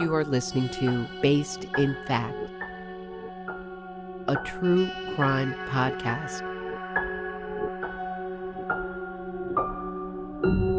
[0.00, 2.36] You are listening to Based in Fact,
[4.28, 6.44] a true crime podcast.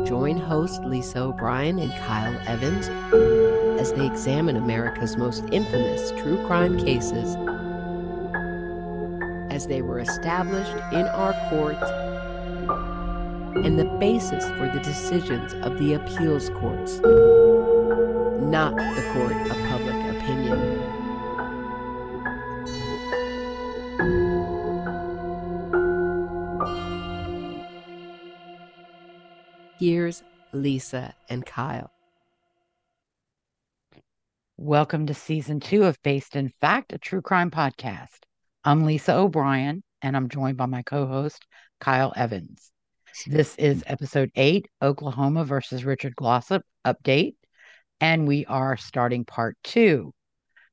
[0.07, 2.87] Join host Lisa O'Brien and Kyle Evans
[3.77, 7.35] as they examine America's most infamous true crime cases
[9.53, 11.91] as they were established in our courts
[13.65, 17.01] and the basis for the decisions of the appeals courts,
[18.41, 20.79] not the court of public opinion.
[29.79, 31.91] Here's Lisa and Kyle.
[34.57, 38.19] Welcome to season two of Based in Fact, a true crime podcast.
[38.63, 41.45] I'm Lisa O'Brien, and I'm joined by my co host,
[41.79, 42.71] Kyle Evans.
[43.27, 47.35] This is episode eight Oklahoma versus Richard Glossip update,
[48.01, 50.13] and we are starting part two.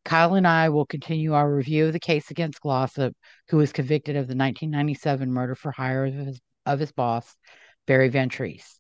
[0.05, 3.13] Kyle and I will continue our review of the case against Glossip,
[3.49, 7.35] who was convicted of the 1997 murder for hire of his, of his boss,
[7.87, 8.79] Barry Van Treese.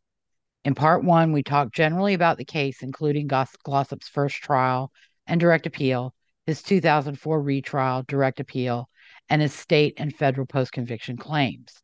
[0.64, 4.92] In part one, we talked generally about the case, including Glossip's first trial
[5.26, 6.14] and direct appeal,
[6.46, 8.88] his 2004 retrial, direct appeal,
[9.28, 11.82] and his state and federal post conviction claims.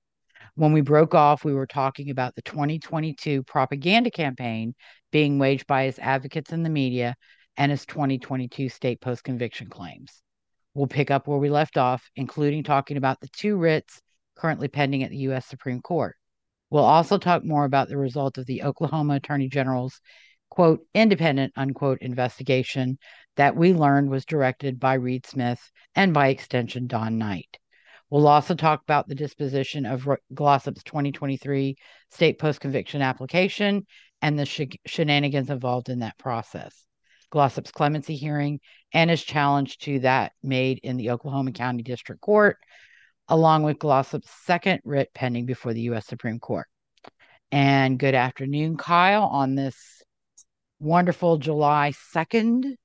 [0.54, 4.74] When we broke off, we were talking about the 2022 propaganda campaign
[5.12, 7.14] being waged by his advocates in the media
[7.56, 10.22] and his 2022 state post conviction claims.
[10.74, 14.00] We'll pick up where we left off, including talking about the two writs
[14.36, 15.46] currently pending at the U.S.
[15.46, 16.16] Supreme Court.
[16.70, 20.00] We'll also talk more about the result of the Oklahoma Attorney General's
[20.50, 22.98] quote, independent, unquote, investigation
[23.36, 25.60] that we learned was directed by Reed Smith
[25.94, 27.58] and by extension Don Knight.
[28.10, 31.76] We'll also talk about the disposition of Glossip's 2023
[32.10, 33.86] state post conviction application
[34.22, 36.86] and the sh- shenanigans involved in that process.
[37.30, 38.60] Glossip's clemency hearing
[38.94, 42.56] and his challenge to that made in the Oklahoma County District Court,
[43.28, 46.06] along with Glossip's second writ pending before the U.S.
[46.06, 46.66] Supreme Court.
[47.50, 50.02] And good afternoon, Kyle, on this
[50.78, 52.76] wonderful July 2nd.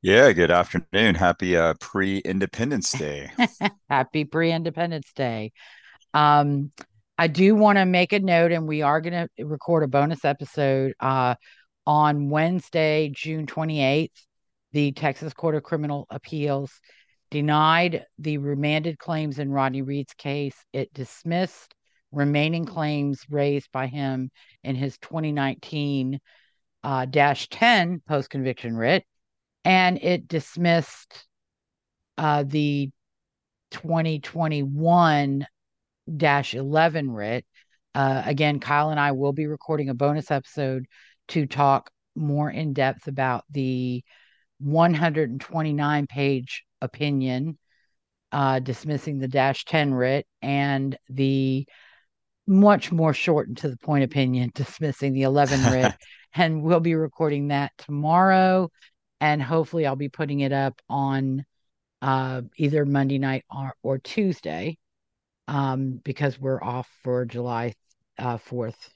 [0.00, 1.14] Yeah, good afternoon.
[1.14, 3.30] Happy uh, pre Independence Day.
[3.90, 5.52] Happy pre Independence Day.
[6.14, 6.72] Um,
[7.22, 10.24] I do want to make a note, and we are going to record a bonus
[10.24, 11.36] episode uh,
[11.86, 14.10] on Wednesday, June 28th.
[14.72, 16.72] The Texas Court of Criminal Appeals
[17.30, 20.56] denied the remanded claims in Rodney Reed's case.
[20.72, 21.76] It dismissed
[22.10, 24.32] remaining claims raised by him
[24.64, 26.18] in his 2019
[26.82, 29.04] uh, dash 10 post conviction writ,
[29.64, 31.24] and it dismissed
[32.18, 32.90] uh, the
[33.70, 35.51] 2021 dash
[36.08, 37.44] 11 writ.
[37.94, 40.86] Uh, again, Kyle and I will be recording a bonus episode
[41.28, 44.02] to talk more in depth about the
[44.58, 47.58] 129 page opinion
[48.32, 51.66] uh, dismissing the dash 10 writ and the
[52.46, 55.94] much more short and to the point opinion dismissing the 11 writ.
[56.34, 58.70] And we'll be recording that tomorrow.
[59.20, 61.44] And hopefully i'll be putting it up on
[62.00, 64.76] uh, either monday night or, or tuesday
[65.52, 67.74] um, because we're off for july
[68.18, 68.90] uh, 4th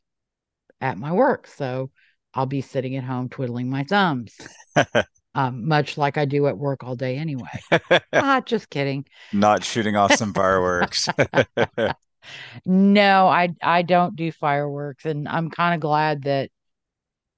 [0.80, 1.46] at my work.
[1.46, 1.90] So
[2.34, 4.36] i'll be sitting at home twiddling my thumbs
[5.34, 7.60] um, much like i do at work all day anyway.
[8.12, 9.04] Ah just kidding.
[9.32, 11.08] Not shooting off some fireworks.
[12.64, 16.50] No i i don't do fireworks and i'm kind of glad that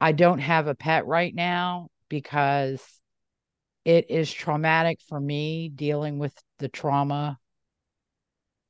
[0.00, 2.82] I don't have a pet right now because
[3.84, 7.38] it is traumatic for me dealing with the trauma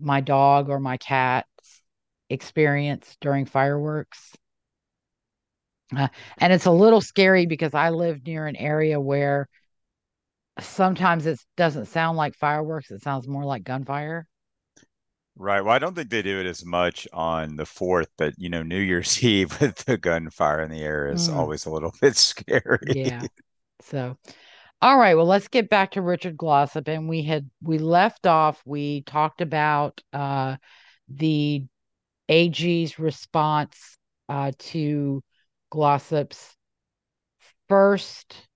[0.01, 1.47] my dog or my cat
[2.31, 4.35] experience during fireworks.
[5.97, 9.49] Uh, and it's a little scary because I live near an area where
[10.61, 14.27] sometimes it doesn't sound like fireworks, it sounds more like gunfire.
[15.37, 15.61] Right.
[15.61, 18.65] Well, I don't think they do it as much on the fourth, but you know,
[18.65, 21.37] New Year's Eve with the gunfire in the air is mm.
[21.37, 22.79] always a little bit scary.
[22.89, 23.23] Yeah.
[23.81, 24.19] So,
[24.81, 25.15] all right.
[25.15, 26.89] Well, let's get back to Richard Glossip.
[26.89, 28.63] And we had we left off.
[28.65, 30.57] We talked about uh,
[31.09, 31.65] the
[32.29, 33.99] AG's response
[34.29, 35.23] uh, to
[35.73, 36.57] Glossip's
[37.69, 38.49] first,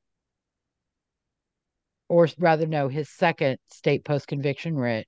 [2.08, 5.06] or rather, no, his second state post conviction writ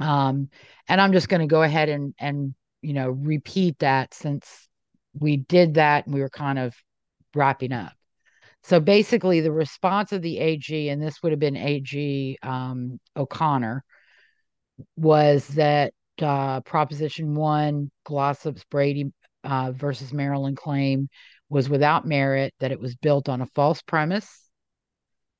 [0.00, 0.48] um,
[0.88, 4.68] and I'm just going to go ahead and and you know repeat that since
[5.18, 6.74] we did that and we were kind of
[7.34, 7.92] wrapping up.
[8.64, 13.84] So basically, the response of the AG, and this would have been AG um, O'Connor,
[14.96, 19.12] was that uh, Proposition One, Glossip's Brady
[19.44, 21.08] uh, versus Maryland claim
[21.48, 24.48] was without merit, that it was built on a false premise,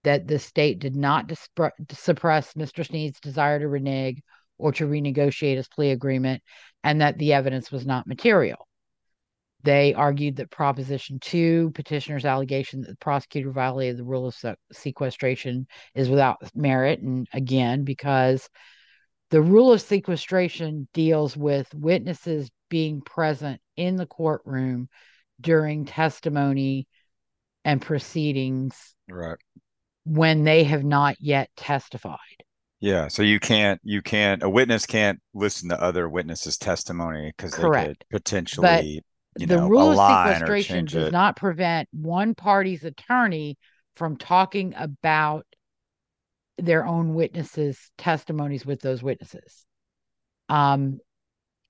[0.05, 1.31] that the state did not
[1.93, 2.85] suppress Mr.
[2.85, 4.21] Sneed's desire to renege
[4.59, 6.43] or to renegotiate his plea agreement,
[6.85, 8.67] and that the evidence was not material.
[9.65, 15.67] They argued that Proposition 2, petitioner's allegation that the prosecutor violated the rule of sequestration,
[15.95, 17.01] is without merit.
[17.01, 18.49] And again, because
[19.31, 24.89] the rule of sequestration deals with witnesses being present in the courtroom
[25.41, 26.87] during testimony
[27.65, 29.39] and proceedings right
[30.05, 32.19] when they have not yet testified
[32.81, 37.53] yeah so you can't you can't a witness can't listen to other witnesses testimony because
[37.53, 39.03] they could potentially
[39.39, 41.13] you the know, rule of sequestration does it.
[41.13, 43.57] not prevent one party's attorney
[43.97, 45.47] from talking about
[46.59, 49.65] their own witnesses testimonies with those witnesses
[50.49, 50.99] um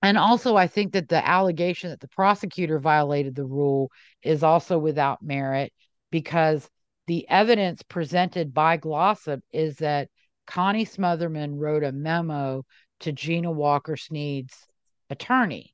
[0.04, 4.76] and also, I think that the allegation that the prosecutor violated the rule is also
[4.76, 5.72] without merit
[6.10, 6.68] because
[7.06, 10.08] the evidence presented by Glossip is that
[10.46, 12.64] Connie Smotherman wrote a memo
[13.00, 14.54] to Gina Walker Sneed's
[15.08, 15.72] attorney.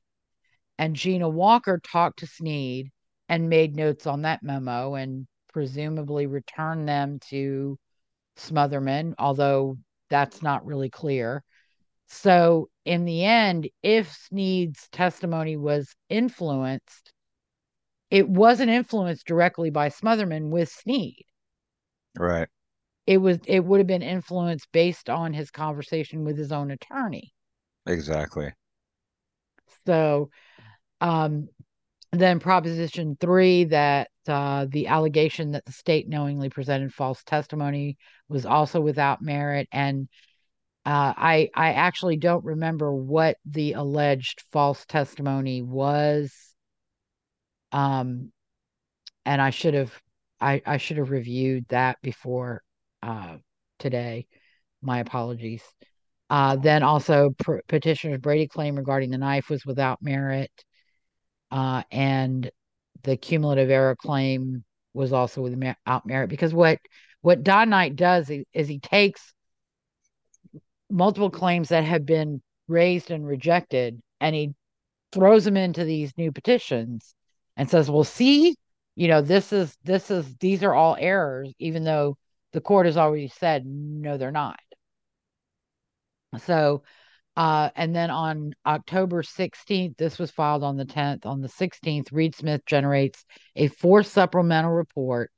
[0.79, 2.89] And Gina Walker talked to Sneed
[3.27, 7.77] and made notes on that memo and presumably returned them to
[8.37, 9.77] Smotherman, although
[10.09, 11.43] that's not really clear.
[12.07, 17.11] So, in the end, if Sneed's testimony was influenced,
[18.09, 21.25] it wasn't influenced directly by Smotherman with Sneed.
[22.17, 22.47] Right.
[23.05, 27.33] It was it would have been influenced based on his conversation with his own attorney.
[27.85, 28.53] Exactly.
[29.85, 30.29] So
[31.01, 31.47] um
[32.11, 37.97] then proposition 3 that uh, the allegation that the state knowingly presented false testimony
[38.27, 40.07] was also without merit and
[40.85, 46.33] uh, I I actually don't remember what the alleged false testimony was.
[47.71, 48.31] Um,
[49.25, 49.93] and I should have
[50.41, 52.63] I I should have reviewed that before
[53.03, 53.37] uh
[53.77, 54.27] today.
[54.81, 55.63] My apologies.
[56.29, 60.51] Uh, then also pr- petitioner's Brady claim regarding the knife was without merit,
[61.51, 62.49] uh, and
[63.03, 64.63] the cumulative error claim
[64.93, 66.79] was also without merit because what
[67.21, 69.33] what Don Knight does is, is he takes
[70.89, 74.53] multiple claims that have been raised and rejected, and he
[75.11, 77.15] throws them into these new petitions
[77.57, 78.55] and says, "Well, see,
[78.95, 82.17] you know, this is this is these are all errors, even though
[82.53, 84.59] the court has already said no, they're not."
[86.39, 86.83] So,
[87.39, 91.25] uh, and then on October 16th, this was filed on the 10th.
[91.25, 93.23] On the 16th, Reed Smith generates
[93.55, 95.31] a fourth supplemental report.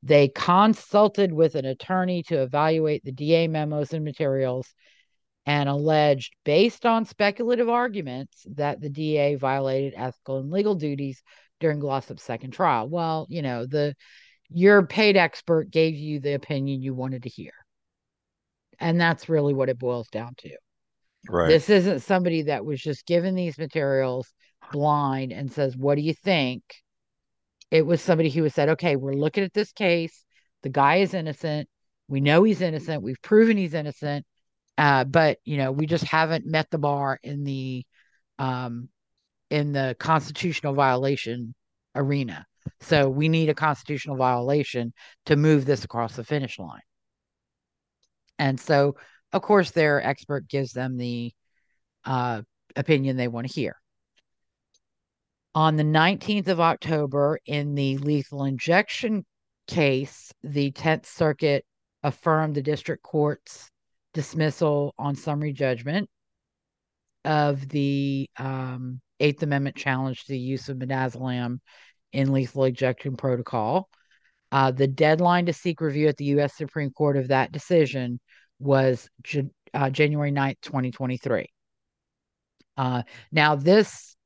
[0.00, 4.72] They consulted with an attorney to evaluate the DA memos and materials
[5.44, 11.20] and alleged, based on speculative arguments, that the DA violated ethical and legal duties
[11.58, 12.88] during Glossip's second trial.
[12.88, 13.96] Well, you know, the
[14.50, 17.54] your paid expert gave you the opinion you wanted to hear.
[18.78, 20.50] And that's really what it boils down to.
[21.28, 21.48] Right.
[21.48, 24.32] This isn't somebody that was just given these materials
[24.72, 26.62] blind and says, What do you think?
[27.70, 30.24] It was somebody who said, Okay, we're looking at this case.
[30.62, 31.68] The guy is innocent.
[32.08, 33.02] We know he's innocent.
[33.02, 34.26] We've proven he's innocent.
[34.76, 37.84] Uh, but you know, we just haven't met the bar in the
[38.38, 38.88] um,
[39.50, 41.54] in the constitutional violation
[41.94, 42.46] arena.
[42.80, 44.92] So we need a constitutional violation
[45.26, 46.80] to move this across the finish line.
[48.38, 48.96] And so,
[49.32, 51.32] of course, their expert gives them the
[52.04, 52.42] uh,
[52.76, 53.76] opinion they want to hear.
[55.54, 59.24] On the 19th of October, in the lethal injection
[59.66, 61.64] case, the 10th Circuit
[62.02, 63.70] affirmed the district court's
[64.14, 66.08] dismissal on summary judgment
[67.24, 71.58] of the um, Eighth Amendment challenge to the use of midazolam
[72.12, 73.88] in lethal injection protocol.
[74.52, 76.56] Uh, the deadline to seek review at the U.S.
[76.56, 78.18] Supreme Court of that decision
[78.60, 79.08] was
[79.74, 81.46] uh, January 9th, 2023.
[82.76, 83.02] Uh,
[83.32, 84.16] now, this,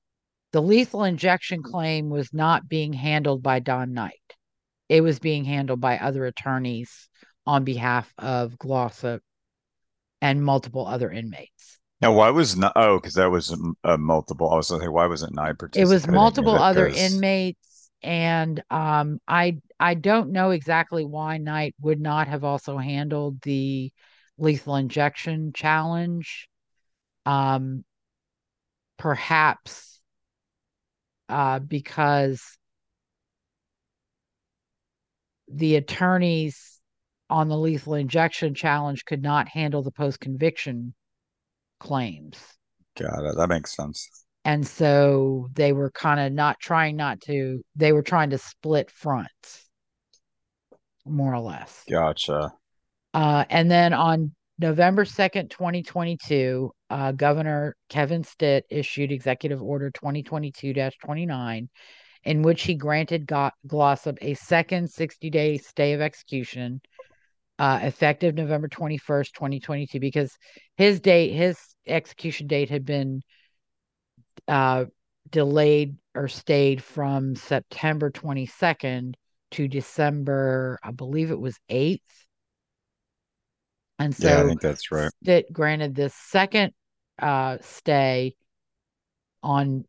[0.53, 4.13] the lethal injection claim was not being handled by Don Knight.
[4.89, 7.09] It was being handled by other attorneys
[7.47, 9.21] on behalf of Glossip
[10.21, 11.79] and multiple other inmates.
[12.01, 12.73] Now, why was not?
[12.77, 14.51] Oh, because that was a, multiple.
[14.51, 15.91] I was going to say, why wasn't Knight participating?
[15.91, 16.99] It was multiple other goes...
[16.99, 23.41] inmates, and um, I I don't know exactly why Knight would not have also handled
[23.43, 23.91] the
[24.39, 26.49] lethal injection challenge.
[27.27, 27.85] Um,
[28.99, 30.01] perhaps
[31.29, 32.59] uh, because
[35.49, 36.81] the attorneys
[37.31, 40.95] on the lethal injection challenge could not handle the post conviction
[41.81, 42.37] claims.
[42.97, 43.37] Got it.
[43.37, 44.25] That makes sense.
[44.45, 48.91] And so they were kind of not trying not to, they were trying to split
[48.91, 49.69] fronts,
[51.07, 51.83] more or less.
[51.91, 52.53] Gotcha.
[53.15, 60.75] Uh, and then on November 2nd, 2022, uh, Governor Kevin Stitt issued Executive Order 2022
[61.01, 61.69] 29,
[62.25, 66.81] in which he granted Go- Glossip a second 60 day stay of execution
[67.59, 70.37] uh, effective November 21st, 2022, because
[70.77, 71.57] his date, his
[71.87, 73.23] execution date had been
[74.49, 74.87] uh,
[75.31, 79.15] delayed or stayed from September 22nd
[79.53, 82.24] to December, I believe it was 8th.
[83.99, 85.11] And so yeah, I think that's right.
[85.23, 86.73] That granted this second
[87.21, 88.35] uh, stay
[89.43, 89.85] on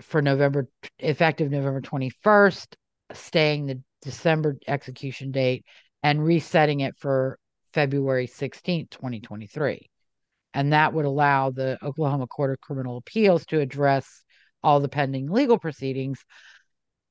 [0.00, 2.74] for November effective November 21st,
[3.12, 5.64] staying the December execution date
[6.02, 7.38] and resetting it for
[7.72, 9.88] February 16th, 2023.
[10.54, 14.22] And that would allow the Oklahoma Court of Criminal Appeals to address
[14.62, 16.18] all the pending legal proceedings.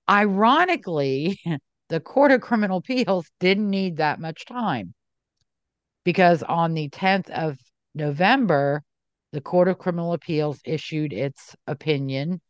[0.09, 1.39] Ironically,
[1.89, 4.93] the Court of Criminal Appeals didn't need that much time
[6.03, 7.57] because on the 10th of
[7.93, 8.83] November,
[9.31, 12.41] the Court of Criminal Appeals issued its opinion,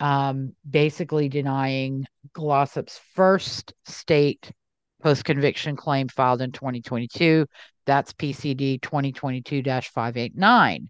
[0.00, 4.50] um, basically denying Glossip's first state
[5.02, 7.46] post conviction claim filed in 2022.
[7.86, 10.88] That's PCD 2022 589.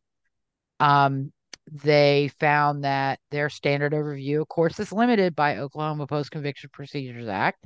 [0.81, 1.33] Um,
[1.73, 6.71] they found that their standard of review, of course, is limited by Oklahoma Post Conviction
[6.73, 7.65] Procedures Act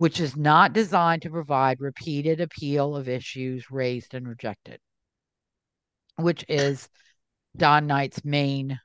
[0.00, 4.78] which is not designed to provide repeated appeal of issues raised and rejected,
[6.16, 6.88] which is
[7.54, 8.80] Don Knight's main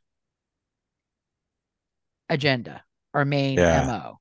[2.28, 3.86] agenda or main yeah.
[3.88, 4.20] MO.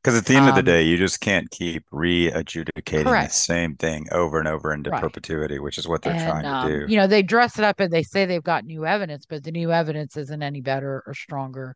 [0.00, 3.26] Because at the end um, of the um, day, you just can't keep re-adjudicating the
[3.26, 5.02] same thing over and over into right.
[5.02, 6.86] perpetuity, which is what they're and, trying to um, do.
[6.88, 9.50] You know, they dress it up and they say they've got new evidence, but the
[9.50, 11.74] new evidence isn't any better or stronger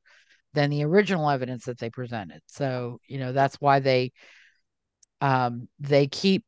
[0.54, 2.40] than the original evidence that they presented.
[2.46, 4.12] So, you know, that's why they
[5.20, 6.44] um, they keep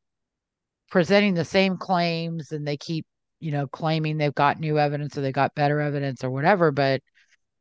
[0.89, 3.05] presenting the same claims and they keep
[3.39, 7.01] you know claiming they've got new evidence or they got better evidence or whatever but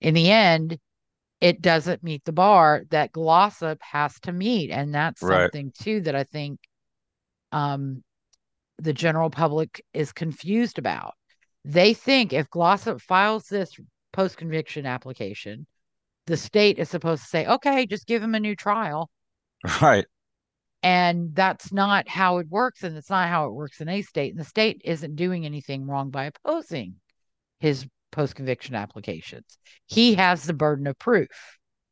[0.00, 0.78] in the end
[1.42, 4.70] it doesn't meet the bar that glossip has to meet.
[4.70, 5.42] And that's right.
[5.42, 6.60] something too that i think
[7.50, 8.02] um,
[8.78, 11.14] the general public is confused about.
[11.64, 13.72] They think if glossip files this
[14.12, 15.66] post conviction application
[16.26, 19.10] the state is supposed to say okay just give him a new trial.
[19.82, 20.06] Right
[20.82, 22.82] and that's not how it works.
[22.82, 24.32] And it's not how it works in a state.
[24.32, 26.96] And the state isn't doing anything wrong by opposing
[27.60, 29.58] his post conviction applications.
[29.86, 31.28] He has the burden of proof.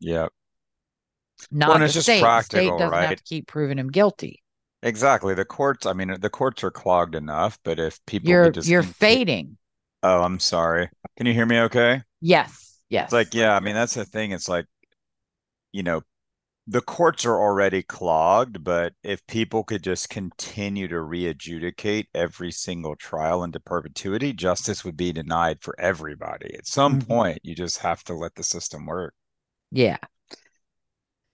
[0.00, 0.30] Yep.
[1.50, 2.20] Not well, the it's state.
[2.20, 3.08] the state doesn't right?
[3.08, 4.42] have to keep proving him guilty.
[4.82, 5.34] Exactly.
[5.34, 8.82] The courts, I mean, the courts are clogged enough, but if people you're just you're
[8.82, 9.56] fading.
[10.02, 10.88] Oh, I'm sorry.
[11.16, 12.02] Can you hear me okay?
[12.20, 12.78] Yes.
[12.88, 13.04] Yes.
[13.04, 14.32] It's like, yeah, I mean, that's the thing.
[14.32, 14.66] It's like,
[15.72, 16.02] you know,
[16.70, 22.94] the courts are already clogged, but if people could just continue to re-adjudicate every single
[22.94, 26.54] trial into perpetuity, justice would be denied for everybody.
[26.54, 27.08] At some mm-hmm.
[27.12, 29.14] point, you just have to let the system work.
[29.72, 29.96] Yeah.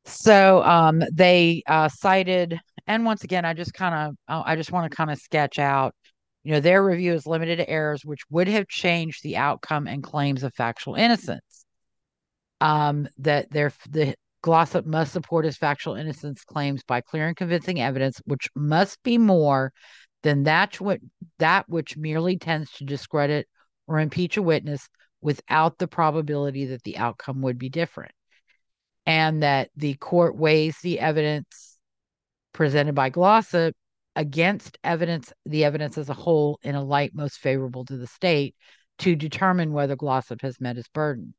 [0.06, 4.16] So um, they uh, cited, and once again, I just kind of,
[4.46, 5.94] I just want to kind of sketch out,
[6.44, 10.02] you know, their review is limited to errors which would have changed the outcome and
[10.02, 11.66] claims of factual innocence.
[12.58, 14.14] Um, that their the
[14.46, 19.18] Glossip must support his factual innocence claims by clear and convincing evidence, which must be
[19.18, 19.72] more
[20.22, 20.78] than that,
[21.40, 23.48] that which merely tends to discredit
[23.88, 24.88] or impeach a witness
[25.20, 28.12] without the probability that the outcome would be different.
[29.04, 31.76] And that the court weighs the evidence
[32.52, 33.72] presented by Glossip
[34.14, 38.54] against evidence, the evidence as a whole, in a light most favorable to the state
[38.98, 41.34] to determine whether Glossip has met his burden.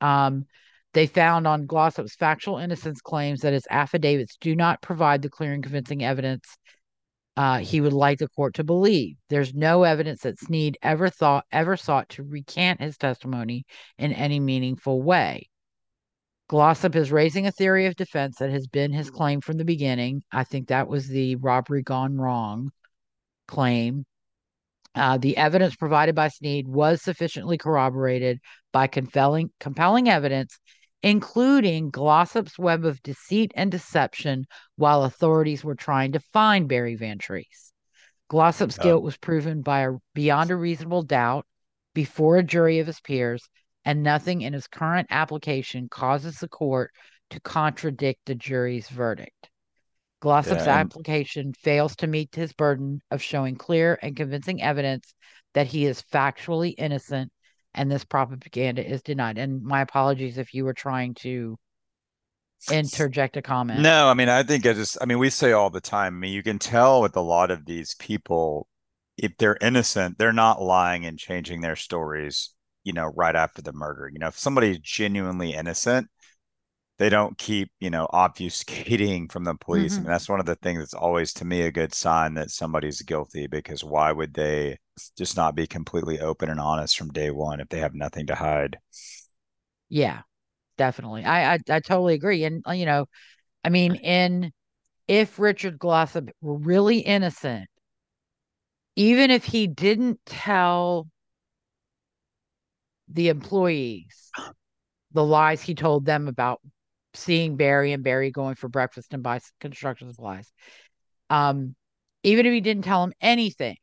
[0.00, 0.46] Um,
[0.94, 5.52] they found on Glossip's factual innocence claims that his affidavits do not provide the clear
[5.52, 6.56] and convincing evidence
[7.36, 9.16] uh, he would like the court to believe.
[9.28, 13.64] There's no evidence that Sneed ever thought ever sought to recant his testimony
[13.98, 15.48] in any meaningful way.
[16.48, 20.22] Glossip is raising a theory of defense that has been his claim from the beginning.
[20.30, 22.70] I think that was the robbery gone wrong
[23.48, 24.04] claim.
[24.94, 28.38] Uh, the evidence provided by Sneed was sufficiently corroborated
[28.72, 30.60] by compelling, compelling evidence
[31.04, 34.46] including Glossip's web of deceit and deception
[34.76, 37.72] while authorities were trying to find Barry Vantrease.
[38.28, 41.44] Glossip's guilt was proven by a, beyond a reasonable doubt
[41.92, 43.50] before a jury of his peers,
[43.84, 46.90] and nothing in his current application causes the court
[47.28, 49.50] to contradict the jury's verdict.
[50.20, 55.12] Glossip's yeah, application fails to meet his burden of showing clear and convincing evidence
[55.52, 57.30] that he is factually innocent
[57.74, 59.38] and this propaganda is denied.
[59.38, 61.58] And my apologies if you were trying to
[62.70, 63.80] interject a comment.
[63.80, 66.18] No, I mean, I think I just, I mean, we say all the time, I
[66.18, 68.68] mean, you can tell with a lot of these people,
[69.16, 72.50] if they're innocent, they're not lying and changing their stories,
[72.82, 74.08] you know, right after the murder.
[74.12, 76.08] You know, if somebody's genuinely innocent,
[76.98, 79.92] they don't keep, you know, obfuscating from the police.
[79.92, 80.00] Mm-hmm.
[80.00, 82.50] I mean, that's one of the things that's always to me a good sign that
[82.50, 84.78] somebody's guilty because why would they
[85.16, 88.34] just not be completely open and honest from day one if they have nothing to
[88.34, 88.78] hide?
[89.88, 90.22] Yeah,
[90.78, 91.24] definitely.
[91.24, 92.44] I I, I totally agree.
[92.44, 93.06] And uh, you know,
[93.64, 94.52] I mean, in
[95.08, 97.68] if Richard Glossip were really innocent,
[98.96, 101.08] even if he didn't tell
[103.08, 104.30] the employees
[105.12, 106.60] the lies he told them about
[107.14, 110.52] seeing Barry and Barry going for breakfast and buy construction supplies.
[111.30, 111.74] Um,
[112.22, 113.76] even if he didn't tell him anything,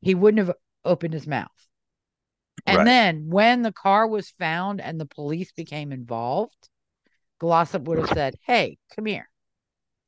[0.00, 1.48] he wouldn't have opened his mouth.
[2.66, 2.84] And right.
[2.84, 6.68] then when the car was found and the police became involved,
[7.40, 9.28] Glossip would have said, Hey, come here.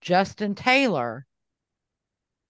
[0.00, 1.26] Justin Taylor,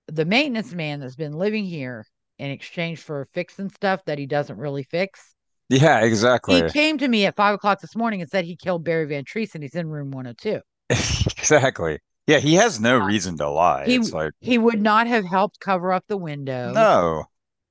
[0.08, 2.06] the maintenance man that's been living here
[2.38, 5.35] in exchange for fixing stuff that he doesn't really fix,
[5.68, 6.62] yeah, exactly.
[6.62, 9.25] He came to me at five o'clock this morning and said he killed Barry Van
[9.25, 10.61] Treese and he's in room 102.
[10.90, 11.99] exactly.
[12.26, 13.87] Yeah, he has no reason to lie.
[13.87, 16.73] He, it's like he would not have helped cover up the window.
[16.73, 17.25] No.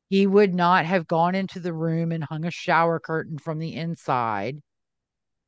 [0.10, 3.74] He would not have gone into the room and hung a shower curtain from the
[3.75, 4.62] inside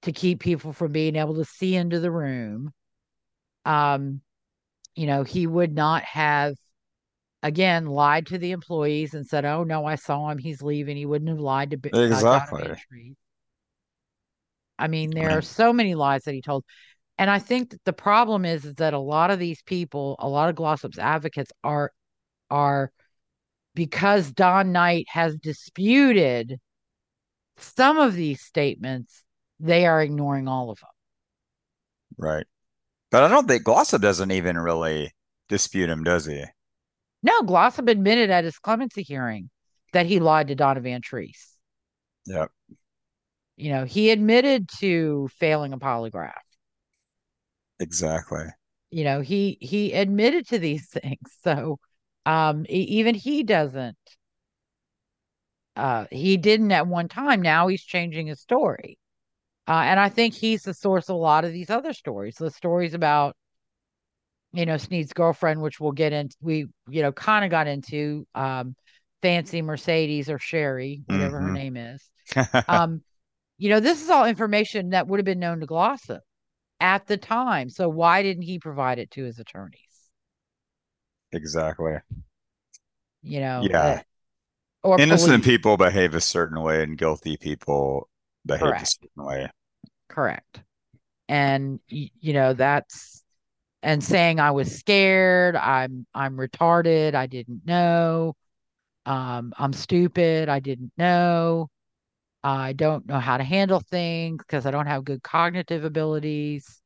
[0.02, 2.72] to keep people from being able to see into the room.
[3.66, 4.22] Um,
[4.96, 6.56] you know, he would not have
[7.48, 10.38] again lied to the employees and said, "Oh no, I saw him.
[10.38, 12.76] He's leaving." He wouldn't have lied to uh, exactly.
[14.78, 16.64] I mean, there are so many lies that he told,
[17.18, 20.28] and I think that the problem is, is that a lot of these people, a
[20.28, 21.92] lot of Glossip's advocates are
[22.52, 22.92] are
[23.74, 26.60] because Don Knight has disputed
[27.58, 29.24] some of these statements,
[29.60, 30.90] they are ignoring all of them.
[32.18, 32.46] Right.
[33.10, 35.14] But I don't think Glossip doesn't even really
[35.48, 36.44] dispute him, does he?
[37.24, 39.50] No, Glossip admitted at his clemency hearing
[39.94, 41.58] that he lied to Donovan Van Treese.
[42.26, 42.52] Yep.
[43.58, 46.34] You know, he admitted to failing a polygraph.
[47.80, 48.46] Exactly.
[48.92, 51.32] You know, he he admitted to these things.
[51.42, 51.80] So
[52.26, 53.98] um even he doesn't
[55.76, 57.42] uh he didn't at one time.
[57.42, 58.98] Now he's changing his story.
[59.68, 62.36] Uh, and I think he's the source of a lot of these other stories.
[62.38, 63.36] The stories about
[64.54, 68.26] you know, Sneed's girlfriend, which we'll get into, we, you know, kind of got into
[68.34, 68.76] um,
[69.22, 71.48] Fancy Mercedes or Sherry, whatever mm-hmm.
[71.48, 72.10] her name is.
[72.68, 73.02] um,
[73.58, 76.20] you know, this is all information that would have been known to Glossip
[76.80, 77.70] at the time.
[77.70, 79.82] So why didn't he provide it to his attorneys?
[81.32, 81.96] Exactly.
[83.24, 83.80] You know, yeah.
[83.80, 84.00] Uh,
[84.84, 85.58] or innocent police.
[85.58, 88.08] people behave a certain way and guilty people
[88.46, 88.84] behave Correct.
[88.84, 89.50] a certain way.
[90.08, 90.62] Correct.
[91.28, 93.17] And you know, that's
[93.88, 98.36] and saying I was scared, I'm I'm retarded, I didn't know,
[99.06, 101.70] um, I'm stupid, I didn't know,
[102.44, 106.82] I don't know how to handle things because I don't have good cognitive abilities.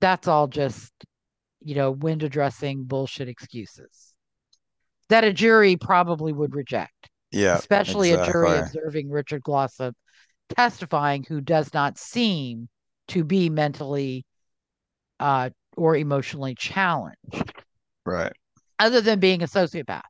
[0.00, 0.92] That's all just,
[1.60, 4.14] you know, window dressing bullshit excuses
[5.08, 7.10] that a jury probably would reject.
[7.32, 7.56] Yeah.
[7.56, 8.30] Especially exactly.
[8.30, 9.94] a jury observing Richard Glossip
[10.56, 12.68] testifying who does not seem
[13.08, 14.24] to be mentally
[15.18, 17.52] uh, or emotionally challenged.
[18.04, 18.32] Right.
[18.78, 20.02] Other than being a sociopath.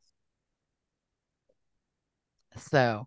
[2.56, 3.06] So,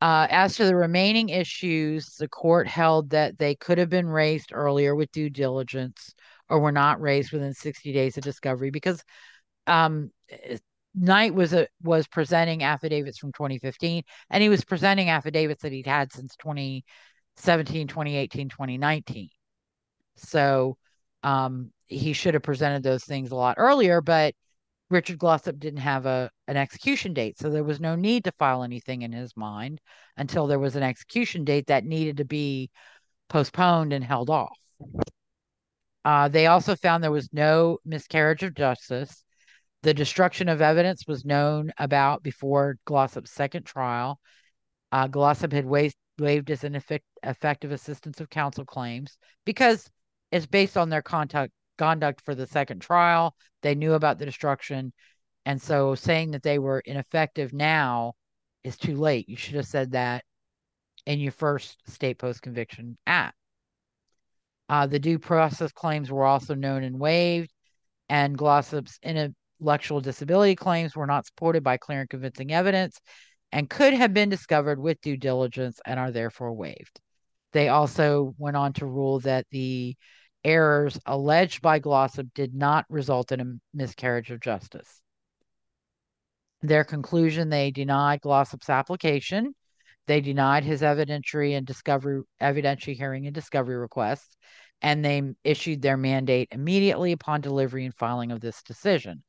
[0.00, 4.50] uh, as to the remaining issues, the court held that they could have been raised
[4.52, 6.14] earlier with due diligence
[6.48, 9.02] or were not raised within 60 days of discovery because
[9.66, 10.10] um,
[10.94, 15.86] Knight was a, was presenting affidavits from 2015 and he was presenting affidavits that he'd
[15.86, 19.28] had since 2017, 2018, 2019.
[20.16, 20.76] So
[21.22, 24.34] um, he should have presented those things a lot earlier, but
[24.90, 28.62] Richard Glossip didn't have a an execution date, so there was no need to file
[28.62, 29.80] anything in his mind
[30.16, 32.70] until there was an execution date that needed to be
[33.28, 34.56] postponed and held off.
[36.04, 39.24] Uh, they also found there was no miscarriage of justice.
[39.82, 44.20] The destruction of evidence was known about before Glossip's second trial.
[44.90, 49.88] Uh, Glossip had waived, waived his ineffective assistance of counsel claims because
[50.32, 53.36] it's based on their contact conduct for the second trial.
[53.62, 54.92] They knew about the destruction.
[55.46, 58.14] And so saying that they were ineffective now
[58.64, 59.28] is too late.
[59.28, 60.24] You should have said that
[61.06, 63.36] in your first state post conviction act.
[64.68, 67.52] Uh, the due process claims were also known and waived,
[68.08, 72.98] and Glossip's intellectual disability claims were not supported by clear and convincing evidence.
[73.52, 77.00] and could have been discovered with due diligence and are therefore waived.
[77.52, 79.96] They also went on to rule that the
[80.44, 85.00] errors alleged by Glossip did not result in a miscarriage of justice.
[86.62, 89.54] Their conclusion they denied Glossip's application.
[90.06, 94.36] They denied his evidentiary and discovery evidentiary hearing and discovery requests,
[94.80, 99.22] and they issued their mandate immediately upon delivery and filing of this decision.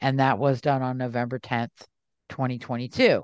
[0.00, 1.86] And that was done on November 10th,
[2.30, 3.22] 2022.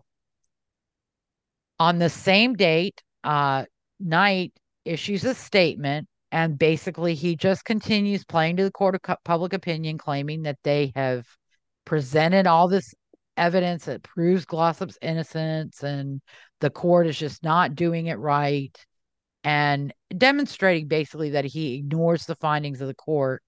[1.78, 3.64] On the same date, uh,
[3.98, 4.52] Knight
[4.84, 9.98] issues a statement, and basically he just continues playing to the court of public opinion,
[9.98, 11.26] claiming that they have
[11.84, 12.94] presented all this
[13.36, 16.20] evidence that proves glossip's innocence, and
[16.60, 18.76] the court is just not doing it right,
[19.44, 23.42] and demonstrating basically that he ignores the findings of the court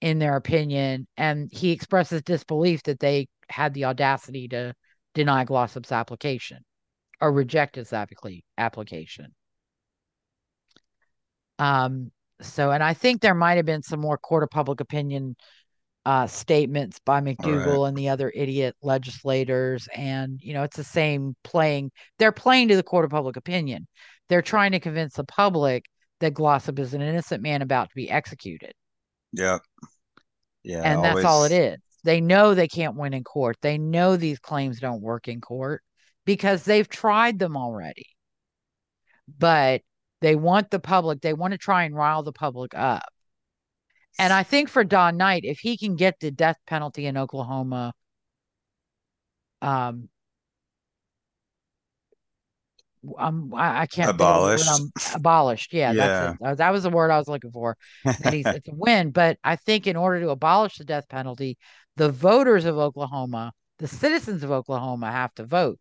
[0.00, 4.74] in their opinion, and he expresses disbelief that they had the audacity to
[5.14, 6.58] deny glossip's application
[7.20, 9.34] or reject his application.
[11.58, 15.36] Um, so, and I think there might have been some more court of public opinion
[16.04, 17.88] uh, statements by McDugle right.
[17.88, 19.88] and the other idiot legislators.
[19.94, 21.92] And, you know, it's the same playing.
[22.18, 23.86] They're playing to the court of public opinion.
[24.28, 25.86] They're trying to convince the public
[26.20, 28.72] that Glossip is an innocent man about to be executed.
[29.32, 29.58] Yeah.
[30.62, 30.82] Yeah.
[30.82, 31.14] And always...
[31.14, 31.78] that's all it is.
[32.04, 33.56] They know they can't win in court.
[33.62, 35.82] They know these claims don't work in court
[36.26, 38.06] because they've tried them already.
[39.38, 39.80] But
[40.24, 43.04] they want the public, they want to try and rile the public up.
[44.18, 47.92] And I think for Don Knight, if he can get the death penalty in Oklahoma,
[49.60, 50.08] um,
[53.18, 54.80] um, I, I can't abolished.
[55.14, 55.74] abolished.
[55.74, 56.06] Yeah, yeah.
[56.40, 56.58] that's it.
[56.58, 57.76] That was the word I was looking for.
[58.04, 59.10] And he's it's a win.
[59.10, 61.58] But I think in order to abolish the death penalty,
[61.96, 65.78] the voters of Oklahoma, the citizens of Oklahoma, have to vote,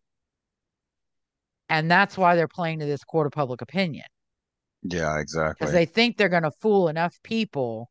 [1.69, 4.03] and that's why they're playing to this court of public opinion.
[4.84, 5.65] Yeah, exactly.
[5.65, 7.89] Because they think they're going to fool enough people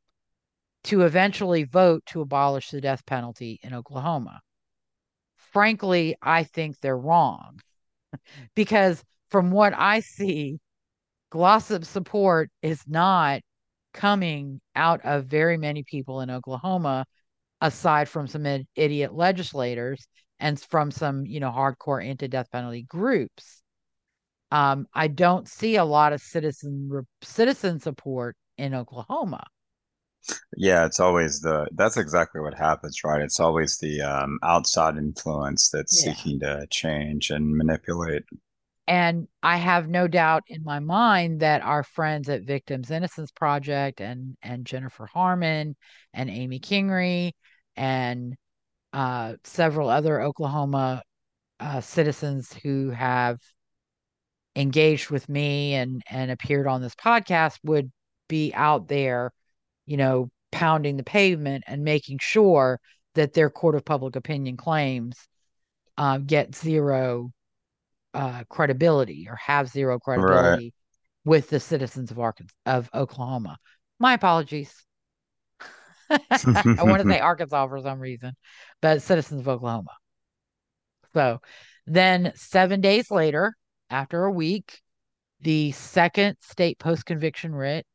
[0.85, 4.41] to eventually vote to abolish the death penalty in Oklahoma.
[5.37, 7.61] Frankly, I think they're wrong
[8.55, 10.59] because from what I see,
[11.33, 13.41] Glossip support is not
[13.95, 17.07] coming out of very many people in Oklahoma,
[17.61, 20.07] aside from some idiot legislators
[20.41, 23.62] and from some, you know, hardcore anti-death penalty groups.
[24.53, 29.47] Um, I don't see a lot of citizen citizen support in Oklahoma.
[30.59, 33.23] Yeah, it's always the that's exactly what happens, right?
[33.23, 36.13] It's always the um, outside influence that's yeah.
[36.13, 38.25] seeking to change and manipulate.
[38.87, 44.03] And I have no doubt in my mind that our friends at Victims Innocence Project
[44.03, 45.77] and and Jennifer Harmon
[46.13, 47.33] and Amy Kingery
[47.75, 48.37] and
[48.93, 51.03] uh, several other Oklahoma
[51.59, 53.39] uh, citizens who have
[54.55, 57.91] engaged with me and and appeared on this podcast would
[58.29, 59.33] be out there
[59.87, 62.81] you know, pounding the pavement and making sure
[63.15, 65.17] that their court of public opinion claims
[65.99, 67.33] uh, get zero
[68.15, 70.75] uh, credibility or have zero credibility right.
[71.25, 73.59] with the citizens of Arkansas of Oklahoma.
[73.99, 74.73] My apologies.
[76.11, 78.33] I want to say Arkansas for some reason,
[78.81, 79.93] but citizens of Oklahoma.
[81.15, 81.41] So
[81.87, 83.55] then, seven days later,
[83.93, 84.81] after a week,
[85.43, 87.87] the second state post conviction writ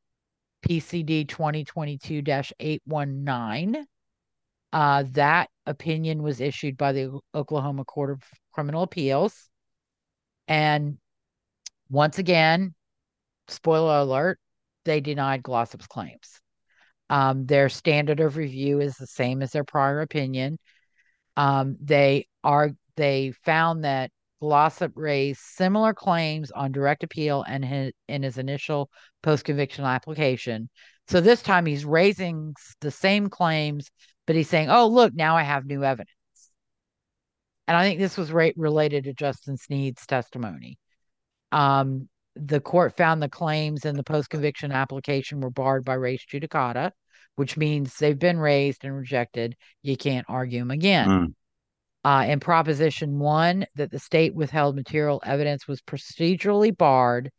[0.65, 2.21] PCD 2022
[2.59, 3.85] 819.
[4.71, 8.21] Uh, that opinion was issued by the Oklahoma Court of
[8.53, 9.49] Criminal Appeals.
[10.47, 10.97] And
[11.89, 12.75] once again,
[13.47, 14.39] spoiler alert,
[14.85, 16.39] they denied Glossip's claims.
[17.09, 20.59] Um, their standard of review is the same as their prior opinion.
[21.37, 27.91] Um, they are they found that Glossip raised similar claims on direct appeal and his,
[28.07, 28.89] in his initial
[29.23, 30.69] post conviction application.
[31.07, 33.89] So this time he's raising the same claims,
[34.25, 36.09] but he's saying, oh, look, now I have new evidence.
[37.67, 40.77] And I think this was related to Justin Sneed's testimony.
[41.51, 46.23] Um, the court found the claims in the post conviction application were barred by res
[46.31, 46.91] judicata,
[47.35, 49.55] which means they've been raised and rejected.
[49.81, 51.09] You can't argue them again.
[51.09, 51.33] Mm
[52.07, 57.29] uh, in Proposition 1 that the state withheld material evidence was procedurally barred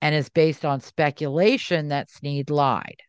[0.00, 3.02] and is based on speculation that Sneed lied.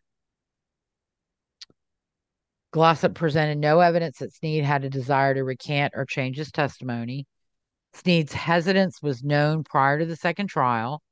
[2.74, 7.28] Glossip presented no evidence that Sneed had a desire to recant or change his testimony.
[7.94, 11.04] Sneed's hesitance was known prior to the second trial.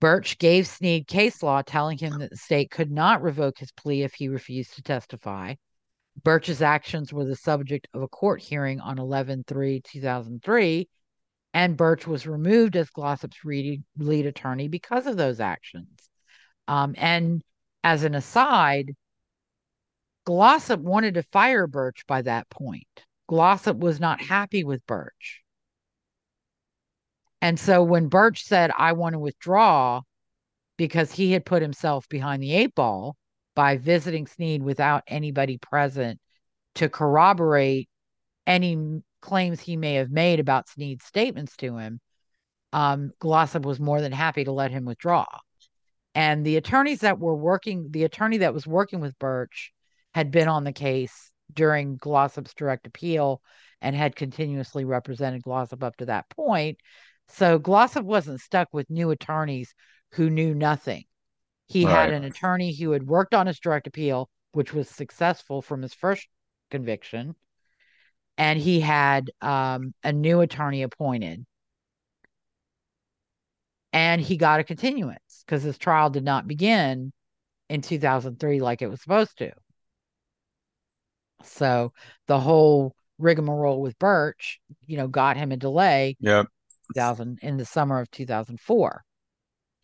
[0.00, 4.02] Burch gave Sneed case law telling him that the state could not revoke his plea
[4.02, 5.54] if he refused to testify.
[6.22, 10.88] Burch's actions were the subject of a court hearing on 11 3 2003,
[11.54, 16.08] and Burch was removed as Glossip's lead, attorney because of those actions.
[16.68, 17.42] Um, and
[17.84, 18.94] as an aside,
[20.26, 22.86] Glossip wanted to fire Burch by that point.
[23.28, 25.42] Glossip was not happy with Burch.
[27.40, 30.02] And so when Burch said, I want to withdraw
[30.76, 33.16] because he had put himself behind the eight ball
[33.54, 36.18] by visiting Sneed without anybody present
[36.76, 37.88] to corroborate
[38.46, 42.00] any claims he may have made about Sneed's statements to him,
[42.72, 45.26] um, Glossip was more than happy to let him withdraw.
[46.14, 49.72] And the attorneys that were working, the attorney that was working with Burch
[50.14, 53.42] had been on the case during Glossip's direct appeal
[53.80, 56.78] and had continuously represented Glossip up to that point.
[57.28, 59.74] So Glossip wasn't stuck with new attorneys
[60.12, 61.04] who knew nothing.
[61.72, 61.94] He right.
[61.94, 65.94] had an attorney who had worked on his direct appeal, which was successful from his
[65.94, 66.28] first
[66.70, 67.34] conviction,
[68.36, 71.46] and he had um, a new attorney appointed.
[73.94, 77.12] And he got a continuance because his trial did not begin
[77.70, 79.52] in 2003 like it was supposed to.
[81.44, 81.94] So
[82.26, 86.16] the whole rigmarole with Burch, you know, got him a delay.
[86.20, 86.48] Yep.
[86.94, 89.04] 2000 in the summer of 2004.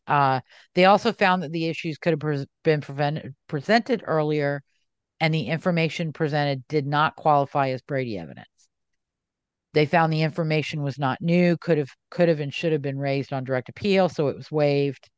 [0.08, 0.40] Uh,
[0.74, 4.62] they also found that the issues could have pre- been prevented, presented earlier,
[5.20, 8.46] and the information presented did not qualify as Brady evidence.
[9.74, 12.98] They found the information was not new, could have, could have, and should have been
[12.98, 15.10] raised on direct appeal, so it was waived.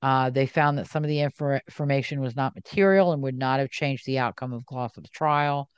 [0.00, 3.60] Uh, they found that some of the infor- information was not material and would not
[3.60, 5.68] have changed the outcome of Glossip's trial.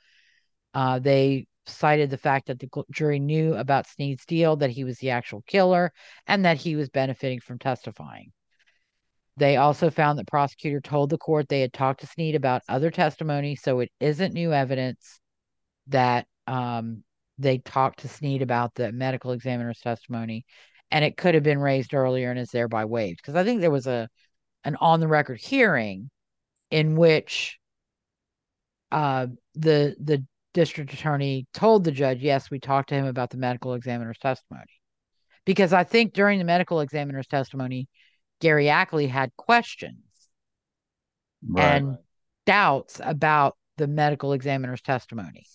[0.73, 4.97] Uh, they cited the fact that the jury knew about Sneed's deal, that he was
[4.97, 5.91] the actual killer,
[6.27, 8.31] and that he was benefiting from testifying.
[9.37, 12.91] They also found that prosecutor told the court they had talked to Sneed about other
[12.91, 15.19] testimony, so it isn't new evidence
[15.87, 17.03] that um,
[17.37, 20.45] they talked to Sneed about the medical examiner's testimony,
[20.91, 23.17] and it could have been raised earlier and is thereby waived.
[23.17, 24.09] Because I think there was a
[24.65, 26.09] an on the record hearing
[26.69, 27.57] in which
[28.91, 30.25] uh, the the
[30.59, 34.65] district attorney told the judge, yes, we talked to him about the medical examiner's testimony.
[35.45, 37.87] Because I think during the medical examiner's testimony,
[38.41, 40.03] Gary Ackley had questions
[41.47, 41.75] right.
[41.75, 41.97] and
[42.45, 45.45] doubts about the medical examiner's testimony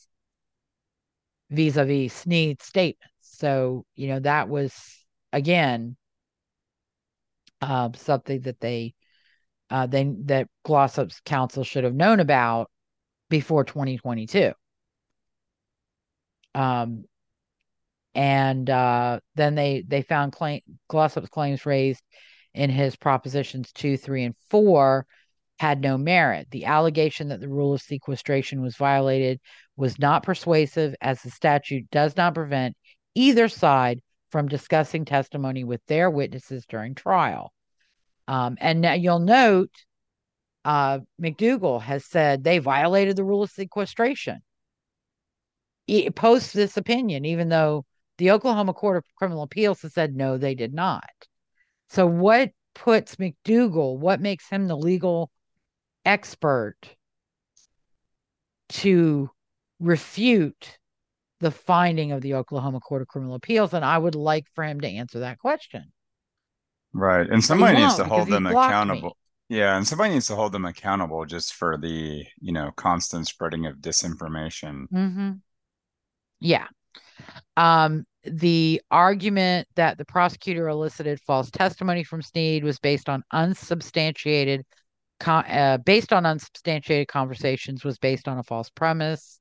[1.50, 3.12] vis a vis Sneed's statements.
[3.20, 4.72] So, you know, that was,
[5.34, 5.98] again,
[7.60, 8.94] uh, something that they,
[9.68, 12.70] uh, they, that Glossip's counsel should have known about
[13.28, 14.54] before 2022.
[16.54, 17.04] Um,
[18.14, 22.02] and uh, then they they found claim Glossip's claims raised
[22.54, 25.06] in his propositions two, three, and four
[25.58, 26.48] had no merit.
[26.50, 29.40] The allegation that the rule of sequestration was violated
[29.76, 32.76] was not persuasive, as the statute does not prevent
[33.14, 37.52] either side from discussing testimony with their witnesses during trial.
[38.26, 39.70] Um, and now you'll note
[40.64, 44.40] uh, McDugle has said they violated the rule of sequestration
[46.14, 47.84] post this opinion, even though
[48.18, 51.04] the Oklahoma Court of Criminal Appeals has said no, they did not.
[51.90, 55.30] So, what puts McDugle, what makes him the legal
[56.04, 56.76] expert
[58.70, 59.30] to
[59.80, 60.78] refute
[61.40, 63.74] the finding of the Oklahoma Court of Criminal Appeals?
[63.74, 65.92] And I would like for him to answer that question.
[66.92, 67.28] Right.
[67.28, 69.16] And somebody needs to hold them accountable.
[69.50, 69.56] Me.
[69.58, 73.66] Yeah, and somebody needs to hold them accountable just for the, you know, constant spreading
[73.66, 74.86] of disinformation.
[74.92, 75.32] Mm-hmm.
[76.40, 76.66] Yeah.
[77.56, 84.64] Um, the argument that the prosecutor elicited false testimony from Sneed was based on unsubstantiated,
[85.24, 89.40] uh, based on unsubstantiated conversations, was based on a false premise,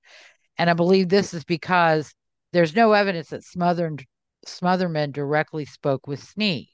[0.58, 2.14] and I believe this is because
[2.52, 4.04] there's no evidence that Smotherman,
[4.46, 6.70] Smotherman directly spoke with Sneed.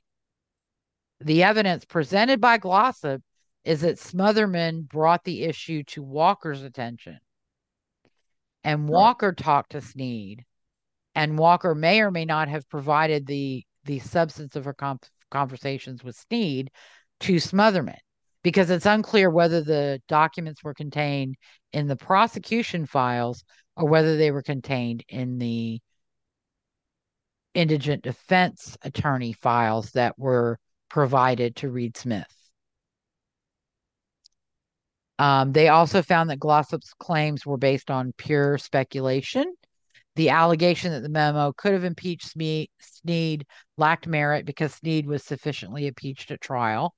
[1.22, 3.22] The evidence presented by Glossip
[3.64, 7.20] is that Smotherman brought the issue to Walker's attention
[8.64, 10.46] and Walker talked to Sneed,
[11.16, 15.00] and Walker may or may not have provided the the substance of her com-
[15.32, 16.70] conversations with Sneed
[17.22, 17.98] to Smotherman
[18.44, 21.36] because it's unclear whether the documents were contained
[21.74, 23.44] in the prosecution files
[23.76, 25.80] or whether they were contained in the
[27.54, 30.58] indigent defense attorney files that were
[30.90, 32.39] provided to Reed Smith.
[35.20, 39.54] Um, they also found that Glossip's claims were based on pure speculation.
[40.16, 43.46] The allegation that the memo could have impeached Sneed
[43.78, 46.96] lacked merit because Sneed was sufficiently impeached at trial.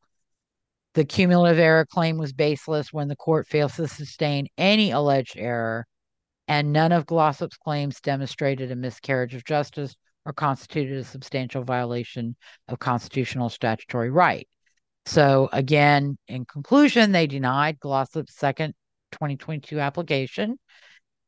[0.93, 5.87] The cumulative error claim was baseless when the court fails to sustain any alleged error,
[6.47, 12.35] and none of Glossip's claims demonstrated a miscarriage of justice or constituted a substantial violation
[12.67, 14.47] of constitutional statutory right.
[15.05, 18.73] So, again, in conclusion, they denied Glossip's second
[19.11, 20.57] 2022 application.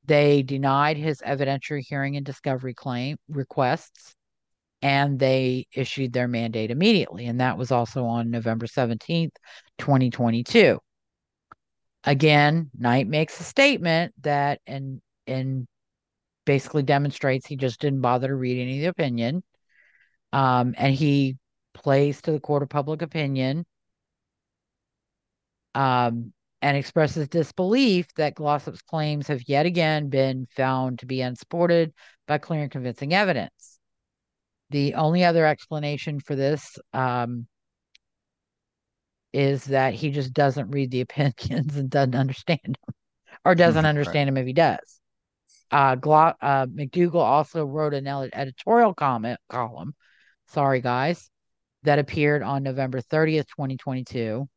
[0.06, 4.16] They denied his evidentiary hearing and discovery claim requests,
[4.82, 7.26] and they issued their mandate immediately.
[7.28, 9.32] And that was also on November 17th,
[9.78, 10.80] 2022.
[12.04, 15.68] Again, Knight makes a statement that and and
[16.46, 19.42] basically demonstrates he just didn't bother to read any of the opinion.
[20.34, 21.38] Um, and he
[21.74, 23.66] plays to the court of public opinion
[25.76, 31.94] um, and expresses disbelief that Glossip's claims have yet again been found to be unsupported
[32.28, 33.80] by clear and convincing evidence.
[34.70, 37.48] The only other explanation for this um,
[39.34, 42.96] is that he just doesn't read the opinions and doesn't understand them,
[43.44, 45.00] or doesn't understand them if he does.
[45.72, 49.96] Uh, Glo- uh, McDugle also wrote an editorial comment column,
[50.48, 51.30] sorry guys,
[51.84, 54.48] that appeared on November 30th, 2022.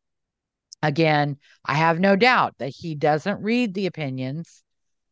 [0.83, 4.63] Again, I have no doubt that he doesn't read the opinions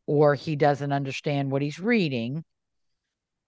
[0.06, 2.44] or he doesn't understand what he's reading.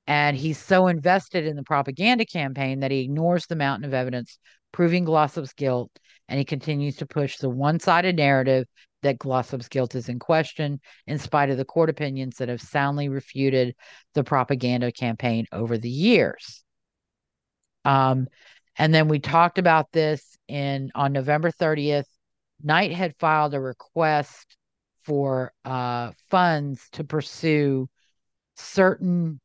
[0.07, 4.39] And he's so invested in the propaganda campaign that he ignores the mountain of evidence
[4.73, 5.91] proving Glossip's guilt
[6.29, 8.67] and he continues to push the one sided narrative
[9.03, 13.09] that Glossip's guilt is in question, in spite of the court opinions that have soundly
[13.09, 13.75] refuted
[14.15, 16.65] the propaganda campaign over the years.
[17.85, 18.27] Um,
[18.79, 22.07] and then we talked about this in on November 30th.
[22.63, 24.57] Knight had filed a request
[25.05, 27.89] for uh, funds to pursue
[28.57, 29.41] certain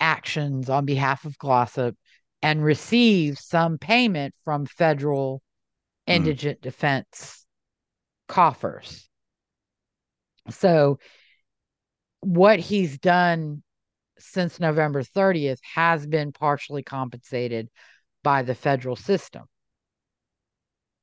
[0.00, 1.94] actions on behalf of Glossip
[2.42, 5.42] and receive some payment from federal
[6.08, 6.14] mm.
[6.14, 7.44] indigent defense
[8.28, 9.08] coffers.
[10.50, 10.98] So,
[12.20, 13.62] what he's done
[14.18, 17.68] since November 30th has been partially compensated
[18.22, 19.44] by the federal system.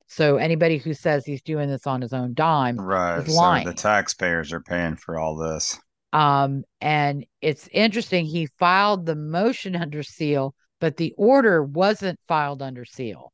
[0.08, 3.18] So anybody who says he's doing this on his own dime right.
[3.18, 3.64] is lying.
[3.64, 5.78] So the taxpayers are paying for all this.
[6.12, 8.24] Um, and it's interesting.
[8.24, 13.32] He filed the motion under seal but the order wasn't filed under seal.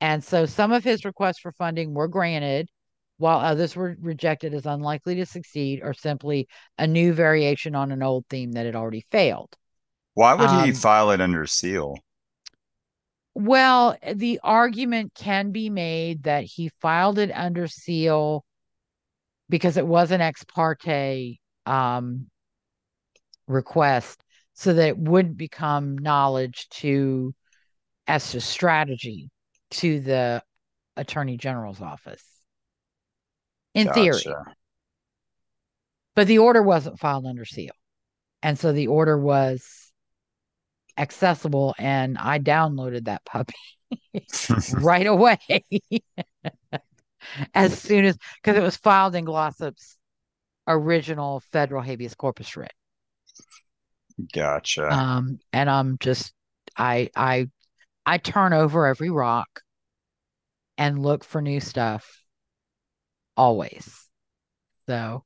[0.00, 2.68] And so some of his requests for funding were granted,
[3.18, 6.48] while others were rejected as unlikely to succeed or simply
[6.78, 9.54] a new variation on an old theme that had already failed.
[10.14, 11.96] Why would um, he file it under seal?
[13.34, 18.44] Well, the argument can be made that he filed it under seal
[19.48, 22.26] because it was an ex parte um,
[23.46, 24.22] request
[24.54, 27.34] so that it would become knowledge to
[28.06, 29.30] as to strategy
[29.70, 30.42] to the
[30.96, 32.33] attorney general's office
[33.74, 33.94] in gotcha.
[33.94, 34.34] theory
[36.14, 37.72] but the order wasn't filed under seal.
[38.42, 39.90] And so the order was
[40.96, 43.54] accessible and i downloaded that puppy
[44.78, 45.38] right away.
[47.52, 49.96] As soon as because it was filed in glossip's
[50.68, 52.72] original federal habeas corpus writ.
[54.32, 54.92] Gotcha.
[54.92, 56.32] Um, and I'm just
[56.76, 57.48] I I
[58.06, 59.62] I turn over every rock
[60.78, 62.23] and look for new stuff
[63.36, 64.08] always.
[64.86, 65.24] So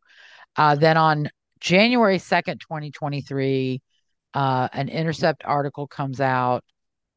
[0.56, 1.28] uh, then on
[1.60, 3.82] January 2nd, 2023,
[4.34, 6.64] uh, an Intercept article comes out.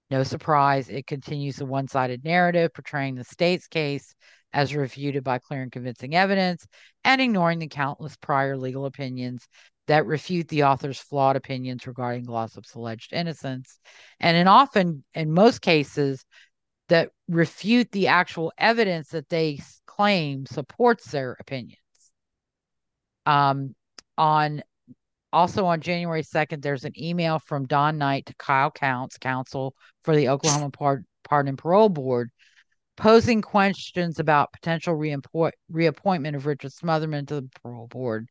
[0.10, 4.14] No surprise, it continues the one sided narrative portraying the state's case
[4.54, 6.68] as refuted by clear and convincing evidence
[7.06, 9.48] and ignoring the countless prior legal opinions
[9.88, 13.80] that refute the author's flawed opinions regarding Glossip's alleged innocence,
[14.20, 16.24] and in often, in most cases,
[16.92, 21.78] that refute the actual evidence that they claim supports their opinions.
[23.26, 23.76] Um,
[24.18, 24.62] on
[25.32, 29.74] also on January 2nd, there's an email from Don Knight to Kyle Counts, counsel
[30.04, 32.30] for the Oklahoma Pardon and Parole Board,
[32.98, 38.28] posing questions about potential reappointment of Richard Smothermon to the parole board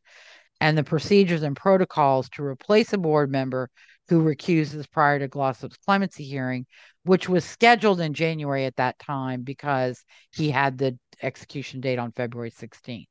[0.61, 3.67] and the procedures and protocols to replace a board member
[4.07, 6.67] who recuses prior to Glossip's clemency hearing,
[7.03, 12.11] which was scheduled in January at that time because he had the execution date on
[12.11, 13.07] February 16th.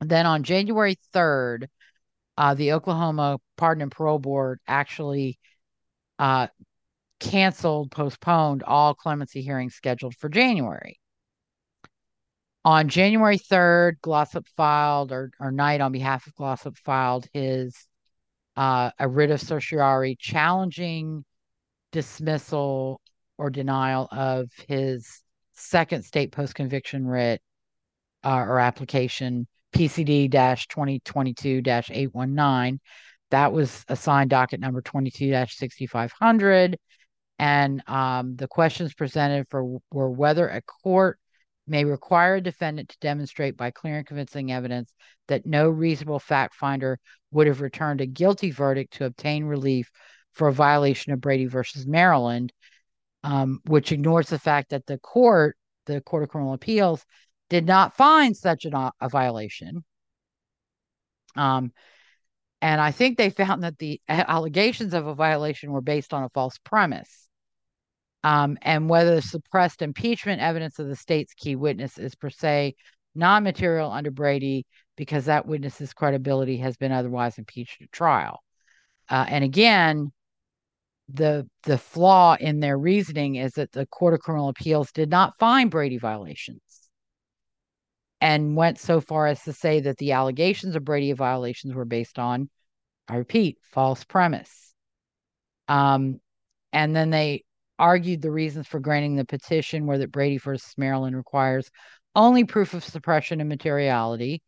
[0.00, 1.68] Then on January 3rd,
[2.36, 5.38] uh, the Oklahoma Pardon and Parole Board actually
[6.18, 6.48] uh,
[7.20, 10.98] canceled, postponed all clemency hearings scheduled for January.
[12.64, 17.86] On January 3rd, Glossip filed, or, or Knight on behalf of Glossip filed his
[18.56, 21.24] uh, a writ of certiorari challenging
[21.90, 23.00] dismissal
[23.38, 25.22] or denial of his
[25.54, 27.40] second state post conviction writ
[28.24, 32.80] uh, or application PCD 2022 819.
[33.30, 36.78] That was assigned docket number 22 6500.
[37.38, 41.18] And um, the questions presented for were whether a court
[41.66, 44.92] may require a defendant to demonstrate by clear and convincing evidence
[45.28, 46.98] that no reasonable fact finder
[47.30, 49.90] would have returned a guilty verdict to obtain relief
[50.32, 52.52] for a violation of Brady versus Maryland,
[53.22, 55.56] um, which ignores the fact that the court,
[55.86, 57.04] the Court of Criminal Appeals,
[57.48, 59.84] did not find such an, a violation.
[61.36, 61.72] Um,
[62.60, 66.28] and I think they found that the allegations of a violation were based on a
[66.30, 67.28] false premise.
[68.24, 72.74] Um, and whether the suppressed impeachment evidence of the state's key witness is per se
[73.14, 74.64] non material under Brady
[74.96, 78.40] because that witness's credibility has been otherwise impeached at trial.
[79.08, 80.12] Uh, and again,
[81.12, 85.38] the the flaw in their reasoning is that the Court of Criminal Appeals did not
[85.38, 86.60] find Brady violations
[88.20, 92.20] and went so far as to say that the allegations of Brady violations were based
[92.20, 92.48] on,
[93.08, 94.72] I repeat, false premise.
[95.66, 96.20] Um,
[96.72, 97.44] and then they
[97.82, 101.68] argued the reasons for granting the petition were that Brady versus Maryland requires
[102.14, 104.40] only proof of suppression and materiality.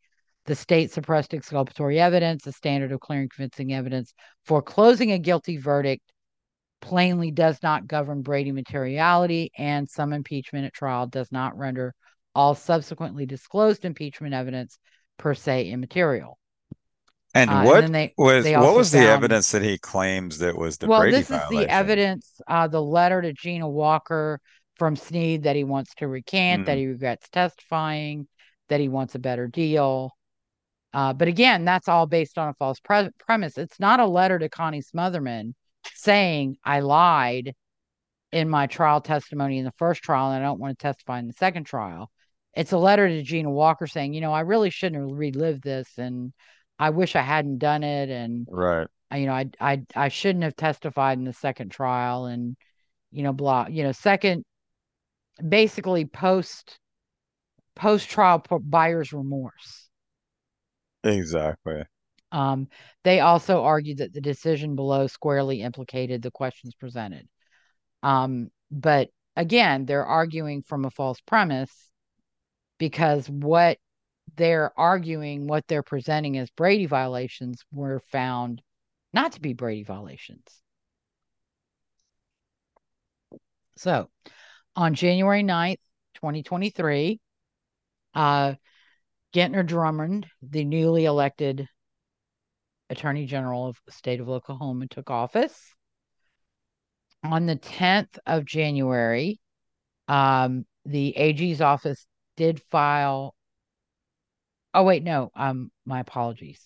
[0.47, 4.15] The state suppressed exculpatory evidence, the standard of clear and convincing evidence
[4.45, 6.05] foreclosing a guilty verdict
[6.81, 11.93] plainly does not govern Brady materiality, and some impeachment at trial does not render
[12.37, 14.79] all subsequently disclosed impeachment evidence
[15.19, 16.39] per se immaterial.
[17.35, 20.57] And Uh, what and they- was they what was the evidence that he claims that
[20.57, 21.57] was the well, Brady this is violation?
[21.67, 24.41] the evidence, uh, the letter to Gina Walker
[24.77, 26.81] from Sneed that he wants to recant, that Mm.
[26.81, 28.29] he regrets testifying,
[28.69, 30.13] that he wants a better deal.
[30.93, 33.59] Uh, but again, that's all based on a false pre- premise.
[33.59, 35.55] It's not a letter to Connie Smothermon
[35.95, 37.55] saying I lied
[38.31, 41.27] in my trial testimony in the first trial and I don't want to testify in
[41.27, 42.11] the second trial.
[42.55, 45.89] It's a letter to Gina Walker saying, you know, I really shouldn't have relived this
[45.99, 46.33] and
[46.79, 48.89] I wish I hadn't done it and Right.
[49.15, 52.57] You know, I I I shouldn't have testified in the second trial and
[53.13, 54.45] you know, blah, you know, second
[55.49, 56.79] basically post
[57.77, 59.89] post trial buyer's remorse.
[61.05, 61.85] Exactly.
[62.33, 62.69] Um,
[63.05, 67.29] they also argued that the decision below squarely implicated the questions presented.
[68.03, 71.73] Um, but again, they're arguing from a false premise
[72.79, 73.79] because what
[74.37, 78.63] they're arguing, what they're presenting as Brady violations were found
[79.13, 80.45] not to be Brady violations.
[83.77, 84.09] So
[84.77, 85.79] on January 9th,
[86.15, 87.21] 2023,
[88.15, 88.55] uh,
[89.35, 91.69] Gentner Drummond, the newly elected
[92.91, 95.59] Attorney General of the state of Oklahoma, took office.
[97.25, 99.41] On the 10th of January,
[100.09, 102.07] um, the AG's office
[102.37, 103.35] did file.
[104.75, 106.61] Oh, wait, no, um, my apologies.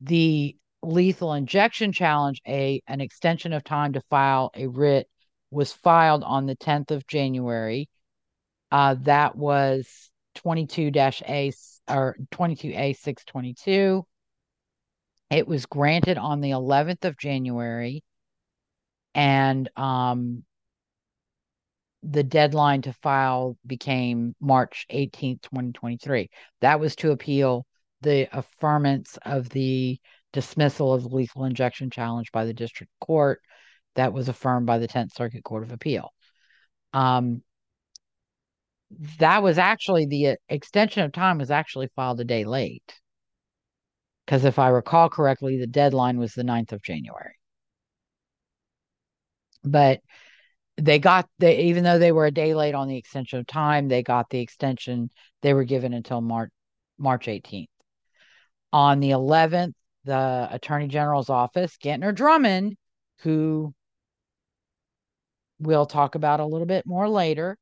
[0.00, 5.08] The lethal injection challenge, a an extension of time to file a writ,
[5.50, 7.88] was filed on the 10th of January.
[8.72, 11.52] Uh, that was 22-A
[11.88, 14.04] or 22A 622.
[15.30, 18.02] It was granted on the 11th of January
[19.14, 20.44] and um
[22.02, 26.28] the deadline to file became March 18th, 2023.
[26.60, 27.66] That was to appeal
[28.00, 29.98] the affirmance of the
[30.32, 33.40] dismissal of the lethal injection challenge by the district court
[33.94, 36.10] that was affirmed by the 10th Circuit Court of Appeal.
[36.92, 37.42] Um,
[39.18, 42.94] that was actually the uh, extension of time was actually filed a day late.
[44.26, 47.34] Because if I recall correctly, the deadline was the 9th of January.
[49.64, 50.00] But
[50.76, 53.88] they got the even though they were a day late on the extension of time,
[53.88, 55.10] they got the extension.
[55.42, 56.50] They were given until March
[56.98, 57.68] March 18th.
[58.72, 62.76] On the 11th, the Attorney General's office, Gentner Drummond,
[63.20, 63.74] who
[65.58, 67.56] we'll talk about a little bit more later,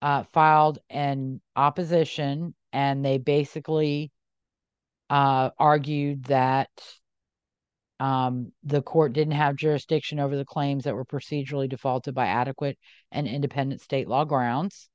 [0.00, 4.12] uh, filed an opposition, and they basically
[5.10, 6.70] uh, argued that
[8.00, 12.78] um, the court didn't have jurisdiction over the claims that were procedurally defaulted by adequate
[13.12, 14.88] and independent state law grounds.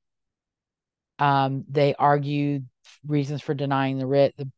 [1.18, 2.68] Um, they argued
[3.06, 4.36] reasons for denying the writ.
[4.38, 4.50] The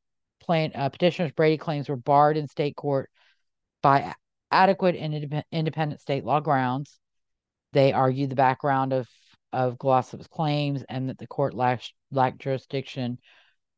[0.41, 3.09] plan, uh, petitioner's Brady claims were barred in state court
[3.81, 4.13] by
[4.51, 6.99] adequate and indep- independent state law grounds.
[7.73, 9.07] They argued the background of
[9.53, 13.19] of Glossip's claims and that the court lacked, lacked jurisdiction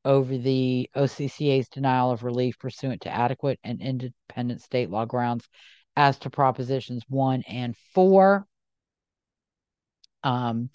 [0.06, 5.48] over the OCCA's denial of relief pursuant to adequate and independent state law grounds
[5.96, 8.46] as to propositions one and four.
[10.24, 10.70] Um,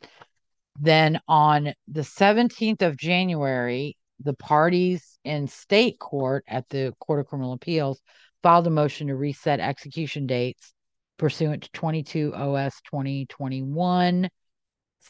[0.81, 7.27] then on the 17th of January, the parties in state court at the Court of
[7.27, 8.01] Criminal Appeals
[8.43, 10.73] filed a motion to reset execution dates
[11.19, 14.29] pursuant to 22 OS 2021,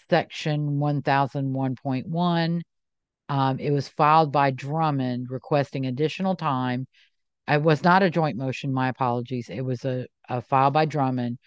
[0.08, 2.60] section 1001.1.
[3.28, 6.86] Um, it was filed by Drummond requesting additional time.
[7.46, 9.48] It was not a joint motion, my apologies.
[9.48, 11.38] It was a, a file by Drummond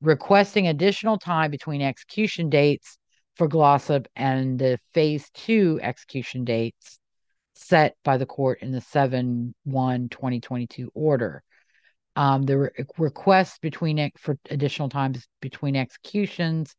[0.00, 2.96] requesting additional time between execution dates
[3.36, 6.98] for Glossip and the phase two execution dates
[7.54, 11.42] set by the court in the 7 1 2022 order.
[12.16, 16.74] Um, the re- request between for additional times between executions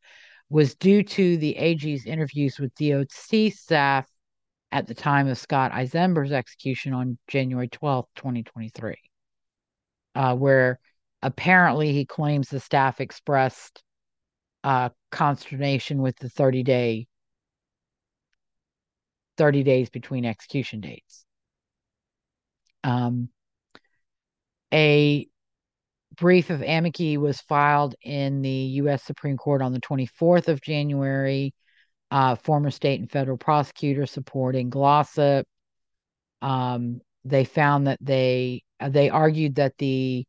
[0.50, 4.06] was due to the AG's interviews with DOC staff
[4.72, 8.96] at the time of Scott Eizember's execution on January 12th, 2023,
[10.14, 10.80] uh, where
[11.22, 13.84] apparently he claims the staff expressed
[14.64, 17.06] uh, consternation with the 30 day
[19.36, 21.24] 30 days between execution dates.
[22.84, 23.28] Um,
[24.72, 25.28] a
[26.16, 29.02] brief of amici was filed in the U.S.
[29.02, 31.54] Supreme Court on the 24th of January.
[32.12, 35.44] Uh, former state and federal prosecutors supporting Glossip.
[36.42, 40.26] Um, they found that they uh, they argued that the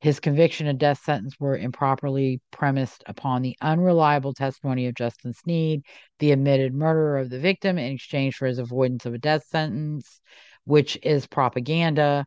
[0.00, 5.82] his conviction and death sentence were improperly premised upon the unreliable testimony of Justin Sneed,
[6.20, 10.20] the admitted murderer of the victim in exchange for his avoidance of a death sentence,
[10.66, 12.26] which is propaganda.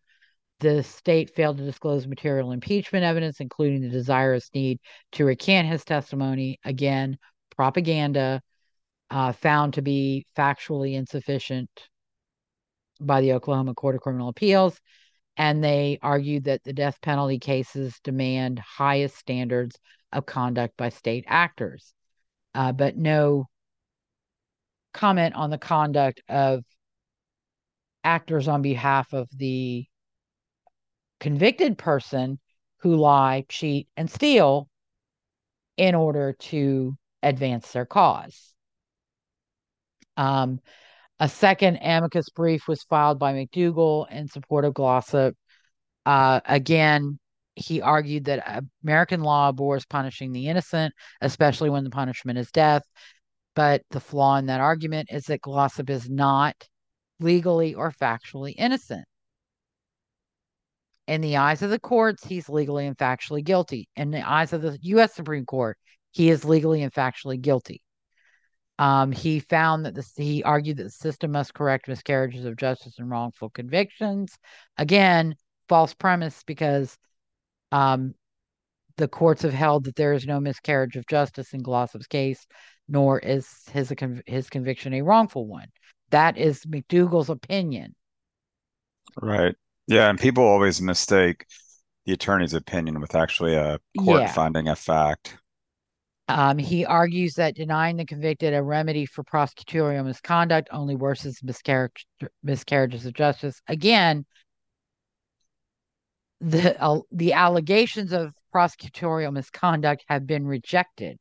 [0.59, 4.79] The state failed to disclose material impeachment evidence, including the desire of Sneed
[5.13, 6.59] to recant his testimony.
[6.65, 7.17] Again,
[7.55, 8.41] propaganda
[9.11, 11.69] uh, found to be factually insufficient
[12.99, 14.79] by the Oklahoma Court of Criminal Appeals
[15.37, 19.77] and they argued that the death penalty cases demand highest standards
[20.11, 21.93] of conduct by state actors,
[22.53, 23.47] uh, but no
[24.93, 26.63] comment on the conduct of
[28.03, 29.85] actors on behalf of the
[31.19, 32.39] convicted person
[32.79, 34.67] who lie, cheat, and steal
[35.77, 38.53] in order to advance their cause.
[40.21, 40.59] Um,
[41.19, 45.33] a second amicus brief was filed by McDugle in support of Glossip.
[46.05, 47.17] Uh, again,
[47.55, 52.83] he argued that American law abhors punishing the innocent, especially when the punishment is death.
[53.55, 56.55] But the flaw in that argument is that Glossip is not
[57.19, 59.05] legally or factually innocent.
[61.07, 63.89] In the eyes of the courts, he's legally and factually guilty.
[63.95, 65.15] In the eyes of the U.S.
[65.15, 65.79] Supreme Court,
[66.11, 67.81] he is legally and factually guilty.
[68.81, 72.97] Um, he found that the, he argued that the system must correct miscarriages of justice
[72.97, 74.35] and wrongful convictions.
[74.75, 75.35] Again,
[75.69, 76.97] false premise because
[77.71, 78.15] um,
[78.97, 82.47] the courts have held that there is no miscarriage of justice in Glossip's case,
[82.89, 83.93] nor is his
[84.25, 85.67] his conviction a wrongful one.
[86.09, 87.93] That is McDugle's opinion.
[89.21, 89.55] Right.
[89.85, 91.45] Yeah, and people always mistake
[92.07, 94.31] the attorney's opinion with actually a court yeah.
[94.31, 95.37] finding a fact.
[96.39, 102.05] Um, he argues that denying the convicted a remedy for prosecutorial misconduct only worsens miscarriage,
[102.43, 103.61] miscarriages of justice.
[103.67, 104.25] Again,
[106.39, 111.17] the uh, the allegations of prosecutorial misconduct have been rejected.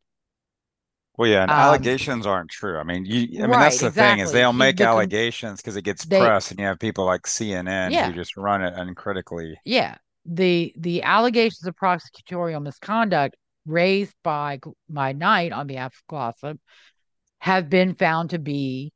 [1.16, 2.78] Well, yeah, and um, allegations aren't true.
[2.78, 3.18] I mean, you.
[3.18, 4.16] I mean, right, that's the exactly.
[4.16, 7.04] thing is they'll make the, allegations because it gets they, press, and you have people
[7.04, 8.06] like CNN yeah.
[8.06, 9.58] who just run it uncritically.
[9.64, 13.36] Yeah, the the allegations of prosecutorial misconduct
[13.66, 14.58] raised by
[14.88, 16.58] my Knight on behalf of Glossip
[17.38, 18.92] have been found to be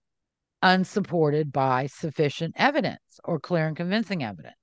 [0.62, 4.54] unsupported by sufficient evidence or clear and convincing evidence.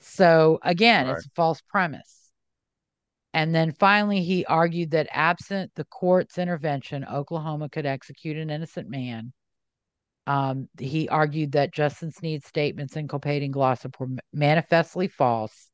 [0.00, 1.16] So again, right.
[1.16, 2.30] it's a false premise.
[3.34, 8.88] And then finally, he argued that absent the court's intervention, Oklahoma could execute an innocent
[8.88, 9.32] man.
[10.26, 15.67] Um, he argued that Justin Sneed's statements inculpating Glossip were manifestly false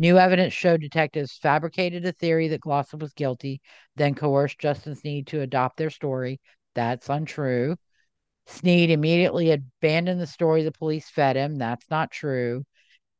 [0.00, 3.60] New evidence showed detectives fabricated a theory that Glossip was guilty,
[3.96, 6.40] then coerced Justin Sneed to adopt their story.
[6.74, 7.76] That's untrue.
[8.46, 11.58] Sneed immediately abandoned the story the police fed him.
[11.58, 12.64] That's not true.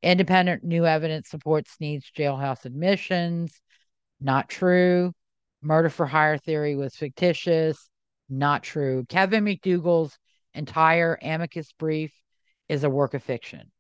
[0.03, 3.61] Independent new evidence supports Sneed's jailhouse admissions.
[4.19, 5.13] Not true.
[5.61, 7.91] Murder for hire theory was fictitious.
[8.31, 9.05] Not true.
[9.07, 10.17] Kevin McDugle's
[10.55, 12.15] entire amicus brief
[12.71, 13.71] is a work of fiction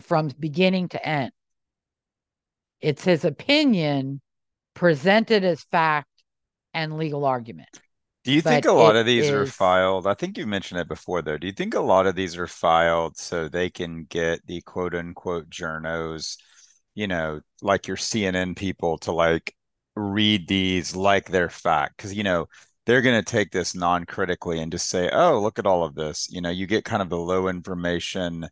[0.00, 1.30] from beginning to end.
[2.82, 4.20] It's his opinion
[4.74, 6.08] presented as fact
[6.74, 7.68] and legal argument.
[8.24, 9.30] Do you but think a lot of these is...
[9.30, 10.06] are filed?
[10.06, 11.38] I think you mentioned it before, though.
[11.38, 14.94] Do you think a lot of these are filed so they can get the quote
[14.94, 16.36] unquote journos,
[16.94, 19.54] you know, like your CNN people to like
[19.96, 22.46] read these like they're fact because you know
[22.86, 26.28] they're going to take this non-critically and just say oh look at all of this
[26.30, 28.48] you know you get kind of the low information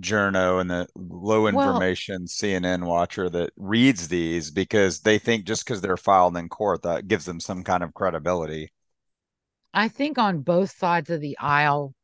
[0.00, 5.64] journo and the low information well, cnn watcher that reads these because they think just
[5.64, 8.72] because they're filed in court that gives them some kind of credibility.
[9.72, 11.94] I think on both sides of the aisle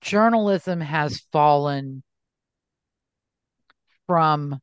[0.00, 2.02] journalism has fallen
[4.06, 4.58] from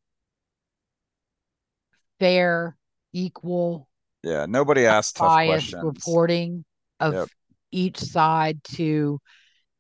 [2.20, 2.76] fair
[3.14, 3.88] equal
[4.24, 5.84] yeah nobody asked tough questions.
[5.84, 6.64] reporting
[7.00, 7.28] of yep.
[7.72, 9.20] each side to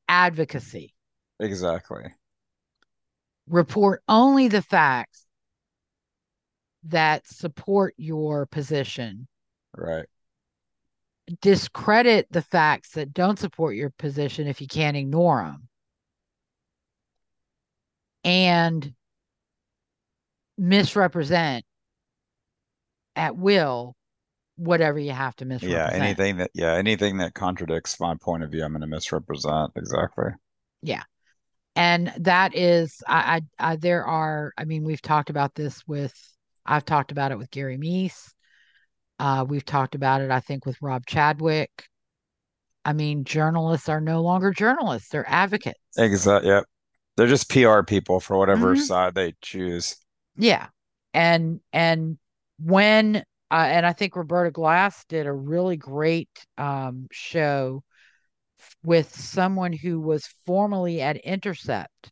[0.07, 0.93] advocacy.
[1.39, 2.03] Exactly
[3.47, 5.25] report only the facts
[6.83, 9.27] that support your position
[9.75, 10.05] right
[11.41, 15.67] discredit the facts that don't support your position if you can't ignore them
[18.23, 18.93] and
[20.57, 21.65] misrepresent
[23.15, 23.95] at will
[24.57, 25.95] whatever you have to misrepresent.
[25.95, 29.71] Yeah, anything that yeah, anything that contradicts my point of view, I'm going to misrepresent.
[29.75, 30.31] Exactly.
[30.81, 31.03] Yeah.
[31.76, 36.13] And that is I, I I there are I mean we've talked about this with
[36.65, 38.34] I've talked about it with Gary Meese.
[39.19, 41.86] Uh, we've talked about it I think with Rob Chadwick.
[42.84, 45.80] I mean journalists are no longer journalists, they're advocates.
[45.97, 46.49] Exactly.
[46.49, 46.65] Yep.
[47.17, 48.84] They're just PR people for whatever mm-hmm.
[48.84, 49.95] side they choose.
[50.36, 50.67] Yeah.
[51.13, 52.17] And and
[52.59, 57.84] when uh, and I think Roberta Glass did a really great um, show
[58.84, 62.11] with someone who was formerly at Intercept,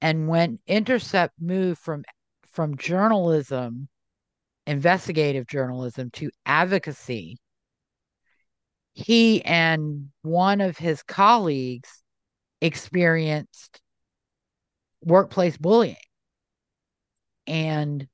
[0.00, 2.04] and when Intercept moved from
[2.52, 3.88] from journalism,
[4.66, 7.38] investigative journalism to advocacy,
[8.92, 12.02] he and one of his colleagues
[12.60, 13.80] experienced
[15.02, 15.96] workplace bullying
[17.46, 18.06] and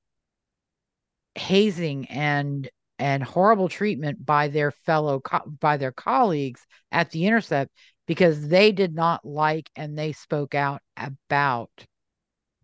[1.34, 7.70] hazing and and horrible treatment by their fellow co- by their colleagues at the intercept
[8.06, 11.70] because they did not like and they spoke out about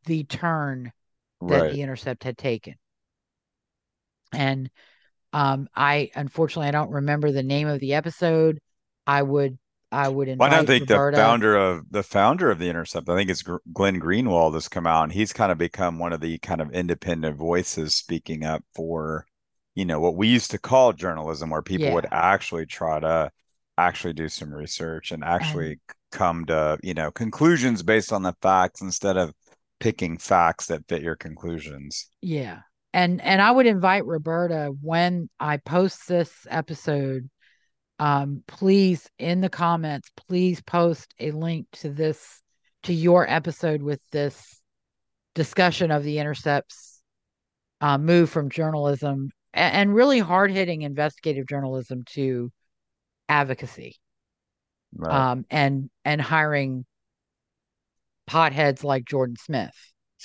[0.07, 0.93] the turn
[1.41, 1.73] that right.
[1.73, 2.75] the intercept had taken
[4.33, 4.71] and
[5.33, 8.59] um i unfortunately i don't remember the name of the episode
[9.07, 9.59] i would
[9.93, 10.51] I would invite.
[10.51, 11.17] Why don't think Roberta.
[11.17, 13.09] the founder of the founder of the Intercept?
[13.11, 16.23] I think it's Glenn Greenwald has come out, and he's kind of become one of
[16.23, 19.27] the kind of independent voices speaking up for,
[19.75, 21.95] you know, what we used to call journalism, where people yeah.
[21.95, 23.31] would actually try to
[23.79, 28.35] actually do some research and actually and, come to you know conclusions based on the
[28.43, 29.33] facts instead of
[29.81, 32.09] picking facts that fit your conclusions.
[32.21, 32.61] Yeah,
[32.93, 37.29] and and I would invite Roberta when I post this episode
[38.03, 42.43] um, please in the comments please post a link to this
[42.83, 44.61] to your episode with this
[45.37, 47.01] discussion of the intercepts
[47.81, 52.51] uh, move from journalism and, really hard-hitting investigative journalism to
[53.29, 53.97] advocacy
[54.97, 55.31] right.
[55.31, 56.85] um, and and hiring
[58.29, 59.75] potheads like jordan smith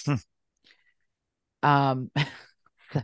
[0.05, 0.15] hmm.
[1.63, 2.11] um,
[2.93, 3.01] so,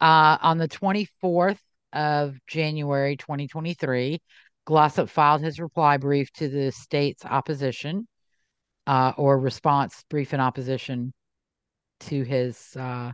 [0.00, 1.58] uh, on the 24th
[1.92, 4.20] of January 2023,
[4.66, 8.06] Glossip filed his reply brief to the state's opposition
[8.86, 11.12] uh, or response brief in opposition
[12.00, 13.12] to his uh,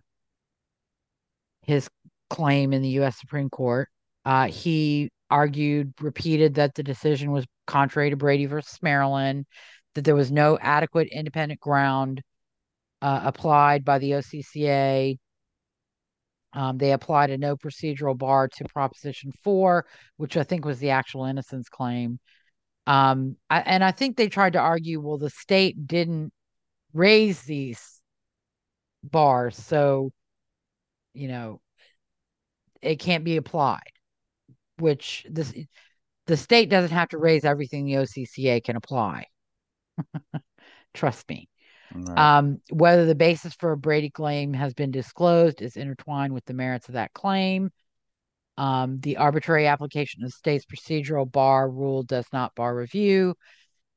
[1.71, 1.89] his
[2.29, 3.19] claim in the U.S.
[3.19, 3.89] Supreme Court.
[4.25, 9.47] Uh, he argued, repeated that the decision was contrary to Brady versus Maryland,
[9.95, 12.21] that there was no adequate independent ground
[13.03, 15.17] uh, applied by the OCCA
[16.53, 20.91] um, they applied a no procedural bar to Proposition 4, which I think was the
[20.91, 22.19] actual innocence claim.
[22.87, 26.33] Um, I, and I think they tried to argue, well, the state didn't
[26.93, 28.01] raise these
[29.05, 30.11] bars, so,
[31.13, 31.61] you know,
[32.83, 33.93] it can't be applied,
[34.79, 35.53] which this,
[36.27, 39.27] the state doesn't have to raise everything the OCCA can apply.
[40.95, 41.49] Trust me.
[41.95, 42.39] Right.
[42.39, 46.55] Um, whether the basis for a Brady claim has been disclosed is intertwined with the
[46.55, 47.71] merits of that claim.
[48.57, 53.35] Um, the arbitrary application of the state's procedural bar rule does not bar review,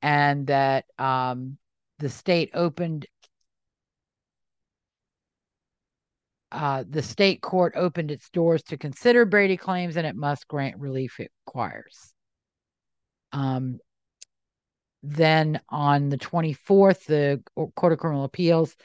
[0.01, 1.57] and that um,
[1.99, 3.05] the state opened
[6.53, 10.79] uh, the state court opened its doors to consider Brady claims, and it must grant
[10.79, 12.13] relief it requires.
[13.31, 13.79] Um,
[15.01, 17.41] then on the 24th, the
[17.75, 18.75] Court of Criminal Appeals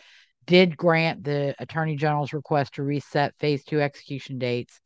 [0.47, 4.81] did grant the Attorney General's request to reset phase two execution dates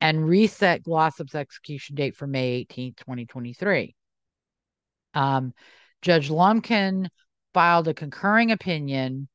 [0.00, 3.96] and reset Glossip's execution date for May 18, 2023.
[5.14, 5.52] Um,
[6.02, 7.10] Judge Lumpkin
[7.52, 9.28] filed a concurring opinion,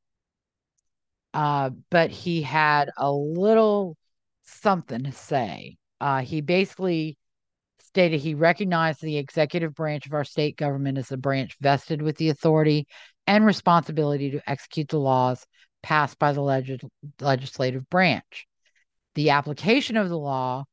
[1.34, 3.97] uh, but he had a little
[4.43, 5.77] something to say.
[5.99, 7.17] Uh, he basically
[7.79, 12.17] stated he recognized the executive branch of our state government as a branch vested with
[12.17, 12.88] the authority
[13.27, 15.45] and responsibility to execute the laws
[15.81, 16.81] passed by the leg-
[17.19, 18.47] legislative branch.
[19.15, 20.65] The application of the law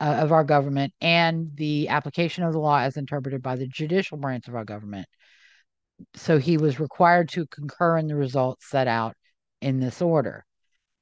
[0.00, 4.18] uh, of our government and the application of the law as interpreted by the judicial
[4.18, 5.06] branch of our government.
[6.14, 9.16] So he was required to concur in the results set out
[9.60, 10.44] in this order.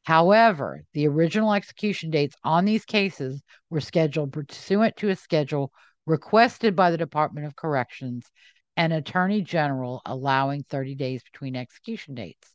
[0.05, 5.72] However, the original execution dates on these cases were scheduled pursuant to a schedule
[6.07, 8.26] requested by the Department of Corrections
[8.76, 12.55] and Attorney General allowing 30 days between execution dates.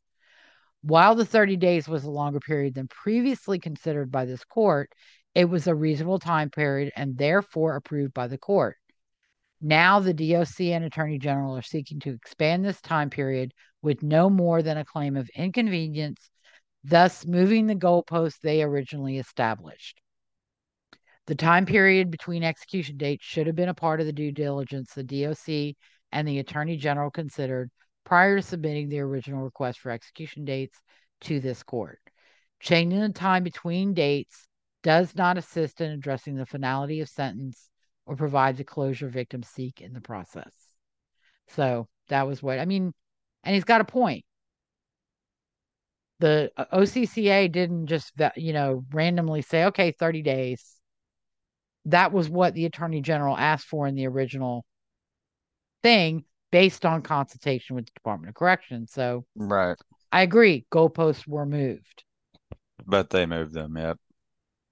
[0.81, 4.91] While the 30 days was a longer period than previously considered by this court,
[5.33, 8.77] it was a reasonable time period and therefore approved by the court.
[9.67, 13.51] Now, the DOC and Attorney General are seeking to expand this time period
[13.81, 16.29] with no more than a claim of inconvenience
[16.83, 19.99] thus moving the goalposts they originally established.
[21.25, 24.93] The time period between execution dates should have been a part of the due diligence
[24.93, 25.75] the DOC
[26.11, 27.71] and the Attorney General considered
[28.03, 30.79] prior to submitting the original request for execution dates
[31.21, 31.97] to this court.
[32.59, 34.47] Changing the time between dates
[34.83, 37.71] does not assist in addressing the finality of sentence
[38.05, 40.53] or provide the closure victims seek in the process.
[41.49, 42.93] So that was what I mean.
[43.43, 44.25] And he's got a point.
[46.19, 50.63] The uh, OCCA didn't just you know randomly say okay 30 days.
[51.85, 54.65] That was what the attorney general asked for in the original
[55.83, 58.91] thing based on consultation with the Department of Corrections.
[58.91, 59.77] So right.
[60.11, 62.03] I agree goalposts were moved.
[62.87, 63.97] But they moved them yep.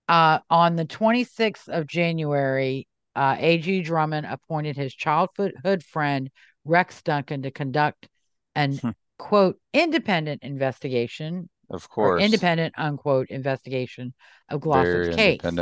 [0.07, 6.29] Uh, on the 26th of January uh, AG Drummond appointed his childhood friend
[6.65, 8.07] Rex Duncan to conduct
[8.55, 14.13] an hmm quote independent investigation of course independent unquote investigation
[14.49, 15.59] of Glossip's case.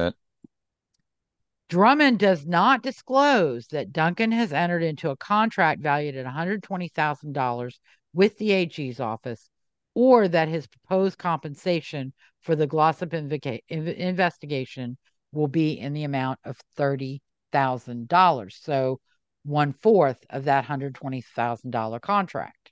[1.69, 7.79] Drummond does not disclose that Duncan has entered into a contract valued at $120,000
[8.13, 9.49] with the AG's office
[9.95, 14.99] or that his proposed compensation for the Glossip inv- investigation
[15.31, 17.21] will be in the amount of $30,000.
[17.53, 18.99] So
[19.43, 22.71] one fourth of that $120,000 contract.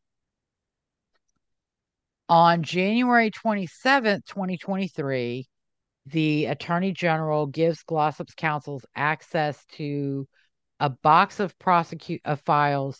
[2.28, 5.48] On January 27th, 2023,
[6.06, 10.28] the Attorney General gives Glossip's counsels access to
[10.80, 13.00] a box of prosecute of files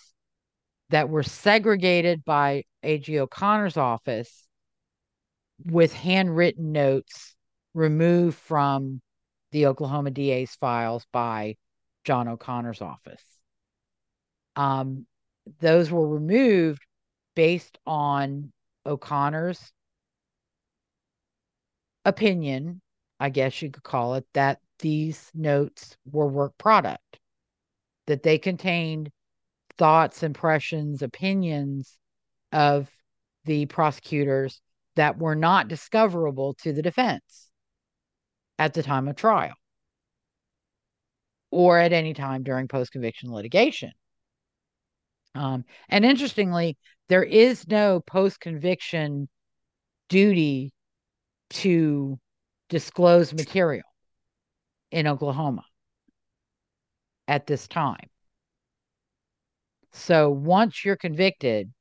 [0.90, 4.48] that were segregated by AG O'Connor's office
[5.64, 7.36] with handwritten notes
[7.74, 9.02] removed from
[9.52, 11.56] the Oklahoma DA's files by
[12.04, 13.24] John O'Connor's office.
[14.56, 15.06] Um,
[15.60, 16.82] those were removed
[17.36, 18.52] based on
[18.86, 19.72] O'Connor's
[22.06, 22.82] opinion,
[23.20, 27.20] I guess you could call it, that these notes were work product,
[28.08, 29.12] that they contained
[29.78, 31.98] thoughts, impressions, opinions
[32.52, 32.90] of
[33.46, 34.62] the prosecutors
[34.96, 37.50] that were not discoverable to the defense
[38.58, 39.54] at the time of trial
[41.52, 43.92] or at any time during post conviction litigation.
[45.36, 46.78] Um, and interestingly,
[47.08, 49.30] there is no post conviction
[50.10, 50.72] duty
[51.52, 52.20] to
[52.70, 53.86] disclose material
[54.92, 55.64] in Oklahoma
[57.28, 58.10] at this time.
[59.92, 61.72] So once you're convicted,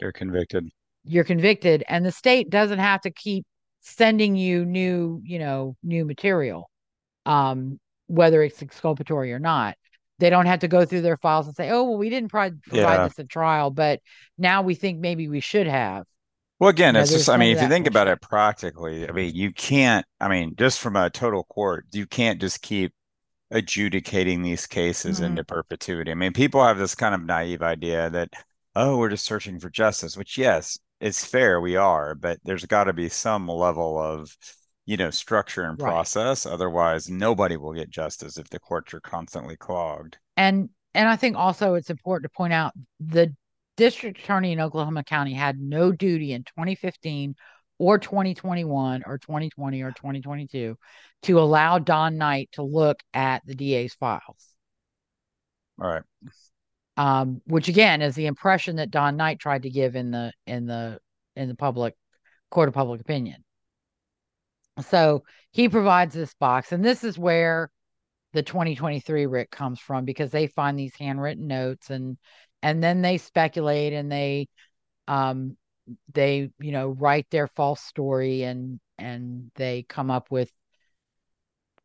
[0.00, 0.68] you're convicted.
[1.04, 3.44] You're convicted, and the state doesn't have to keep
[3.80, 6.70] sending you new, you know, new material,
[7.26, 9.76] um, whether it's exculpatory or not
[10.18, 12.58] they don't have to go through their files and say, "Oh, well, we didn't provide
[12.72, 13.08] yeah.
[13.08, 14.00] this at trial, but
[14.38, 16.06] now we think maybe we should have."
[16.60, 19.12] Well, again, you know, it's just, I mean, if you think about it practically, I
[19.12, 22.92] mean, you can't, I mean, just from a total court, you can't just keep
[23.50, 25.26] adjudicating these cases mm-hmm.
[25.26, 26.12] into perpetuity.
[26.12, 28.30] I mean, people have this kind of naive idea that,
[28.76, 32.84] oh, we're just searching for justice, which, yes, it's fair, we are, but there's got
[32.84, 34.36] to be some level of,
[34.86, 36.52] you know structure and process right.
[36.52, 40.18] otherwise nobody will get justice if the courts are constantly clogged.
[40.36, 43.34] And and i think also it's important to point out the
[43.76, 47.34] district attorney in oklahoma county had no duty in 2015
[47.78, 50.76] or 2021 or 2020 or 2022
[51.22, 54.54] to allow don knight to look at the da's files.
[55.80, 56.02] All right.
[56.96, 60.66] Um, which again is the impression that don knight tried to give in the in
[60.66, 61.00] the
[61.34, 61.94] in the public
[62.50, 63.42] court of public opinion
[64.80, 67.70] so he provides this box, and this is where
[68.32, 72.18] the 2023 writ comes from because they find these handwritten notes and
[72.62, 74.48] and then they speculate and they
[75.06, 75.56] um
[76.12, 80.50] they, you know, write their false story and and they come up with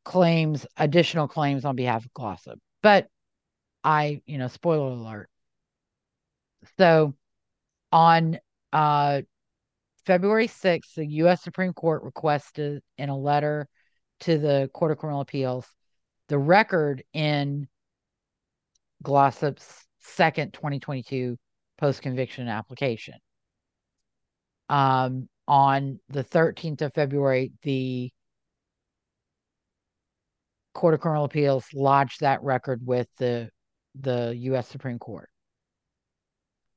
[0.04, 2.60] claims, additional claims on behalf of Glossip.
[2.82, 3.08] But
[3.84, 5.30] I, you know, spoiler alert.
[6.78, 7.16] So
[7.92, 8.40] on
[8.74, 9.22] uh,
[10.06, 11.44] February 6th, the U.S.
[11.44, 13.68] Supreme Court requested in a letter
[14.22, 15.66] to the Court of Criminal Appeals
[16.30, 17.68] the record in
[19.04, 21.38] Glossip's second 2022
[21.78, 23.16] post conviction application.
[24.70, 28.12] Um, on the 13th of February, the
[30.76, 33.50] Court of Criminal Appeals lodged that record with the
[34.00, 34.68] the U.S.
[34.68, 35.30] Supreme Court.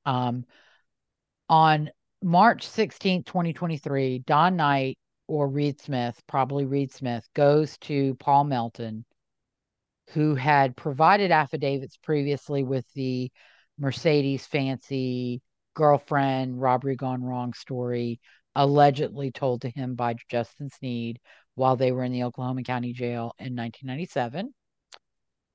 [0.07, 0.47] Um,
[1.49, 1.91] on
[2.23, 4.97] March 16, 2023, Don Knight
[5.27, 9.05] or Reed Smith, probably Reed Smith, goes to Paul Melton,
[10.11, 13.31] who had provided affidavits previously with the
[13.79, 15.41] Mercedes fancy
[15.75, 18.20] girlfriend robbery gone wrong story,
[18.55, 21.18] allegedly told to him by Justin Sneed
[21.55, 24.55] while they were in the Oklahoma County Jail in 1997.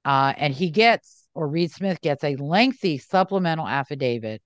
[0.04, 4.42] Uh, and he gets, or Reed Smith gets, a lengthy supplemental affidavit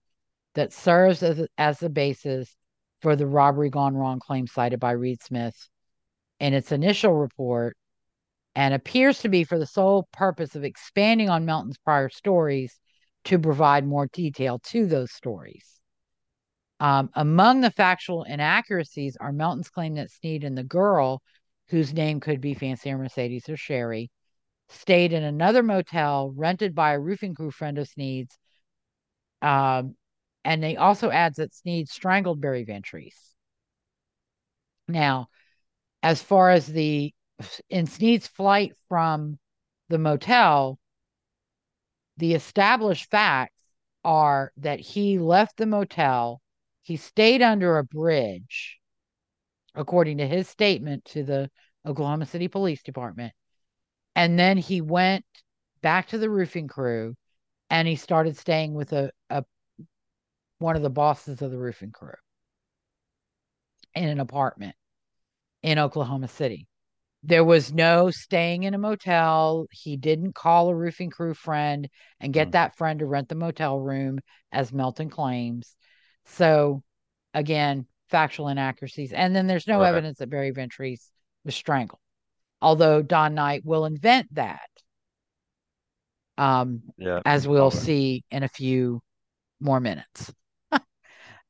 [0.55, 2.55] that serves as, as the basis
[3.01, 5.55] for the robbery gone wrong claim cited by Reed Smith
[6.39, 7.77] in its initial report
[8.55, 12.77] and appears to be for the sole purpose of expanding on Melton's prior stories
[13.25, 15.79] to provide more detail to those stories.
[16.79, 21.21] Um, among the factual inaccuracies are Melton's claim that Sneed and the girl,
[21.69, 24.09] whose name could be Fancy or Mercedes or Sherry,
[24.69, 28.37] stayed in another motel rented by a roofing crew friend of Sneed's.
[29.41, 29.95] Um,
[30.43, 33.33] and they also adds that Sneed strangled Barry Van Treese.
[34.87, 35.27] Now,
[36.03, 37.13] as far as the
[37.69, 39.39] in Sneed's flight from
[39.89, 40.79] the motel,
[42.17, 43.61] the established facts
[44.03, 46.41] are that he left the motel,
[46.81, 48.79] he stayed under a bridge,
[49.75, 51.49] according to his statement to the
[51.85, 53.33] Oklahoma City Police Department,
[54.15, 55.25] and then he went
[55.81, 57.15] back to the roofing crew
[57.69, 59.43] and he started staying with a, a
[60.61, 62.13] one of the bosses of the roofing crew
[63.93, 64.75] in an apartment
[65.61, 66.67] in Oklahoma City.
[67.23, 69.67] There was no staying in a motel.
[69.71, 71.87] He didn't call a roofing crew friend
[72.19, 72.51] and get mm.
[72.53, 74.19] that friend to rent the motel room,
[74.51, 75.75] as Melton claims.
[76.25, 76.81] So,
[77.33, 79.13] again, factual inaccuracies.
[79.13, 79.89] And then there's no right.
[79.89, 81.07] evidence that Barry Van Treese
[81.45, 81.99] was strangled
[82.61, 84.69] although Don Knight will invent that.
[86.37, 89.01] Um, yeah, as we'll see in a few
[89.59, 90.33] more minutes.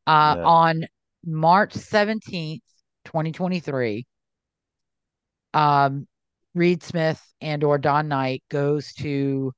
[0.08, 0.43] Uh, yeah.
[0.43, 0.86] On
[1.26, 2.62] March 17th,
[3.06, 4.06] 2023,
[5.54, 6.08] um,
[6.54, 9.54] Reed Smith and or Don Knight goes to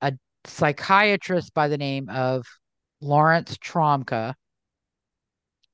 [0.00, 0.12] a
[0.44, 2.46] psychiatrist by the name of
[3.00, 4.34] Lawrence Trombka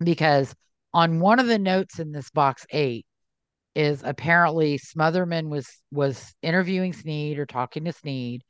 [0.00, 0.54] because
[0.92, 3.06] on one of the notes in this box eight,
[3.76, 8.42] is apparently Smothermon was was interviewing Sneed or talking to Sneed,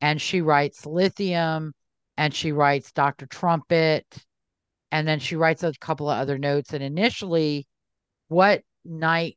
[0.00, 1.72] and she writes lithium,
[2.16, 3.26] and she writes Dr.
[3.26, 4.06] Trumpet,
[4.90, 6.72] and then she writes a couple of other notes.
[6.72, 7.66] And initially,
[8.28, 9.36] what Knight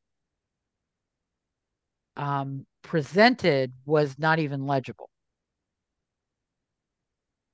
[2.16, 5.10] um, presented was not even legible.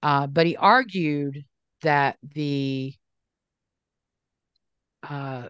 [0.04, 1.44] Uh, but he argued
[1.82, 2.94] that the
[5.04, 5.48] uh,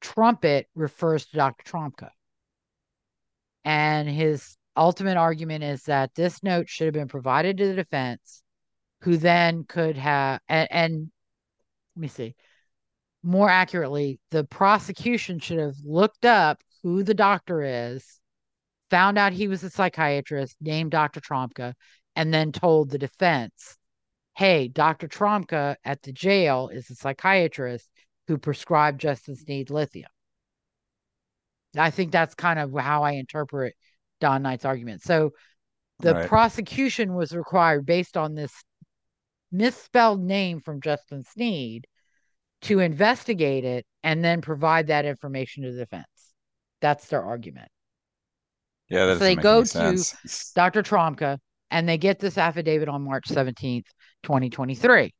[0.00, 1.64] trumpet refers to Dr.
[1.64, 2.10] Trombka.
[3.64, 8.42] And his ultimate argument is that this note should have been provided to the defense,
[9.02, 11.10] who then could have, and, and
[11.98, 12.36] let me see,
[13.24, 18.20] more accurately, the prosecution should have looked up who the doctor is,
[18.88, 21.20] found out he was a psychiatrist, named Dr.
[21.20, 21.74] Trombka,
[22.14, 23.76] and then told the defense,
[24.36, 25.08] hey, Dr.
[25.08, 27.90] Trombka at the jail is a psychiatrist
[28.28, 30.10] who prescribed Justin Sneed lithium.
[31.76, 33.74] I think that's kind of how I interpret
[34.20, 35.02] Don Knight's argument.
[35.02, 35.32] So
[35.98, 36.28] the right.
[36.28, 38.52] prosecution was required based on this
[39.50, 41.86] misspelled name from Justin Sneed
[42.62, 46.06] to investigate it and then provide that information to the defense.
[46.80, 47.68] That's their argument.
[48.88, 50.04] Yeah, so they go to
[50.54, 50.82] Dr.
[50.82, 51.38] Trombka
[51.70, 53.84] and they get this affidavit on March 17th,
[54.22, 55.12] 2023.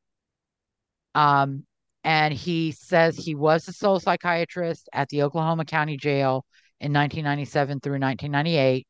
[1.13, 1.65] Um,
[2.03, 6.45] and he says he was a sole psychiatrist at the Oklahoma County Jail
[6.79, 8.87] in 1997 through 1998.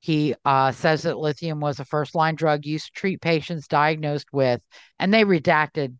[0.00, 4.28] He uh, says that lithium was a first line drug used to treat patients diagnosed
[4.32, 4.60] with,
[4.98, 5.96] and they redacted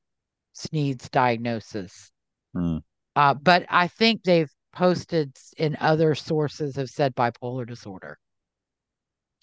[0.52, 2.10] Sneed's diagnosis.
[2.54, 2.78] Hmm.
[3.16, 8.18] Uh, but I think they've posted in other sources have said bipolar disorder.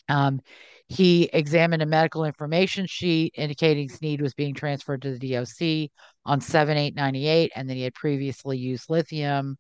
[0.08, 0.40] Um,
[0.88, 5.90] he examined a medical information sheet indicating Sneed was being transferred to the DOC
[6.26, 9.58] on 7 8 98 and that he had previously used lithium.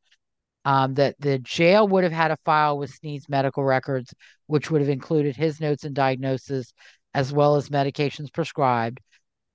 [0.65, 4.13] Um, that the jail would have had a file with Sneed's medical records,
[4.47, 6.73] which would have included his notes and diagnosis,
[7.13, 8.99] as well as medications prescribed.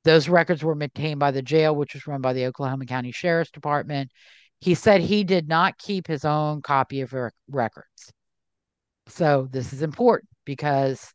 [0.04, 3.50] Those records were maintained by the jail, which was run by the Oklahoma County Sheriff's
[3.50, 4.10] Department.
[4.60, 8.12] He said he did not keep his own copy of rec- records.
[9.08, 11.12] So this is important because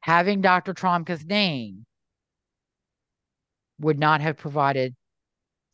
[0.00, 0.74] having Dr.
[0.74, 1.84] Trombka's name
[3.78, 4.94] would not have provided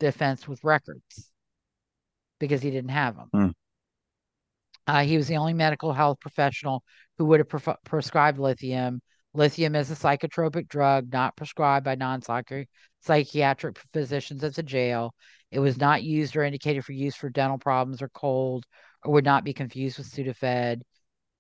[0.00, 1.27] the defense with records
[2.38, 3.28] because he didn't have them.
[3.32, 3.48] Hmm.
[4.86, 6.82] Uh, he was the only medical health professional
[7.18, 9.00] who would have pre- prescribed lithium.
[9.34, 12.22] Lithium is a psychotropic drug not prescribed by non
[13.02, 15.14] psychiatric physicians at the jail.
[15.50, 18.64] It was not used or indicated for use for dental problems or cold,
[19.04, 20.80] or would not be confused with Sudafed.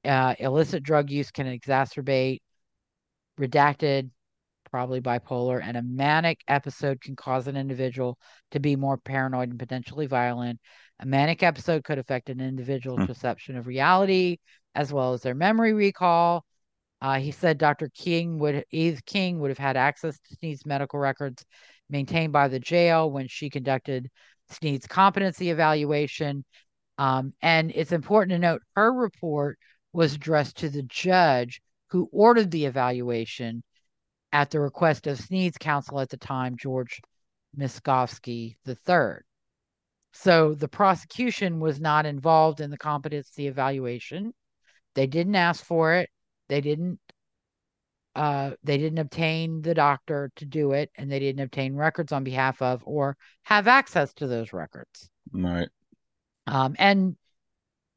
[0.04, 2.40] Uh, illicit drug use can exacerbate
[3.38, 4.10] redacted,
[4.70, 8.18] probably bipolar, and a manic episode can cause an individual
[8.52, 10.60] to be more paranoid and potentially violent.
[11.00, 13.06] A manic episode could affect an individual's Hmm.
[13.06, 14.38] perception of reality
[14.74, 16.44] as well as their memory recall.
[17.00, 17.88] Uh, he said Dr.
[17.90, 21.44] King would Eve King would have had access to Sneed's medical records
[21.88, 24.10] maintained by the jail when she conducted
[24.50, 26.44] Sneed's competency evaluation.
[26.98, 29.58] Um, and it's important to note her report
[29.92, 33.62] was addressed to the judge who ordered the evaluation
[34.32, 37.00] at the request of Sneed's counsel at the time, George
[37.56, 39.22] Miskovsky III.
[40.12, 44.32] So the prosecution was not involved in the competency evaluation.
[44.94, 46.10] They didn't ask for it.
[46.48, 46.98] They didn't
[48.14, 52.24] uh, they didn't obtain the doctor to do it, and they didn't obtain records on
[52.24, 55.08] behalf of or have access to those records.
[55.32, 55.68] Right.
[56.48, 57.16] Um, and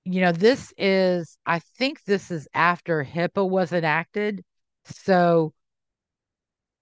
[0.03, 4.43] you know, this is I think this is after HIPAA was enacted,
[4.85, 5.53] so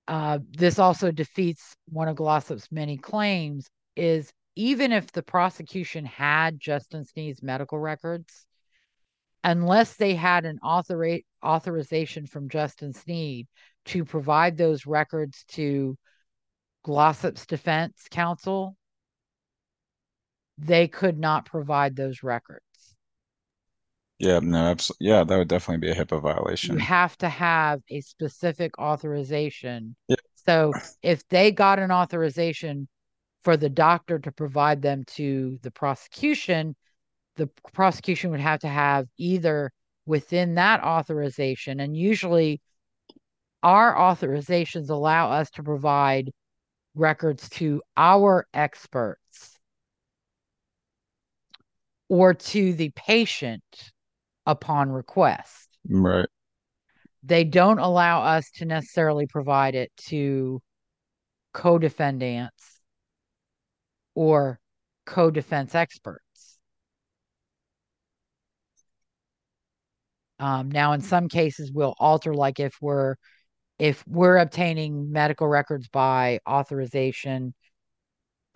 [0.09, 3.67] uh, this also defeats one of Glossip's many claims.
[3.95, 8.45] Is even if the prosecution had Justin Sneed's medical records,
[9.43, 13.47] unless they had an author- authorization from Justin Sneed
[13.85, 15.95] to provide those records to
[16.83, 18.75] Glossip's defense counsel,
[20.57, 22.63] they could not provide those records.
[24.19, 25.07] Yeah, no, absolutely.
[25.07, 26.75] Yeah, that would definitely be a HIPAA violation.
[26.75, 29.95] You have to have a specific authorization.
[30.07, 30.17] Yeah.
[30.45, 32.87] So if they got an authorization
[33.43, 36.75] for the doctor to provide them to the prosecution,
[37.37, 39.71] the prosecution would have to have either
[40.05, 42.61] within that authorization, and usually
[43.63, 46.31] our authorizations allow us to provide
[46.95, 49.59] records to our experts
[52.09, 53.63] or to the patient
[54.49, 55.69] upon request.
[55.87, 56.27] Right.
[57.23, 60.61] They don't allow us to necessarily provide it to
[61.53, 62.81] co defendants
[64.15, 64.59] or
[65.05, 66.57] co defense experts.
[70.39, 73.15] Um, now, in some cases, we'll alter, like if we're
[73.77, 77.53] if we're obtaining medical records by authorization,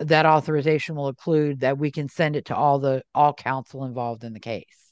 [0.00, 4.24] that authorization will include that we can send it to all the all counsel involved
[4.24, 4.83] in the case.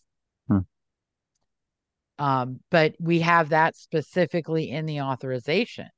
[2.18, 5.88] Um, but we have that specifically in the authorization.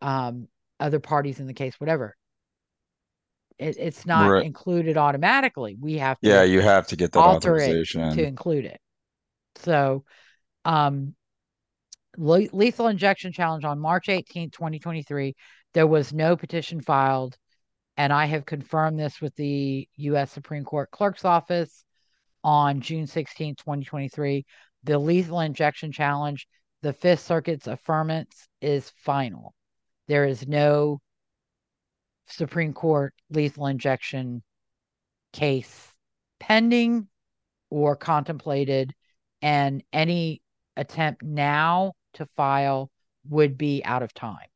[0.00, 0.48] Um,
[0.80, 2.16] other parties in the case, whatever.
[3.58, 4.44] It, it's not Right.
[4.44, 5.76] included automatically.
[5.80, 8.14] We have to Yeah, you have to get that authorization.
[8.14, 8.80] to include it.
[9.56, 10.04] So,
[10.64, 11.14] um,
[12.16, 15.34] le- lethal injection challenge on March 18, 2023,
[15.74, 17.36] there was no petition filed.
[17.96, 20.30] And I have confirmed this with the U.S.
[20.30, 21.84] Supreme Court Clerk's Office
[22.44, 24.44] on June 16, 2023.
[24.84, 26.46] The lethal injection challenge,
[26.82, 29.54] the Fifth Circuit's affirmance is final.
[30.06, 31.00] There is no
[32.26, 34.42] Supreme Court lethal injection
[35.32, 35.92] case
[36.40, 37.08] pending
[37.70, 38.94] or contemplated,
[39.42, 40.40] and any
[40.76, 42.90] attempt now to file
[43.28, 44.46] would be out of time.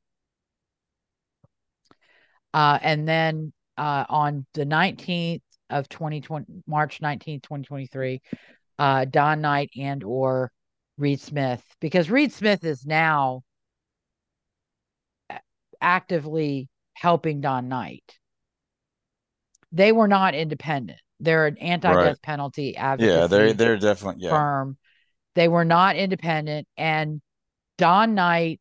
[2.54, 8.20] Uh, and then uh, on the 19th of 2020, March 19th, 2023,
[8.78, 10.52] uh, Don Knight and or
[10.98, 13.42] Reed Smith, because Reed Smith is now
[15.80, 18.18] actively helping Don Knight.
[19.72, 21.00] They were not independent.
[21.20, 24.30] They're an anti-death penalty advocacy Yeah, they're they're definitely yeah.
[24.30, 24.76] firm.
[25.34, 26.68] They were not independent.
[26.76, 27.20] And
[27.78, 28.60] Don Knight,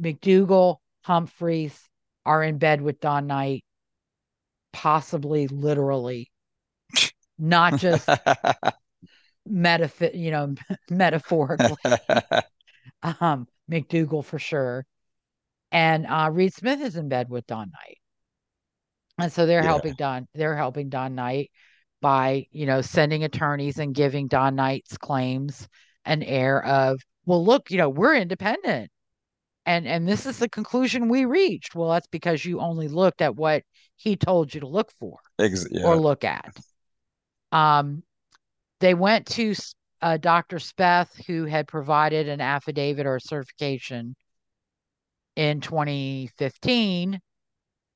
[0.00, 1.78] McDugle, Humphreys
[2.26, 3.64] are in bed with Don Knight,
[4.72, 6.29] possibly literally,
[7.40, 8.06] not just
[9.48, 10.54] metaph- you know,
[10.90, 11.76] metaphorically.
[13.02, 14.84] um, McDugle for sure.
[15.72, 17.98] And uh, Reed Smith is in bed with Don Knight.
[19.18, 19.68] And so they're Yeah.
[19.68, 21.50] helping Don, they're helping Don Knight
[22.00, 25.68] by, you know, sending attorneys and giving Don Knight's claims
[26.04, 28.90] an air of, well, look, you know, we're independent.
[29.66, 31.74] And and this is the conclusion we reached.
[31.74, 33.62] Well, that's because you only looked at what
[33.96, 35.84] he told you to look for Ex- yeah.
[35.84, 36.56] or look at.
[37.52, 38.02] Um,
[38.80, 39.54] they went to
[40.02, 40.56] uh, Dr.
[40.56, 44.16] Speth, who had provided an affidavit or certification
[45.36, 47.20] in 2015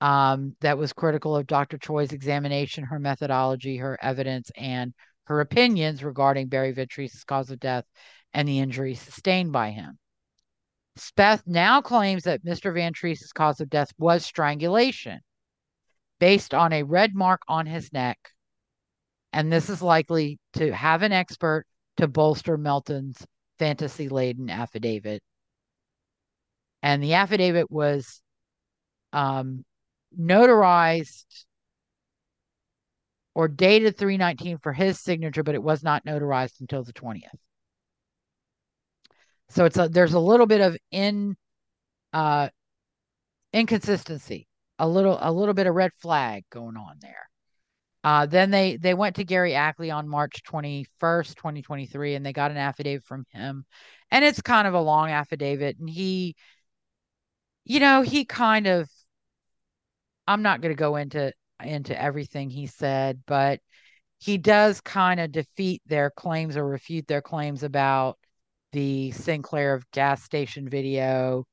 [0.00, 1.78] um, that was critical of Dr.
[1.78, 4.92] Choi's examination, her methodology, her evidence, and
[5.24, 7.84] her opinions regarding Barry Van Treese's cause of death
[8.34, 9.98] and the injuries sustained by him.
[10.98, 12.72] Speth now claims that Mr.
[12.72, 15.20] Van Treese's cause of death was strangulation
[16.20, 18.18] based on a red mark on his neck.
[19.34, 21.66] And this is likely to have an expert
[21.96, 23.26] to bolster Melton's
[23.58, 25.24] fantasy laden affidavit.
[26.84, 28.22] And the affidavit was
[29.12, 29.64] um,
[30.16, 31.46] notarized
[33.34, 37.24] or dated 319 for his signature, but it was not notarized until the 20th.
[39.48, 41.34] So it's a, there's a little bit of in
[42.12, 42.50] uh,
[43.52, 44.46] inconsistency,
[44.78, 47.28] a little a little bit of red flag going on there.
[48.04, 52.50] Uh, then they they went to Gary Ackley on March 21st, 2023, and they got
[52.50, 53.64] an affidavit from him.
[54.10, 55.78] And it's kind of a long affidavit.
[55.78, 56.36] And he,
[57.64, 58.88] you know, he kind of
[60.26, 61.32] I'm not going to go into
[61.62, 63.60] into everything he said, but
[64.18, 68.18] he does kind of defeat their claims or refute their claims about
[68.72, 71.46] the Sinclair gas station video.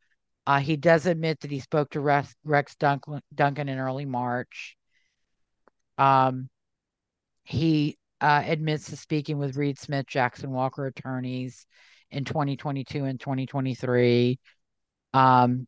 [0.47, 4.75] Uh, he does admit that he spoke to Rex, Rex Duncan, Duncan in early March.
[5.97, 6.49] Um,
[7.43, 11.65] he uh, admits to speaking with Reed Smith, Jackson Walker attorneys
[12.11, 14.39] in 2022 and 2023.
[15.13, 15.67] Um,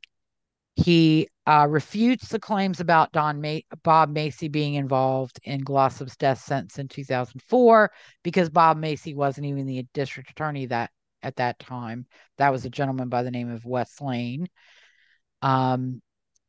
[0.75, 6.39] he uh, refutes the claims about Don Ma- Bob Macy being involved in Glossip's death
[6.39, 7.91] sentence in 2004
[8.23, 10.89] because Bob Macy wasn't even the district attorney that
[11.21, 12.05] at that time.
[12.37, 14.47] That was a gentleman by the name of Wes Lane.
[15.41, 16.01] Um,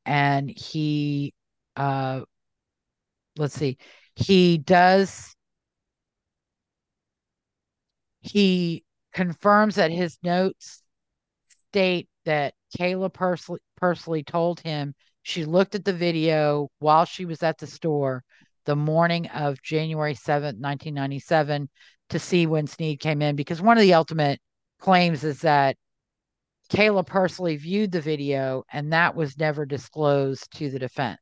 [0.07, 1.35] and he,
[1.77, 2.23] uh,
[3.37, 3.79] let's see,
[4.15, 5.35] he does,
[8.21, 10.83] he confirms that his notes
[11.71, 13.13] state that Kayla
[13.77, 18.23] Pursley told him she looked at the video while she was at the store
[18.65, 21.69] the morning of January 7th, 1997,
[22.11, 23.37] to see when Sneed came in.
[23.37, 24.41] Because one of the ultimate
[24.81, 25.77] claims is that
[26.71, 31.19] Kayla Pursley viewed the video and that was never disclosed to the defense.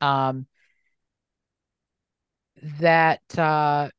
[0.00, 0.46] Um,
[2.80, 3.90] that uh,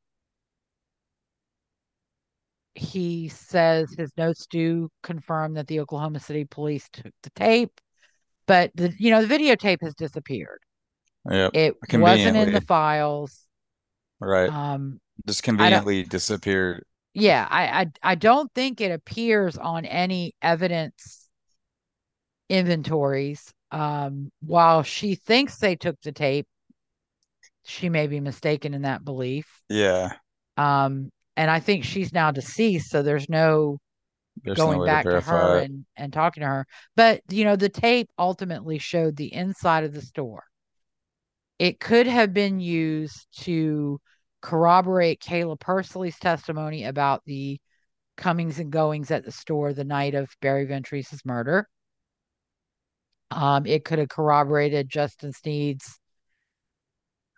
[2.74, 7.80] he says his notes do confirm that the Oklahoma City police took the tape,
[8.46, 10.60] but the you know the videotape has disappeared.
[11.30, 11.52] Yep.
[11.54, 13.46] It wasn't in the files.
[14.20, 14.50] Right.
[14.50, 16.84] Um, Just conveniently disappeared.
[17.14, 21.28] yeah, I, I I don't think it appears on any evidence
[22.48, 23.52] inventories.
[23.70, 26.46] Um, while she thinks they took the tape,
[27.64, 29.46] she may be mistaken in that belief.
[29.68, 30.12] Yeah.
[30.56, 33.78] Um, and I think she's now deceased, so there's no
[34.44, 36.66] There's going way back to to, her and and talking to her.
[36.96, 40.44] But you know, the tape ultimately showed the inside of the store.
[41.58, 44.00] It could have been used to
[44.42, 47.60] corroborate Kayla Pursley's testimony about the
[48.16, 51.68] comings and goings at the store the night of Barry Van Treese's murder.
[53.30, 55.98] Um, it could have corroborated Justin Sneed's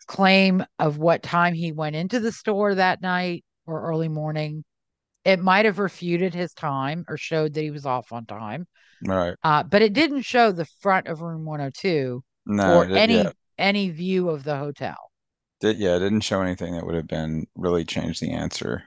[0.07, 4.65] claim of what time he went into the store that night or early morning.
[5.25, 8.67] It might have refuted his time or showed that he was off on time.
[9.05, 9.35] Right.
[9.43, 13.31] Uh, but it didn't show the front of room 102 No, or any yeah.
[13.59, 14.97] any view of the hotel.
[15.61, 18.85] Did, yeah, it didn't show anything that would have been really changed the answer.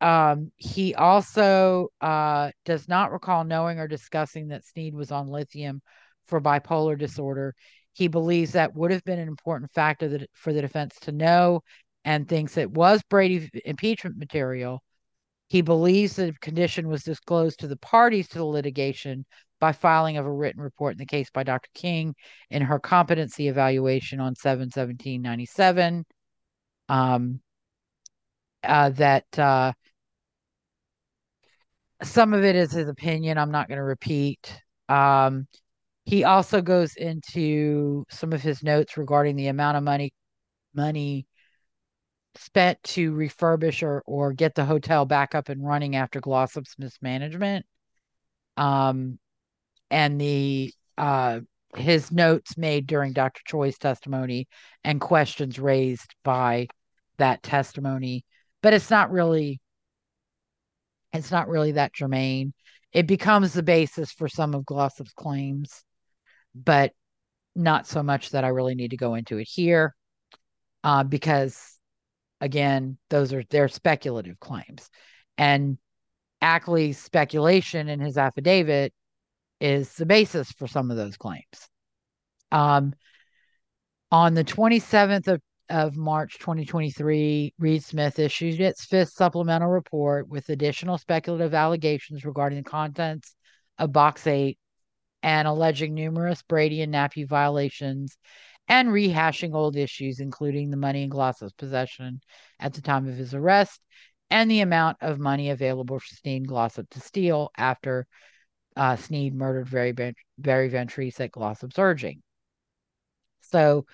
[0.00, 5.82] Um, he also uh, does not recall knowing or discussing that Sneed was on lithium
[6.30, 7.54] for bipolar disorder.
[7.92, 11.62] He believes that would have been an important factor that, for the defense to know
[12.04, 14.82] and thinks it was Brady impeachment material.
[15.48, 19.26] He believes the condition was disclosed to the parties to the litigation
[19.58, 21.68] by filing of a written report in the case by Dr.
[21.74, 22.14] King
[22.50, 26.04] in her competency evaluation on 7 17 97.
[26.88, 27.40] Um,
[28.62, 29.72] uh, that uh,
[32.02, 33.38] some of it is his opinion.
[33.38, 34.60] I'm not going to repeat.
[34.88, 35.46] Um,
[36.04, 40.12] he also goes into some of his notes regarding the amount of money
[40.74, 41.26] money
[42.36, 47.66] spent to refurbish or or get the hotel back up and running after Glossip's mismanagement.
[48.56, 49.18] Um,
[49.90, 51.40] and the uh
[51.76, 53.42] his notes made during Dr.
[53.46, 54.48] Choi's testimony
[54.84, 56.66] and questions raised by
[57.18, 58.24] that testimony,
[58.62, 59.60] but it's not really
[61.12, 62.52] it's not really that germane.
[62.92, 65.84] It becomes the basis for some of Glossip's claims,
[66.54, 66.92] but
[67.54, 69.94] not so much that I really need to go into it here,
[70.84, 71.78] uh, because
[72.40, 74.88] again, those are they're speculative claims,
[75.36, 75.78] and
[76.42, 78.92] Ackley's speculation in his affidavit
[79.60, 81.68] is the basis for some of those claims.
[82.50, 82.94] Um,
[84.10, 90.48] on the 27th of, of March 2023, Reed Smith issued its fifth supplemental report with
[90.48, 93.34] additional speculative allegations regarding the contents
[93.78, 94.58] of Box 8
[95.22, 98.16] and alleging numerous Brady and Napue violations
[98.68, 102.20] and rehashing old issues, including the money in Glossip's possession
[102.58, 103.80] at the time of his arrest
[104.30, 108.06] and the amount of money available for Sneed Glossip to steal after
[108.76, 112.22] uh, Sneed murdered Barry, Barry Van Treese at Glossip's urging.
[113.40, 113.86] So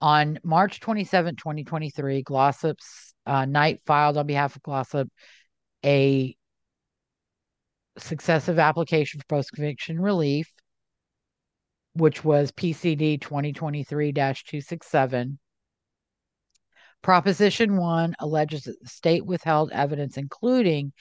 [0.00, 5.08] on March 27, 2023, Glossip's uh, Knight filed on behalf of Glossip
[5.84, 6.36] a
[7.98, 10.50] successive application for post conviction relief,
[11.94, 15.38] which was PCD 2023 267.
[17.02, 20.92] Proposition 1 alleges that the state withheld evidence, including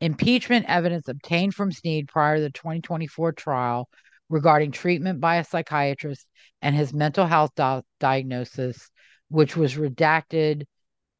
[0.00, 3.88] impeachment evidence obtained from Sneed prior to the 2024 trial
[4.28, 6.26] regarding treatment by a psychiatrist
[6.62, 7.52] and his mental health
[8.00, 8.90] diagnosis,
[9.28, 10.64] which was redacted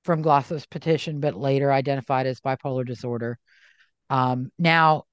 [0.04, 3.38] from Glossip's petition but later identified as bipolar disorder.
[4.10, 5.04] Um, now,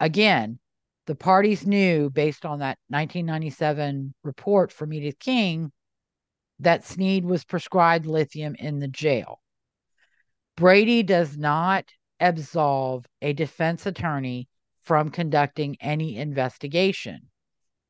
[0.00, 0.58] again,
[1.06, 5.72] the parties knew based on that 1997 report from Edith King
[6.60, 9.40] that Sneed was prescribed lithium in the jail.
[10.56, 11.84] Brady does not
[12.20, 14.48] absolve a defense attorney
[14.82, 17.30] from conducting any investigation.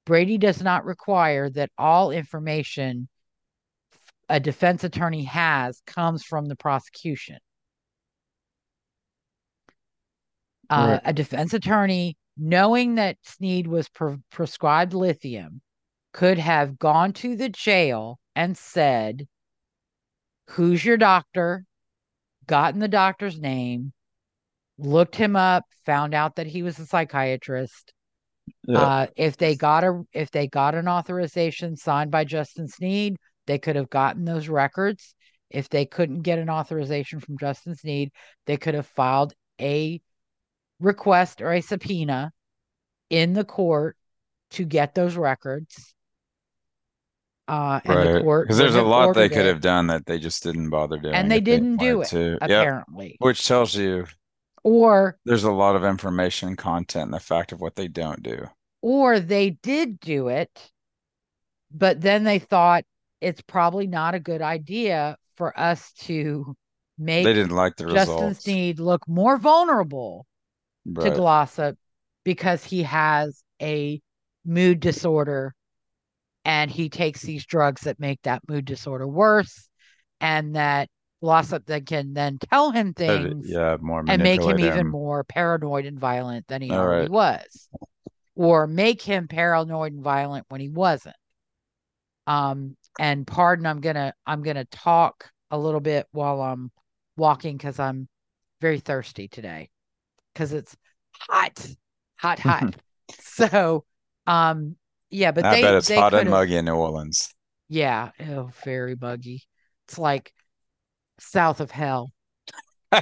[0.04, 3.08] Brady does not require that all information
[4.28, 7.38] a defense attorney has comes from the prosecution.
[10.70, 11.00] Uh, right.
[11.04, 15.60] A defense attorney, knowing that Sneed was pre- prescribed lithium,
[16.12, 19.26] could have gone to the jail and said,
[20.50, 21.64] Who's your doctor?
[22.46, 23.92] Gotten the doctor's name,
[24.78, 27.92] looked him up, found out that he was a psychiatrist.
[28.66, 28.80] Yeah.
[28.80, 33.16] Uh, if they got a if they got an authorization signed by Justin Sneed,
[33.46, 35.14] they could have gotten those records.
[35.50, 38.10] If they couldn't get an authorization from Justin Sneed,
[38.46, 40.00] they could have filed a
[40.80, 42.32] request or a subpoena
[43.10, 43.96] in the court
[44.50, 45.94] to get those records.
[47.46, 48.12] Uh, and right.
[48.12, 49.46] the court because there's a lot they could it.
[49.46, 52.36] have done that they just didn't bother doing, and they didn't they do it to.
[52.42, 53.06] apparently.
[53.06, 53.16] Yep.
[53.20, 54.06] Which tells you,
[54.64, 58.46] or there's a lot of information content in the fact of what they don't do,
[58.82, 60.70] or they did do it,
[61.72, 62.84] but then they thought
[63.22, 66.54] it's probably not a good idea for us to
[66.98, 68.44] make they didn't like the Justin results.
[68.44, 70.26] Sneed look more vulnerable
[70.94, 71.14] right.
[71.14, 71.76] to Glossip
[72.24, 74.00] because he has a
[74.44, 75.54] mood disorder
[76.44, 79.68] and he takes these drugs that make that mood disorder worse
[80.20, 80.88] and that
[81.22, 85.24] Glossip then can then tell him things yeah, more and make him, him, even more
[85.24, 87.10] paranoid and violent than he All already right.
[87.10, 87.68] was
[88.36, 91.16] or make him paranoid and violent when he wasn't
[92.26, 96.70] um and pardon i'm gonna i'm gonna talk a little bit while i'm
[97.16, 98.08] walking because i'm
[98.60, 99.68] very thirsty today
[100.38, 100.76] because it's
[101.10, 101.66] hot
[102.16, 102.76] hot hot
[103.20, 103.84] so
[104.28, 104.76] um
[105.10, 107.34] yeah, but I they, bet it's they hot and muggy in New Orleans.
[107.68, 109.42] Yeah, oh, very muggy.
[109.86, 110.32] It's like
[111.18, 112.12] south of hell.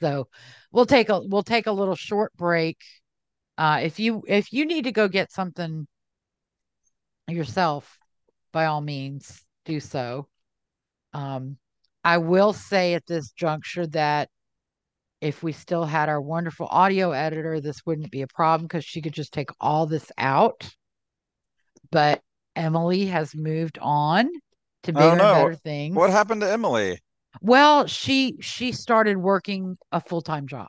[0.00, 0.28] so
[0.72, 2.78] we'll take a we'll take a little short break.
[3.56, 5.86] Uh, if you if you need to go get something
[7.28, 7.98] yourself,
[8.52, 10.28] by all means, do so.
[11.14, 11.56] Um,
[12.04, 14.28] I will say at this juncture that
[15.22, 19.00] if we still had our wonderful audio editor, this wouldn't be a problem because she
[19.00, 20.68] could just take all this out.
[21.92, 22.20] But
[22.56, 24.28] Emily has moved on
[24.82, 25.94] to bigger and better things.
[25.94, 26.98] What happened to Emily?
[27.40, 30.68] Well, she she started working a full time job.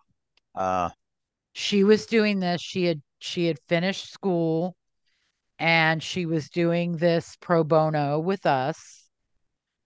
[0.54, 0.92] Uh
[1.54, 2.62] she was doing this.
[2.62, 4.76] She had she had finished school
[5.58, 9.10] and she was doing this pro bono with us,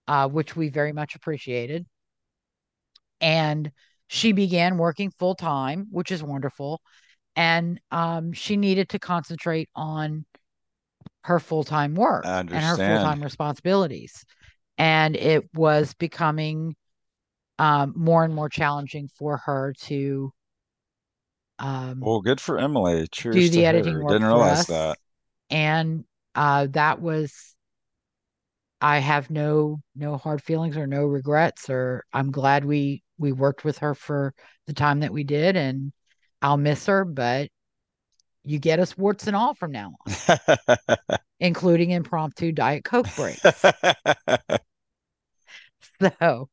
[0.08, 1.86] uh, which we very much appreciated.
[3.20, 3.70] And
[4.08, 6.80] she began working full time, which is wonderful.
[7.36, 10.24] And um, she needed to concentrate on
[11.24, 14.24] her full time work and her full time responsibilities.
[14.78, 16.74] and it was becoming
[17.58, 20.32] um, more and more challenging for her to
[21.58, 23.06] um, Well, good for Emily.
[23.10, 24.02] Cheers do to the editing her.
[24.02, 24.68] work Didn't realize us.
[24.68, 24.98] that.
[25.50, 26.04] And
[26.34, 27.54] uh, that was,
[28.80, 31.68] I have no no hard feelings or no regrets.
[31.70, 34.34] Or I'm glad we we worked with her for
[34.66, 35.92] the time that we did, and
[36.42, 37.04] I'll miss her.
[37.04, 37.50] But
[38.44, 40.38] you get us warts and all from now on,
[41.40, 43.42] including impromptu Diet Coke breaks.
[46.00, 46.48] So,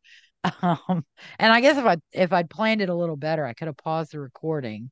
[0.61, 1.05] um,
[1.39, 3.77] and I guess if I if I'd planned it a little better, I could have
[3.77, 4.91] paused the recording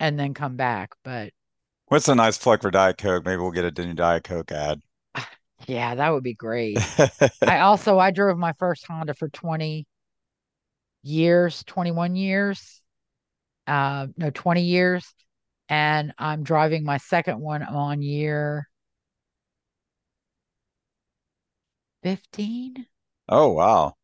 [0.00, 0.90] and then come back.
[1.04, 1.32] But
[1.86, 3.24] What's a nice plug for Diet Coke?
[3.24, 4.80] Maybe we'll get a new Diet Coke ad.
[5.66, 6.78] Yeah, that would be great.
[7.42, 9.86] I also I drove my first Honda for 20
[11.02, 12.80] years, 21 years.
[13.66, 15.06] Uh, no, 20 years.
[15.68, 18.68] And I'm driving my second one on year
[22.02, 22.86] 15.
[23.28, 23.94] Oh, wow.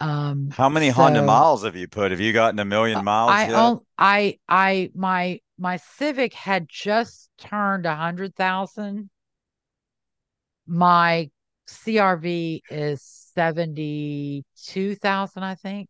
[0.00, 2.10] Um, How many Honda so- miles have you put?
[2.10, 3.78] Have you gotten a million miles I yet?
[3.98, 9.08] I I my my Civic had just turned a hundred thousand.
[10.66, 11.30] My
[11.66, 13.02] CRV is
[13.34, 15.88] seventy two thousand, I think.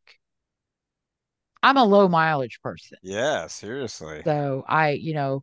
[1.62, 4.22] I'm a low mileage person, Yeah, seriously.
[4.24, 5.42] so I, you know,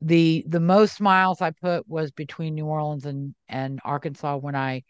[0.00, 4.84] the the most miles I put was between New Orleans and and Arkansas when I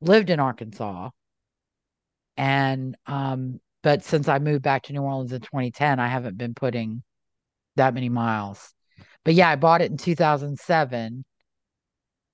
[0.00, 1.10] lived in Arkansas.
[2.36, 6.54] And um, but since I moved back to New Orleans in 2010, I haven't been
[6.54, 7.02] putting
[7.76, 8.72] that many miles.
[9.24, 11.24] But yeah, I bought it in 2007.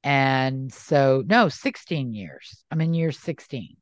[0.02, 2.64] And so no, 16 years.
[2.70, 3.76] I'm in year 16.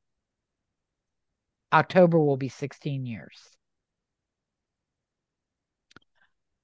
[1.72, 3.38] October will be 16 years.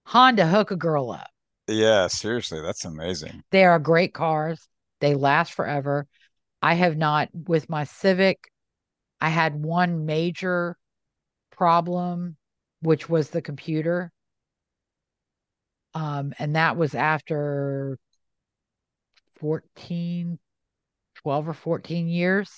[0.07, 1.31] Honda hook a girl up.
[1.67, 3.43] Yeah, seriously, that's amazing.
[3.51, 4.69] They are great cars.
[5.01, 6.07] They last forever.
[6.61, 8.51] I have not with my Civic.
[9.21, 10.77] I had one major
[11.51, 12.37] problem,
[12.81, 14.13] which was the computer.
[15.95, 17.99] Um, and that was after
[19.45, 20.39] 14,
[21.17, 22.51] 12 or 14 years.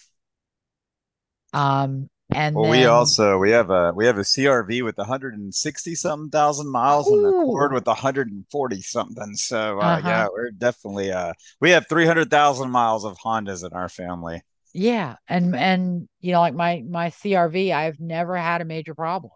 [1.52, 6.30] Um, and Well, we also we have a we have a CRV with 160 something
[6.30, 7.72] thousand miles and a Accord Ooh.
[7.72, 9.36] with 140 something.
[9.36, 9.98] So uh, Uh-huh.
[9.98, 14.42] yeah, we're definitely uh we have 300,000 miles of Hondas in our family.
[14.72, 19.32] Yeah, and and you know, like my my CRV, I've never had a major problem.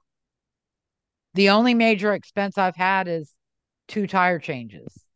[1.34, 3.34] The only major expense I've had is
[3.88, 5.06] two tire changes.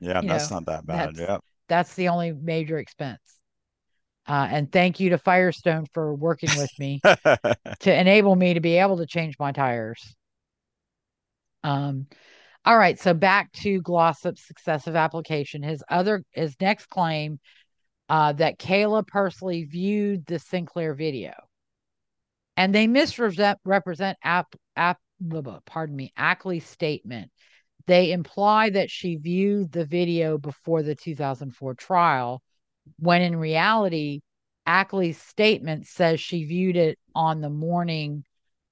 [0.00, 1.14] Yeah, that's know, not that bad.
[1.14, 1.38] that's- Yeah.
[1.68, 3.20] That's the only major expense.
[4.26, 7.00] Uh, and thank you to Firestone for working with me
[7.80, 10.14] to enable me to be able to change my tires.
[11.62, 12.06] Um,
[12.64, 15.62] all right, so back to Glossip's successive application.
[15.62, 17.40] His other his next claim
[18.08, 21.32] uh, that Kayla personally viewed the Sinclair video,
[22.56, 24.98] and they misrepresent represent app app
[25.66, 27.30] pardon me Ackley's statement.
[27.90, 32.40] They imply that she viewed the video before the 2004 trial,
[33.00, 34.20] when in reality,
[34.64, 38.22] Ackley's statement says she viewed it on the morning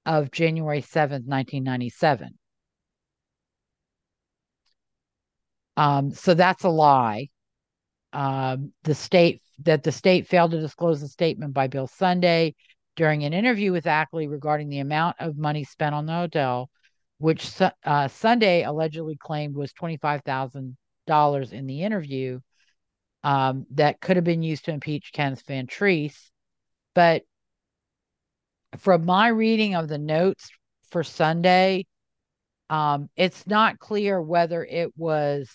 [0.05, 2.29] of January 7th, 1997.
[5.75, 7.27] Um, so that's a lie.
[8.13, 12.55] Um, the state that the state failed to disclose the statement by Bill Sunday
[12.95, 16.69] during an interview with Ackley regarding the amount of money spent on the hotel,
[17.19, 17.51] which
[17.85, 22.39] uh, Sunday allegedly claimed was $25,000 in the interview
[23.23, 26.31] um, that could have been used to impeach Kenneth Van Treese.
[26.95, 27.23] But
[28.77, 30.49] from my reading of the notes
[30.91, 31.85] for Sunday,
[32.69, 35.49] um, it's not clear whether it was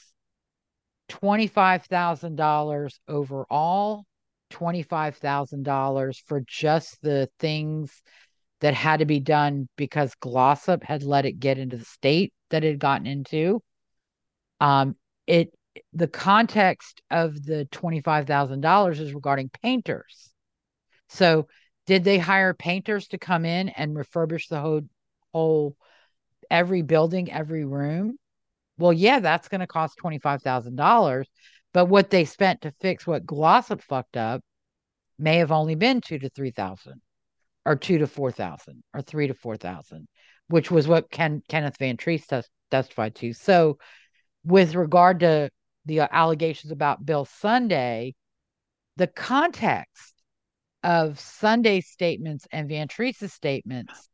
[1.09, 4.05] $25,000 overall,
[4.51, 8.03] $25,000 for just the things
[8.65, 12.65] that had to be done because Glossip had let it get into the state that
[12.65, 13.63] it had gotten into.
[14.59, 14.97] Um,
[15.27, 15.53] it
[15.93, 20.31] the context of the $25,000 is regarding painters.
[21.11, 21.47] So,
[21.85, 24.81] did they hire painters to come in and refurbish the whole
[25.35, 25.77] whole
[26.51, 28.17] every building, every room?
[28.79, 31.27] Well, yeah, that's going to cost $25,000,
[31.75, 34.41] but what they spent to fix what Glossip fucked up
[35.19, 37.03] may have only been 2 to 3,000
[37.67, 40.07] or 2 to 4,000 or 3 to 4,000,
[40.49, 43.33] which was what Ken, Kenneth Van Treese tes- testified to.
[43.33, 43.79] So,
[44.45, 45.51] with regard to
[45.87, 48.15] the uh, allegations about Bill Sunday,
[48.97, 50.15] the context
[50.83, 54.09] of Sunday's statements and Van Treese's statements,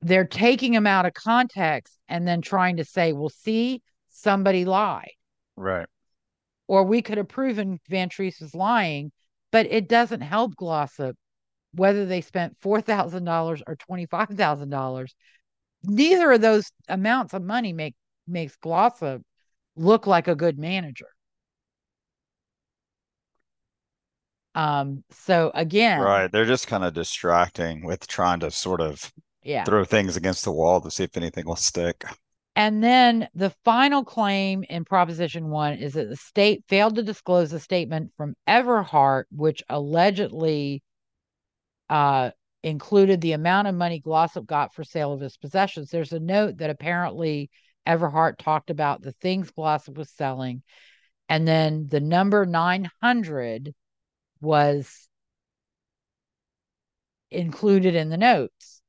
[0.00, 5.12] they're taking them out of context and then trying to say, well, see, somebody lied.
[5.56, 5.86] Right.
[6.66, 9.12] or we could have proven Van Treese was lying,
[9.52, 11.14] but it doesn't help Glossip
[11.74, 15.10] whether they spent $4,000 or $25,000.
[15.84, 17.94] Neither of those amounts of money make
[18.26, 19.22] makes Glossip
[19.76, 21.08] look like a good manager.
[24.54, 29.64] Um, so again, right, they're just kind of distracting with trying to sort of yeah.
[29.64, 32.04] throw things against the wall to see if anything will stick.
[32.56, 37.52] And then the final claim in Proposition 1 is that the state failed to disclose
[37.52, 40.82] a statement from Everhart, which allegedly
[41.94, 42.32] uh,
[42.64, 45.90] included the amount of money Glossip got for sale of his possessions.
[45.90, 47.50] There's a note that apparently
[47.86, 50.64] Everhart talked about the things Glossip was selling.
[51.28, 53.72] And then the number 900
[54.40, 55.08] was
[57.30, 58.82] included in the notes.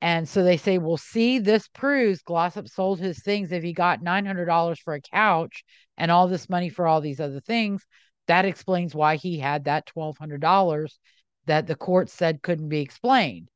[0.00, 3.52] And so they say, well, see, this proves Glossip sold his things.
[3.52, 5.62] If he got $900 for a couch
[5.98, 7.84] and all this money for all these other things,
[8.26, 10.98] that explains why he had that $1,200
[11.46, 13.48] that the court said couldn't be explained.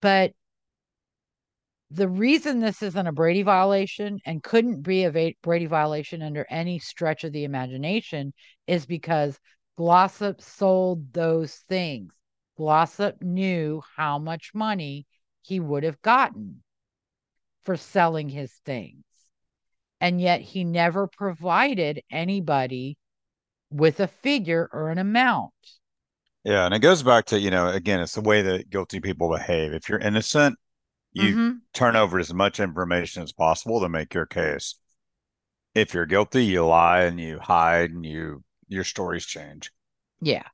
[0.00, 0.32] But
[1.90, 6.78] the reason this isn't a Brady violation and couldn't be a Brady violation under any
[6.78, 8.32] stretch of the imagination
[8.66, 9.38] is because
[9.76, 12.12] Glossip sold those things.
[12.58, 15.06] Glossip knew how much money
[15.42, 16.62] he would have gotten
[17.64, 19.02] for selling his things.
[20.00, 22.98] And yet he never provided anybody
[23.70, 25.52] with a figure or an amount.
[26.44, 29.30] Yeah, and it goes back to, you know, again, it's the way that guilty people
[29.30, 29.72] behave.
[29.72, 30.58] If you're innocent,
[31.12, 31.50] you mm-hmm.
[31.74, 34.76] turn over as much information as possible to make your case.
[35.74, 39.70] If you're guilty, you lie and you hide and you your stories change.
[40.20, 40.44] Yeah.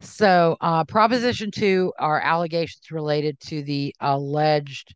[0.00, 4.94] So, uh, Proposition 2 are allegations related to the alleged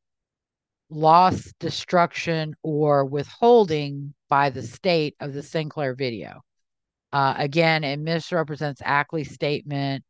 [0.90, 6.42] loss, destruction, or withholding by the state of the Sinclair video.
[7.12, 10.04] Uh, again, it misrepresents Ackley's statement,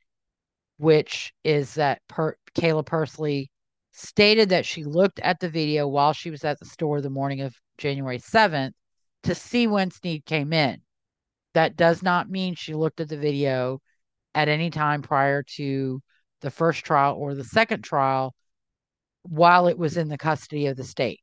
[0.79, 3.51] which is that per- Kayla Pursley
[3.93, 7.41] stated that she looked at the video while she was at the store the morning
[7.41, 8.75] of January 7th
[9.25, 10.81] to see when Sneed came in.
[11.55, 13.81] That does not mean she looked at the video
[14.35, 16.01] at any time prior to
[16.41, 18.35] the first trial or the second trial
[19.23, 21.21] while it was in the custody of the state.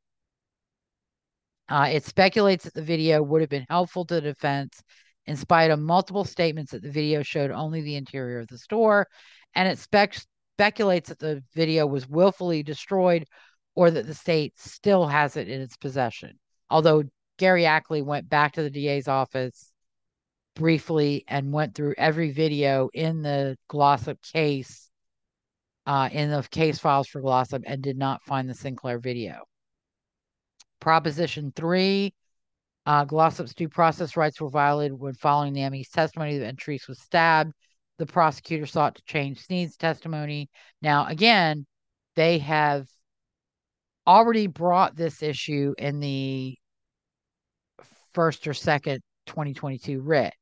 [1.68, 4.82] Uh, it speculates that the video would have been helpful to the defense
[5.26, 9.08] in spite of multiple statements that the video showed only the interior of the store,
[9.54, 10.22] and it spec-
[10.54, 13.24] speculates that the video was willfully destroyed
[13.74, 16.38] or that the state still has it in its possession.
[16.70, 17.04] Although
[17.38, 19.72] Gary Ackley went back to the DA's office
[20.54, 24.88] briefly and went through every video in the Glossip case,
[25.84, 29.42] uh, in the case files for Glossip, and did not find the Sinclair video.
[30.80, 32.14] Proposition three
[32.86, 37.52] uh, Glossip's due process rights were violated when following ME's testimony that Treese was stabbed.
[37.98, 40.48] The prosecutor sought to change Sneed's testimony.
[40.82, 41.66] Now, again,
[42.14, 42.86] they have
[44.06, 46.56] already brought this issue in the
[48.14, 50.32] first or second 2022 writ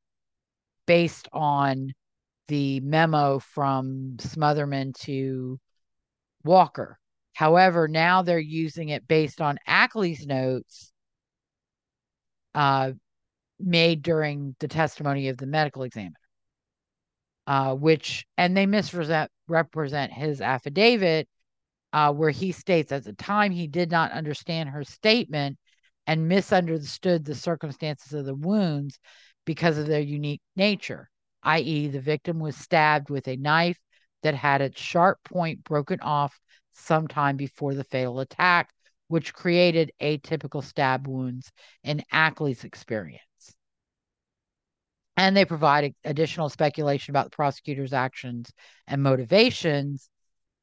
[0.85, 1.93] based on
[2.47, 5.57] the memo from Smothermon to
[6.43, 6.99] Walker.
[7.33, 10.93] However, now they're using it based on Ackley's notes
[12.55, 12.93] uh,
[13.59, 16.15] made during the testimony of the medical examiner,
[17.47, 21.27] uh, which, and they misrepresent his affidavit,
[21.93, 25.57] uh, where he states at the time he did not understand her statement
[26.07, 28.99] and misunderstood the circumstances of the wounds
[29.45, 31.09] because of their unique nature,
[31.43, 33.77] i.e., the victim was stabbed with a knife
[34.23, 36.39] that had its sharp point broken off
[36.73, 38.69] sometime before the fatal attack
[39.07, 41.51] which created atypical stab wounds
[41.83, 43.21] in Ackley's experience.
[45.17, 48.51] And they provide additional speculation about the prosecutor's actions
[48.87, 50.09] and motivations,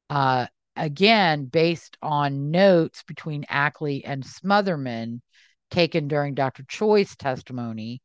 [0.09, 0.45] uh,
[0.75, 5.21] again, based on notes between Ackley and Smothermon
[5.71, 6.63] taken during Dr.
[6.63, 8.01] Choi's testimony,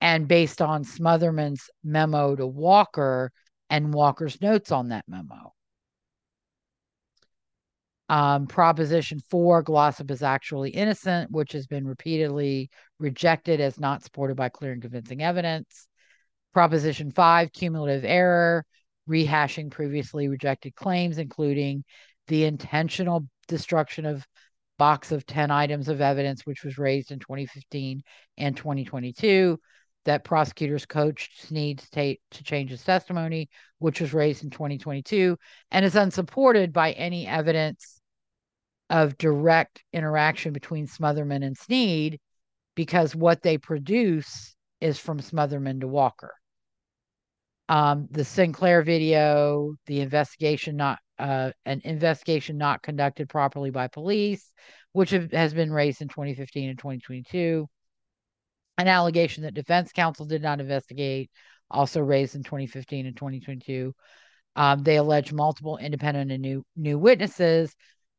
[0.00, 3.32] and based on Smothermon's memo to Walker
[3.68, 5.52] and Walker's notes on that memo.
[8.10, 12.68] Um, Proposition 4, Glossip is actually innocent, which has been repeatedly
[12.98, 15.86] rejected as not supported by clear and convincing evidence.
[16.52, 18.64] Proposition 5, cumulative error,
[19.08, 21.84] rehashing previously rejected claims, including
[22.26, 24.26] the intentional destruction of
[24.76, 28.02] box of 10 items of evidence, which was raised in 2015
[28.38, 29.56] and 2022,
[30.04, 35.36] that prosecutors coached Sneed to, to change his testimony, which was raised in 2022,
[35.70, 37.99] and is unsupported by any evidence
[38.90, 42.18] of direct interaction between Smothermon and Sneed
[42.74, 46.34] because what they produce is from Smothermon to Walker.
[47.68, 54.52] Um, the Sinclair video, the investigation not uh, an investigation not conducted properly by police,
[54.92, 57.68] which has been raised in 2015 and 2022.
[58.78, 61.30] An allegation that defense counsel did not investigate,
[61.70, 63.94] also raised in 2015 and 2022.
[64.56, 67.72] Um, they allege multiple independent and new new witnesses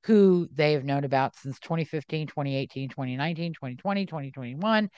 [0.03, 4.89] who they have known about since 2015, 2018, 2019, 2020, 2021,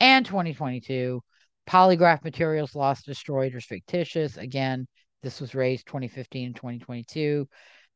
[0.00, 1.20] and 2022.
[1.68, 4.36] Polygraph materials lost, destroyed, or fictitious.
[4.36, 4.86] Again,
[5.22, 7.48] this was raised 2015 and 2022.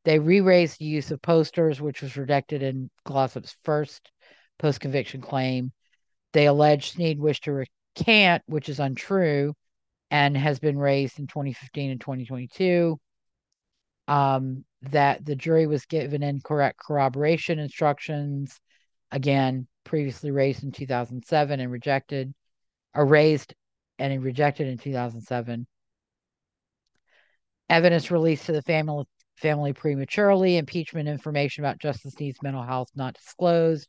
[0.04, 4.10] They re raised the use of posters, which was rejected in Glossip's first
[4.58, 5.72] post conviction claim.
[6.32, 9.54] They allege Sneed wished to recant, which is untrue
[10.10, 12.98] and has been raised in 2015 and 2022.
[14.08, 18.60] Um, that the jury was given incorrect corroboration instructions,
[19.10, 22.34] again, previously raised in 2007 and rejected,
[22.94, 23.54] or raised
[23.98, 25.66] and rejected in 2007.
[27.68, 29.04] Evidence released to the family
[29.36, 33.88] family prematurely, impeachment information about Justin Sneed's mental health not disclosed.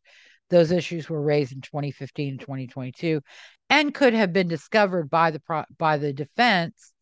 [0.49, 3.22] Those issues were raised in 2015 and 2022
[3.69, 5.41] and could have been discovered by the
[5.77, 6.93] by the defense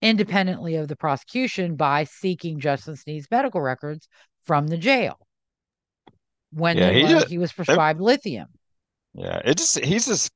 [0.00, 4.08] independently of the prosecution by seeking Justin Sneed's medical records
[4.46, 5.18] from the jail
[6.52, 8.48] when Yeah, he just- he was prescribed lithium.
[9.14, 10.30] Yeah, it just he's just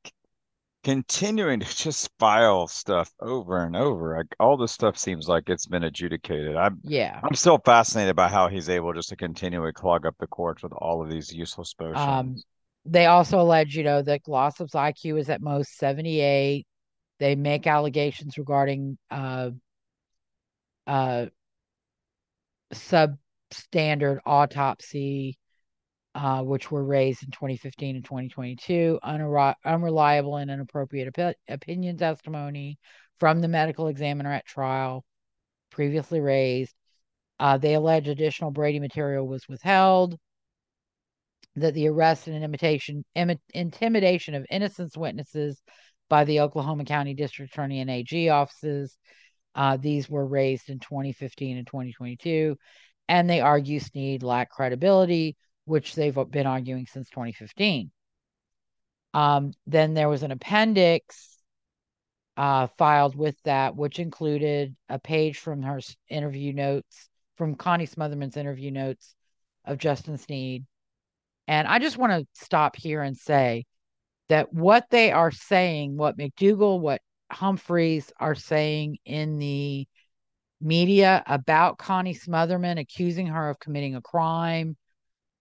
[0.83, 4.17] continuing to just file stuff over and over.
[4.17, 6.57] Like all this stuff seems like it's been adjudicated.
[6.57, 7.21] I'm Yeah.
[7.23, 10.73] I'm still fascinated by how he's able just to continually clog up the courts with
[10.73, 12.01] all of these useless motions.
[12.01, 12.37] Um,
[12.85, 16.67] they also allege, you know, that Glossip's IQ is at most 78.
[17.23, 19.51] They make allegations regarding uh,
[20.89, 21.27] uh,
[22.75, 25.39] substandard autopsy,
[26.17, 32.77] uh, which were raised in 2015 and 2022, unreli- unreliable and inappropriate opi- opinion testimony
[33.21, 35.05] from the medical examiner at trial,
[35.71, 36.75] previously raised.
[37.39, 40.19] Uh, they allege additional Brady material was withheld
[41.55, 45.63] that the arrest and imitation, imi- intimidation of innocence witnesses
[46.13, 48.99] by the Oklahoma County District Attorney and AG offices.
[49.55, 52.55] Uh, these were raised in 2015 and 2022,
[53.09, 57.91] and they argue Sneed lacked credibility, which they've been arguing since 2015.
[59.15, 61.39] Um, then there was an appendix
[62.37, 65.81] uh, filed with that, which included a page from her
[66.11, 67.09] interview notes,
[67.39, 69.15] from Connie Smothermon's interview notes
[69.65, 70.67] of Justin Sneed.
[71.49, 73.65] And I just want to stop here and say
[74.29, 77.01] that what they are saying, what McDugle, what
[77.31, 79.87] Humphreys are saying in the
[80.61, 84.77] media about Connie Smothermon, accusing her of committing a crime,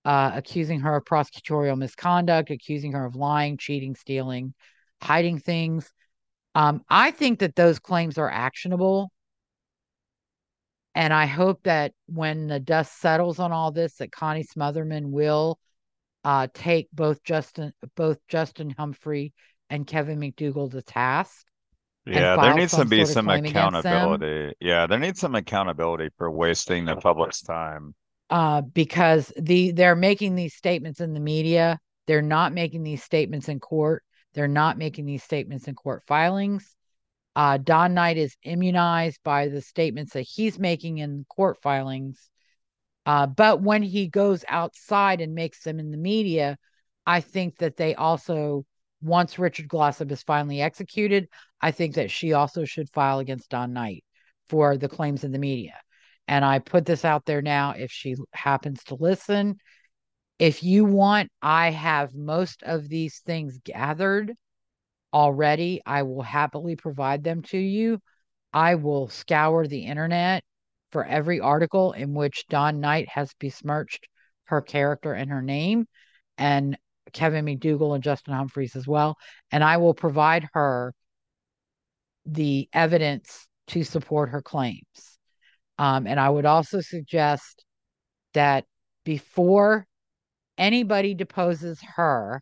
[0.06, 4.54] uh, accusing her of prosecutorial misconduct, accusing her of lying, cheating, stealing,
[5.02, 5.92] hiding things.
[6.56, 9.12] Um, I think that those claims are actionable.
[10.94, 15.58] And I hope that when the dust settles on all this, that Connie Smothermon will
[16.24, 19.34] uh, take both Justin, both Justin Humphrey
[19.70, 21.46] and Kevin McDugle to task.
[22.06, 24.14] Yeah, there needs to be some claim against them.
[24.14, 24.56] accountability.
[24.60, 27.96] Yeah, there needs some accountability for wasting the public's time.
[28.30, 31.80] uh, because the they're making these statements in the media.
[32.08, 34.04] They're not making these statements in court.
[34.34, 36.76] They're not making these statements in court filings.
[37.36, 42.31] Uh, Don Knight is immunized by the statements that he's making in court filings.
[43.06, 46.58] Uh, but when he goes outside and makes them in the media,
[47.06, 48.66] I think that they also,
[49.02, 51.28] once Richard Glossip is finally executed,
[51.60, 54.04] I think that she also should file against Don Knight
[54.50, 55.76] for the claims in the media.
[56.28, 59.58] And I put this out there now if she happens to listen.
[60.38, 64.34] If you want, I have most of these things gathered
[65.14, 65.82] already.
[65.86, 68.00] I will happily provide them to you.
[68.54, 70.44] I will scour the internet
[70.92, 74.08] for every article in which Don Knight has besmirched
[74.46, 75.88] her character and her name,
[76.38, 76.78] and
[77.14, 79.18] Kevin McDugle and Justin Humphreys as well.
[79.52, 80.94] And I will provide her
[82.26, 85.18] the evidence to support her claims.
[85.78, 87.64] Um, and I would also suggest
[88.34, 88.66] that
[89.04, 89.88] before
[90.58, 92.42] anybody deposes her,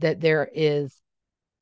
[0.00, 0.94] that there is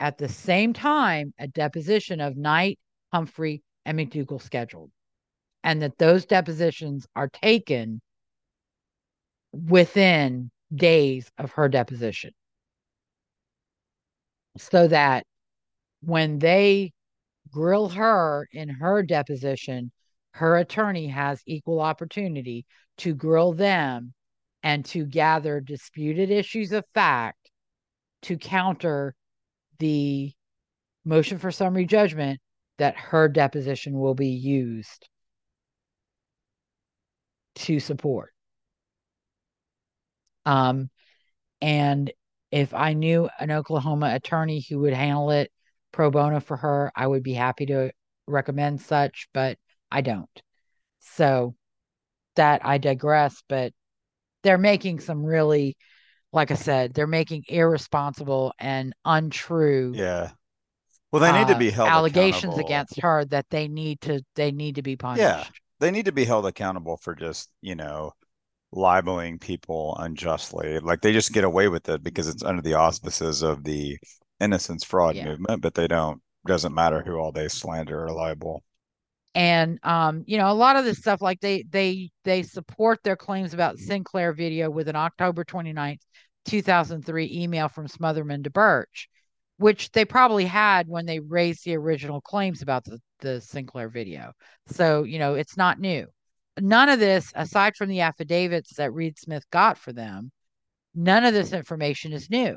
[0.01, 2.79] at the same time a deposition of Knight,
[3.13, 4.91] Humphrey, and McDugle scheduled,
[5.63, 8.01] and that those depositions are taken
[9.53, 12.33] within days of her deposition.
[14.57, 15.25] So that
[16.01, 16.93] when they
[17.51, 19.93] grill her in her deposition,
[20.33, 22.67] her attorney has equal opportunity
[22.99, 24.13] to grill them
[24.63, 27.51] and to gather disputed issues of fact
[28.23, 29.15] to counter
[29.79, 30.33] the
[31.05, 32.41] motion for summary judgment
[32.79, 35.09] that her deposition will be used
[37.55, 38.33] to support.
[40.45, 40.91] Um,
[41.61, 42.13] and
[42.51, 45.51] if I knew an Oklahoma attorney who would handle it
[45.93, 47.91] pro bono for her, I would be happy to
[48.27, 49.59] recommend such, but
[49.91, 50.43] I don't.
[51.01, 51.55] So
[52.37, 53.73] that I digress, but
[54.43, 55.77] they're making some really,
[56.33, 59.93] like I said, they're making irresponsible and untrue.
[59.95, 60.33] Yeah.
[61.15, 64.51] Well, they need to uh, be held allegations against her that they need to they
[64.51, 65.23] need to be punished.
[65.23, 65.45] Yeah.
[65.79, 68.15] They need to be held accountable for just, you know,
[68.73, 70.81] libeling people unjustly.
[70.81, 73.97] Like they just get away with it because it's under the auspices of the
[74.41, 75.25] innocence fraud Yeah.
[75.27, 78.65] movement, but they don't doesn't matter who all they slander or libel.
[79.35, 83.17] and um you know a lot of this stuff like they they they support their
[83.17, 86.01] claims about sinclair video with an october 29th
[86.45, 89.09] 2003 email from Smothermon to birch
[89.59, 94.33] which they probably had when they raised the original claims about the, the sinclair video.
[94.69, 96.07] So you know it's not new.
[96.61, 100.31] None of this aside from the affidavits that reed smith got for them
[100.95, 102.57] none of this information is new.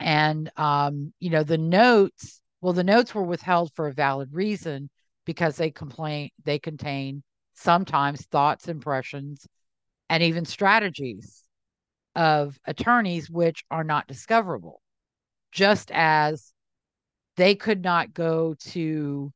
[0.00, 4.90] And um you know the notes well the notes were withheld for a valid reason
[5.24, 7.22] because they complain they contain
[7.54, 9.46] sometimes thoughts impressions
[10.08, 11.42] and even strategies
[12.18, 14.82] of attorneys which are not discoverable
[15.52, 16.52] just as
[17.36, 19.32] they could not go to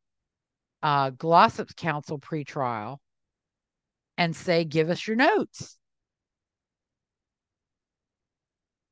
[0.82, 2.98] uh, Glossip's counsel pretrial
[4.18, 5.78] and say, "Give us your notes."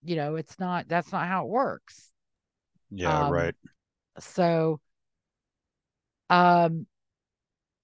[0.05, 0.89] You know, it's not.
[0.89, 2.13] That's not how it works.
[2.91, 3.55] Yeah, Um, right.
[4.21, 4.81] So,
[6.31, 6.87] um,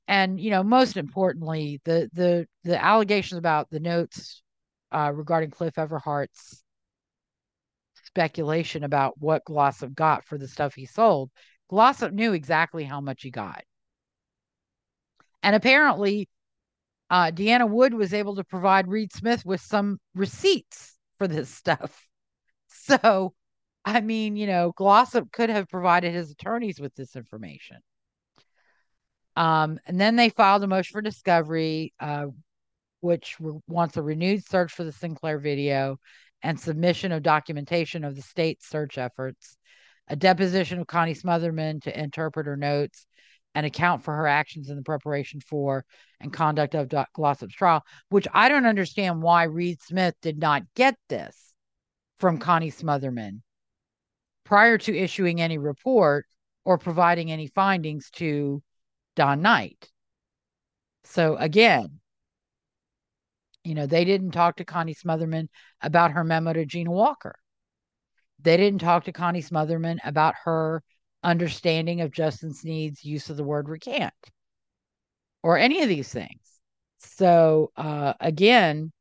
[0.08, 4.42] and you know, most importantly, the the the allegations about the notes
[4.92, 6.62] uh, regarding Cliff Everhart's
[8.04, 11.30] speculation about what Glossip got for the stuff he sold.
[11.70, 13.62] Glossip knew exactly how much he got.
[15.42, 16.28] And apparently,
[17.10, 22.06] uh, Deanna Wood was able to provide Reed Smith with some receipts for this stuff.
[22.68, 23.34] So,
[23.84, 27.78] I mean, you know, Glossip could have provided his attorneys with this information.
[29.36, 32.26] Um, and then they filed a motion for discovery, uh,
[33.06, 35.96] which re- wants a renewed search for the Sinclair video
[36.42, 39.56] and submission of documentation of the state's search efforts,
[40.08, 43.06] a deposition of Connie Smothermon to interpret her notes
[43.54, 45.84] and account for her actions in the preparation for
[46.20, 50.64] and conduct of Doc Glossip's trial, which I don't understand why Reed Smith did not
[50.74, 51.54] get this
[52.18, 53.40] from Connie Smothermon
[54.44, 56.26] prior to issuing any report
[56.64, 58.64] or providing any findings to
[59.14, 59.88] Don Knight.
[61.04, 62.00] So again,
[63.66, 65.48] you know, they didn't talk to Connie Smothermon
[65.82, 67.34] about her memo to Gina Walker.
[68.40, 70.82] They didn't talk to Connie Smothermon about her
[71.24, 74.14] understanding of Justin Sneed's use of the word recant
[75.42, 76.60] or any of these things.
[76.98, 78.92] So uh, again,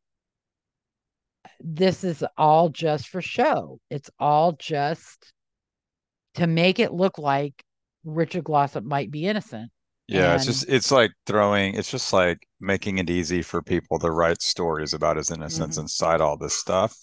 [1.59, 3.79] this is all just for show.
[3.91, 5.31] It's all just
[6.35, 7.63] to make it look like
[8.03, 9.69] Richard Glossip might be innocent.
[10.07, 14.11] Yeah, it's just it's like throwing it's just like making it easy for people to
[14.11, 15.81] write stories about his innocence Mhm.
[15.81, 16.95] inside all this stuff.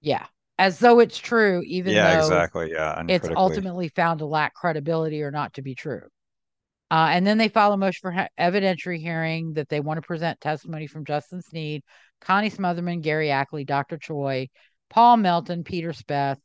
[0.00, 0.26] Yeah.
[0.58, 2.70] As though it's true, even yeah, though exactly.
[2.70, 6.02] Yeah, it's ultimately found to lack credibility or not to be true.
[6.90, 10.06] Uh, and then they file a motion for he- evidentiary hearing that they want to
[10.06, 11.82] present testimony from Justin Sneed,
[12.20, 13.98] Connie Smothermon, Gary Ackley, Dr.
[13.98, 14.48] Choi,
[14.90, 16.38] Paul Melton, Peter Speth,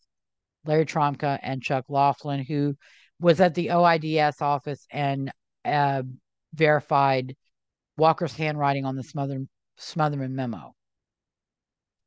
[0.65, 2.76] Larry Trombka, and Chuck Laughlin, who
[3.19, 5.31] was at the OIDS office and
[5.65, 6.03] uh,
[6.53, 7.36] verified
[7.98, 9.45] Walker's handwriting on the Smother-
[9.80, 10.73] Smothermon memo.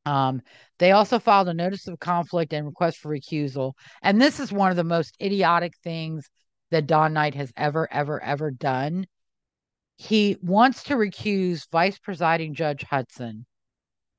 [0.04, 0.42] Um,
[0.78, 3.74] they also filed a notice of conflict and request for recusal.
[4.02, 6.28] And this is one of the most idiotic things
[6.70, 9.06] that Don Knight has ever, ever, ever done.
[9.96, 13.46] He wants to recuse Vice Presiding Judge Hudson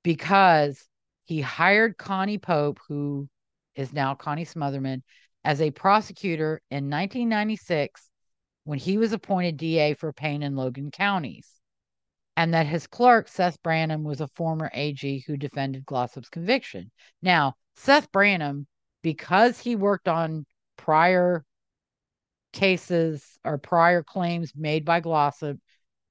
[0.04, 0.88] because
[1.26, 3.28] he hired Connie Pope, who
[3.76, 5.02] is now Connie Smothermon,
[5.44, 8.10] as a prosecutor in 1996
[8.64, 11.48] when he was appointed DA for Payne and Logan counties
[12.36, 16.92] and that his clerk, Seth Branham, was a former AG who defended Glossip's conviction.
[17.22, 18.68] Now, Seth Branham,
[19.02, 20.46] because he worked on
[20.78, 21.44] prior
[22.54, 25.60] cases or prior claims made by Glossip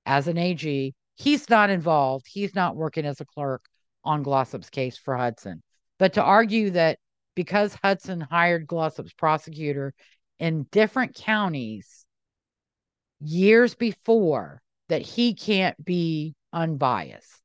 [0.07, 2.27] as an AG, he's not involved.
[2.29, 3.65] He's not working as a clerk
[4.05, 5.63] on Glossip's case for Hudson.
[5.99, 6.99] But to argue that
[7.35, 9.95] because Hudson hired Glossip's prosecutor
[10.39, 12.02] in different counties
[13.23, 17.43] years before, that he can't be unbiased.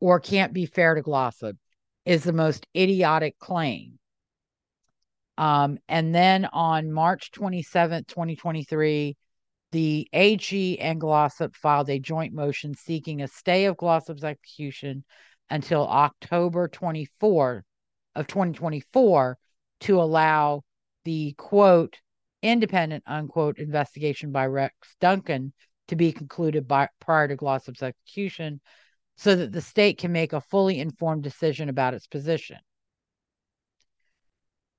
[0.00, 1.56] or can't be fair to Glossip
[2.04, 3.98] is the most idiotic claim.
[5.38, 9.16] Um, and then on March 27th, 2023,
[9.72, 15.04] the AG and Glossip filed a joint motion seeking a stay of Glossip's execution
[15.50, 17.64] until October 24
[18.14, 19.36] of 2024
[19.80, 20.62] to allow
[21.04, 21.98] the quote
[22.42, 25.52] independent unquote investigation by Rex Duncan
[25.88, 28.60] to be concluded by prior to Glossip's execution
[29.16, 32.58] so that the state can make a fully informed decision about its position.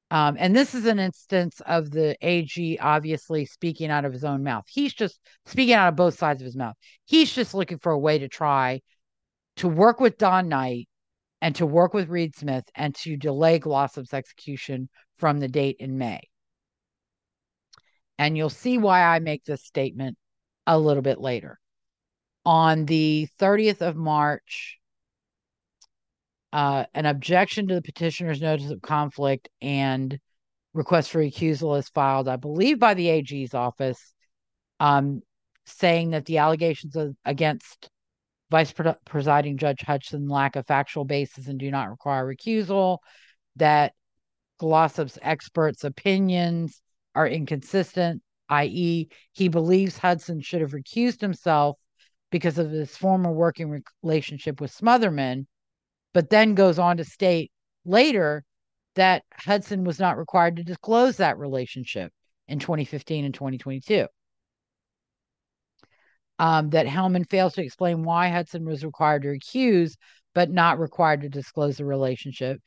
[0.10, 4.42] Um, and this is an instance of the AG obviously speaking out of his own
[4.42, 4.64] mouth.
[4.70, 6.76] He's just speaking out of both sides of his mouth.
[7.06, 8.82] He's just looking for a way to try
[9.58, 10.88] to work with Don Knight
[11.42, 15.98] and to work with Reed Smith and to delay Glossip's execution from the date in
[15.98, 16.22] May.
[18.18, 20.18] And you'll see why I make this statement
[20.66, 21.60] a little bit later.
[22.46, 24.80] On the 30th of March,
[26.54, 30.18] uh, an objection to the petitioner's notice of conflict and
[30.74, 34.14] request for recusal is filed, I believe, by the AG's office,
[34.80, 35.22] um,
[35.66, 37.90] saying that the allegations of, against
[38.50, 38.74] Vice
[39.06, 43.00] Presiding Judge Hudson lack a factual basis and do not require recusal,
[43.58, 43.94] that
[44.58, 46.82] Glossip's experts' opinions
[47.18, 51.78] are inconsistent, i.e., he believes Hudson should have recused himself
[52.32, 55.48] because of his former working relationship with Smothermon,
[56.14, 57.52] but then goes on to state
[57.86, 58.44] later
[58.96, 62.12] that Hudson was not required to disclose that relationship
[62.48, 64.08] in 2015 and 2022
[66.40, 69.96] um, that Hellman fails to explain why Hudson was required to recuse,
[70.36, 72.62] but not required to disclose the relationship.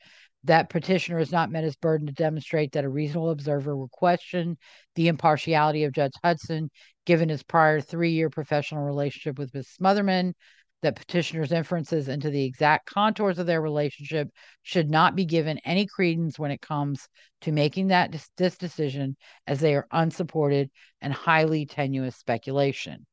[0.45, 4.57] That petitioner has not met his burden to demonstrate that a reasonable observer will question
[4.95, 6.71] the impartiality of Judge Hudson,
[7.05, 9.69] given his prior three year professional relationship with Ms.
[9.79, 10.33] Smothermon.
[10.81, 14.29] That petitioner's inferences into the exact contours of their relationship
[14.63, 17.07] should not be given any credence when it comes
[17.41, 19.15] to making that this decision,
[19.45, 23.05] as they are unsupported and highly tenuous speculation.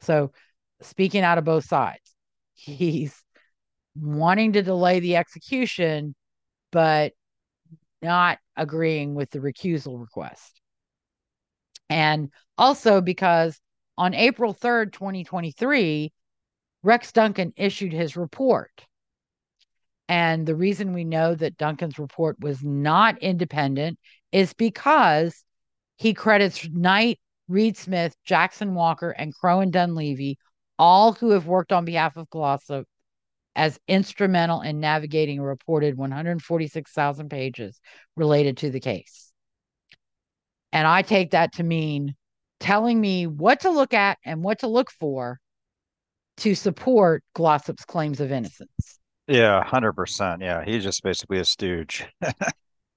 [0.00, 0.32] So,
[0.80, 2.14] speaking out of both sides,
[2.54, 3.22] he's
[3.94, 6.14] wanting to delay the execution,
[6.72, 7.12] but
[8.02, 10.60] not agreeing with the recusal request.
[11.88, 13.58] And also because
[13.98, 16.12] on April 3rd, 2023,
[16.82, 18.86] Rex Duncan issued his report.
[20.08, 23.98] And the reason we know that Duncan's report was not independent
[24.32, 25.44] is because
[25.96, 30.36] he credits Knight Reed Smith, Jackson Walker, and Crowe and Dunlevy,
[30.78, 32.84] all who have worked on behalf of Glossip
[33.56, 37.80] as instrumental in navigating a reported 146,000 pages
[38.16, 39.32] related to the case.
[40.72, 42.14] And I take that to mean
[42.60, 45.40] telling me what to look at and what to look for
[46.38, 48.98] to support Glossip's claims of innocence.
[49.26, 50.40] Yeah, 100%.
[50.40, 52.06] Yeah, he's just basically a stooge.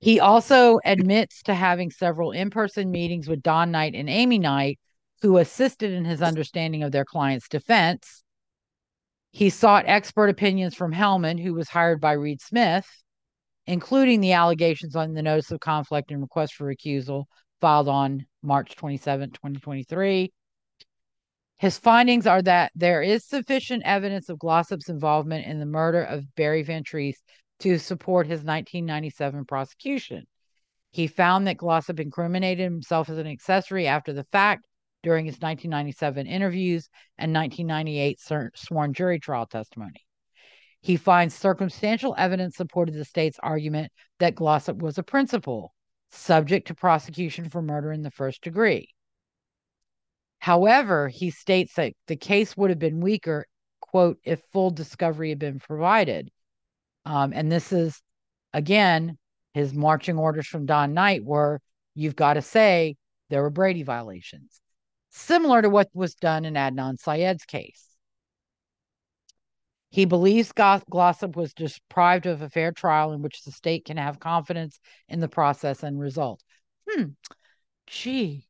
[0.04, 4.78] He also admits to having several in person meetings with Don Knight and Amy Knight,
[5.22, 8.22] who assisted in his understanding of their client's defense.
[9.34, 12.88] He sought expert opinions from Hellman, who was hired by Reed Smith,
[13.66, 17.26] including the allegations on the notice of conflict and request for recusal
[17.60, 20.32] filed on March 27, 2023.
[21.58, 26.36] His findings are that there is sufficient evidence of Glossip's involvement in the murder of
[26.36, 27.24] Barry Van Treese
[27.62, 30.26] to support his 1997 prosecution.
[30.92, 34.68] He found that Glossip incriminated himself as an accessory after the fact
[35.04, 38.20] during his 1997 interviews and 1998
[38.56, 40.06] sworn jury trial testimony.
[40.82, 45.74] He finds circumstantial evidence supported the state's argument that Glossip was a principal,
[46.12, 48.90] subject to prosecution for murder in the first degree.
[50.40, 53.46] However, he states that the case would have been weaker,
[53.80, 56.30] quote, if full discovery had been provided,
[57.06, 58.02] um, and this is,
[58.54, 59.18] again,
[59.54, 61.62] his marching orders from Don Knight were
[61.96, 62.98] you've got to say
[63.30, 64.60] there were Brady violations,
[65.14, 67.88] similar to what was done in Adnan Syed's case.
[69.90, 74.20] He believes Glossip was deprived of a fair trial in which the state can have
[74.20, 76.42] confidence in the process and result.
[76.90, 77.10] Hmm.
[77.86, 78.48] Gee,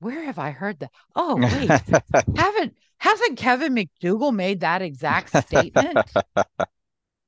[0.00, 0.90] where have I heard that?
[1.14, 1.70] Oh, wait.
[2.36, 6.10] haven't hasn't Kevin McDugle made that exact statement?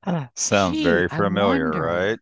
[0.35, 2.19] Sounds Gee, very familiar, right?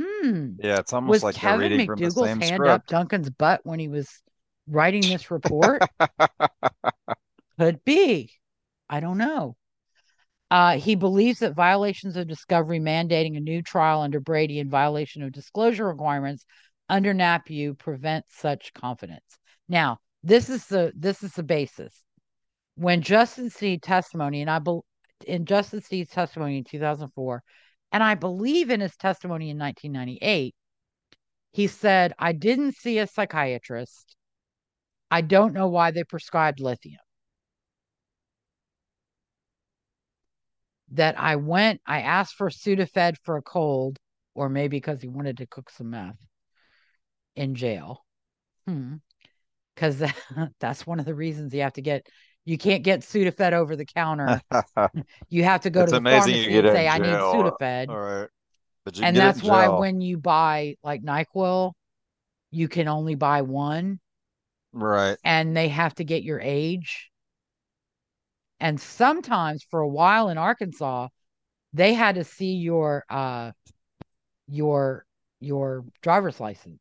[0.00, 0.52] Hmm.
[0.58, 2.86] Yeah, it's almost Was like Kevin reading from the McDugle's hand up.
[2.86, 4.08] Duncan's butt when he was
[4.70, 5.82] writing this report?
[7.58, 8.32] Could be.
[8.88, 9.56] I don't know.
[10.50, 15.22] Uh, he believes that violations of discovery mandating a new trial under Brady and violation
[15.22, 16.44] of disclosure requirements
[16.88, 19.38] under Napue prevent such confidence.
[19.68, 21.94] Now, this is the this is the basis.
[22.74, 24.84] When Justin Sneed testimony, and I bel
[25.26, 27.42] in Justin Sneed's testimony in 2004,
[27.92, 30.54] and I believe in his testimony in 1998,
[31.52, 34.16] he said, I didn't see a psychiatrist.
[35.10, 37.00] I don't know why they prescribed lithium.
[40.92, 43.98] That I went, I asked for Sudafed for a cold,
[44.34, 46.18] or maybe because he wanted to cook some meth
[47.36, 48.04] in jail.
[48.66, 48.96] Hmm.
[49.74, 50.16] Because that,
[50.60, 52.06] that's one of the reasons you have to get
[52.44, 54.40] you can't get Sudafed over the counter.
[55.28, 57.06] you have to go It's to the pharmacy and say, I need.
[57.06, 57.88] Sudafed.
[57.88, 58.28] All right.
[58.84, 61.72] But you and can get it that's why when you buy like NyQuil,
[62.50, 64.00] you can only buy one
[64.72, 65.18] Right.
[65.24, 67.10] and they have to get your age.
[68.60, 71.08] And sometimes for a while in Arkansas,
[71.72, 73.52] they had to see your uh
[74.48, 75.06] your
[75.40, 76.80] your driver's license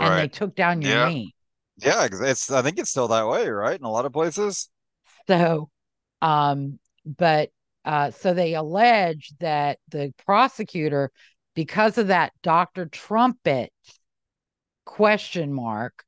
[0.00, 1.04] and they took down your Yeah.
[1.04, 1.30] name.
[1.78, 3.78] Yeah, it's I think it's still that way, right?
[3.78, 4.70] In a lot of places.
[5.26, 5.70] So
[6.22, 7.50] um but
[7.84, 11.10] uh so they allege that the prosecutor
[11.54, 12.86] because of that Dr.
[12.86, 13.72] Trumpet
[14.84, 16.04] question mark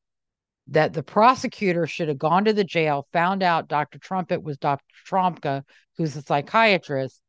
[0.69, 3.99] that the prosecutor should have gone to the jail, found out Dr.
[3.99, 4.85] Trumpet was Dr.
[5.07, 5.63] Trombka,
[5.97, 7.21] who's a psychiatrist.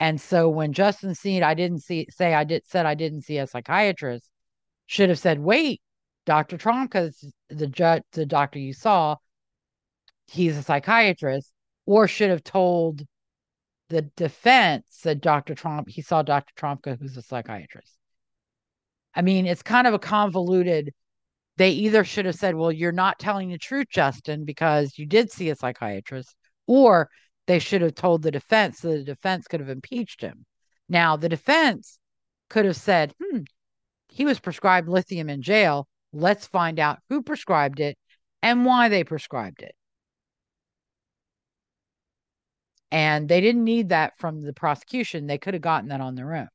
[0.00, 3.38] And so when Justin Sneed, I didn't see say I did said I didn't see
[3.38, 4.28] a psychiatrist,
[4.86, 5.80] should have said, wait,
[6.26, 6.56] Dr.
[6.58, 9.16] Trombka's the judge, the doctor you saw,
[10.26, 11.52] he's a psychiatrist,
[11.86, 13.02] or should have told
[13.90, 15.54] the defense that Dr.
[15.54, 16.52] Trump, he saw Dr.
[16.56, 17.98] Trombka, who's a psychiatrist.
[19.14, 20.94] I mean, it's kind of a convoluted
[21.56, 25.30] they either should have said, Well, you're not telling the truth, Justin, because you did
[25.30, 26.34] see a psychiatrist,
[26.66, 27.10] or
[27.46, 30.46] they should have told the defense so the defense could have impeached him.
[30.88, 31.98] Now, the defense
[32.48, 33.40] could have said, Hmm,
[34.08, 35.88] he was prescribed lithium in jail.
[36.12, 37.96] Let's find out who prescribed it
[38.42, 39.74] and why they prescribed it.
[42.90, 45.26] And they didn't need that from the prosecution.
[45.26, 46.48] They could have gotten that on their own.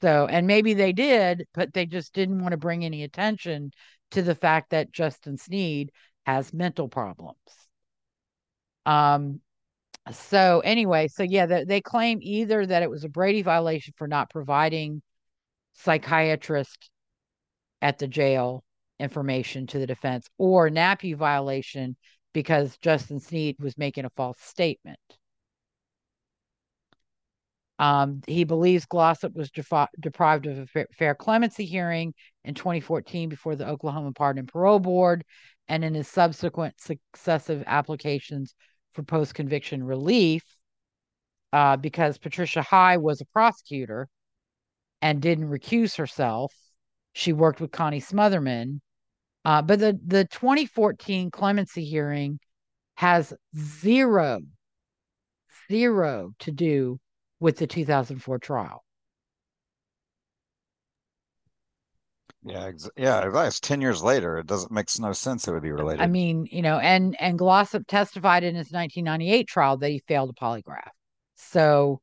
[0.00, 3.70] So, and maybe they did, but they just didn't want to bring any attention
[4.12, 5.90] to the fact that Justin Sneed
[6.24, 7.38] has mental problems.
[8.84, 9.40] Um,
[10.12, 14.06] so anyway, so yeah, they, they claim either that it was a Brady violation for
[14.06, 15.02] not providing
[15.72, 16.90] psychiatrist
[17.82, 18.64] at the jail
[18.98, 21.96] information to the defense, or Napue violation
[22.32, 24.98] because Justin Sneed was making a false statement.
[27.78, 33.54] Um, he believes Glossip was defi- deprived of a fair, clemency hearing in 2014 before
[33.54, 35.24] the Oklahoma Pardon and Parole Board
[35.68, 38.54] and in his subsequent successive applications
[38.94, 40.42] for post conviction relief
[41.52, 44.08] uh, because Patricia High was a prosecutor
[45.02, 46.54] and didn't recuse herself.
[47.12, 48.80] She worked with Connie Smothermon.
[49.44, 52.40] Uh, but the, the 2014 clemency hearing
[52.96, 54.40] has zero,
[55.70, 56.98] zero to do
[57.46, 58.82] with the 2004 trial.
[62.42, 63.28] Yeah, ex- yeah.
[63.28, 64.38] That's ten years later.
[64.38, 66.00] It doesn't makes no sense it would be related.
[66.00, 70.30] I mean, you know, and and Glossip testified in his 1998 trial that he failed
[70.30, 70.90] a polygraph.
[71.36, 72.00] So,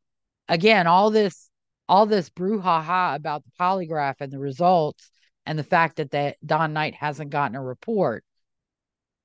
[0.48, 1.50] again, all this
[1.90, 5.12] all this brouhaha about the polygraph and the results
[5.46, 8.24] and the fact that that Don Knight hasn't gotten a report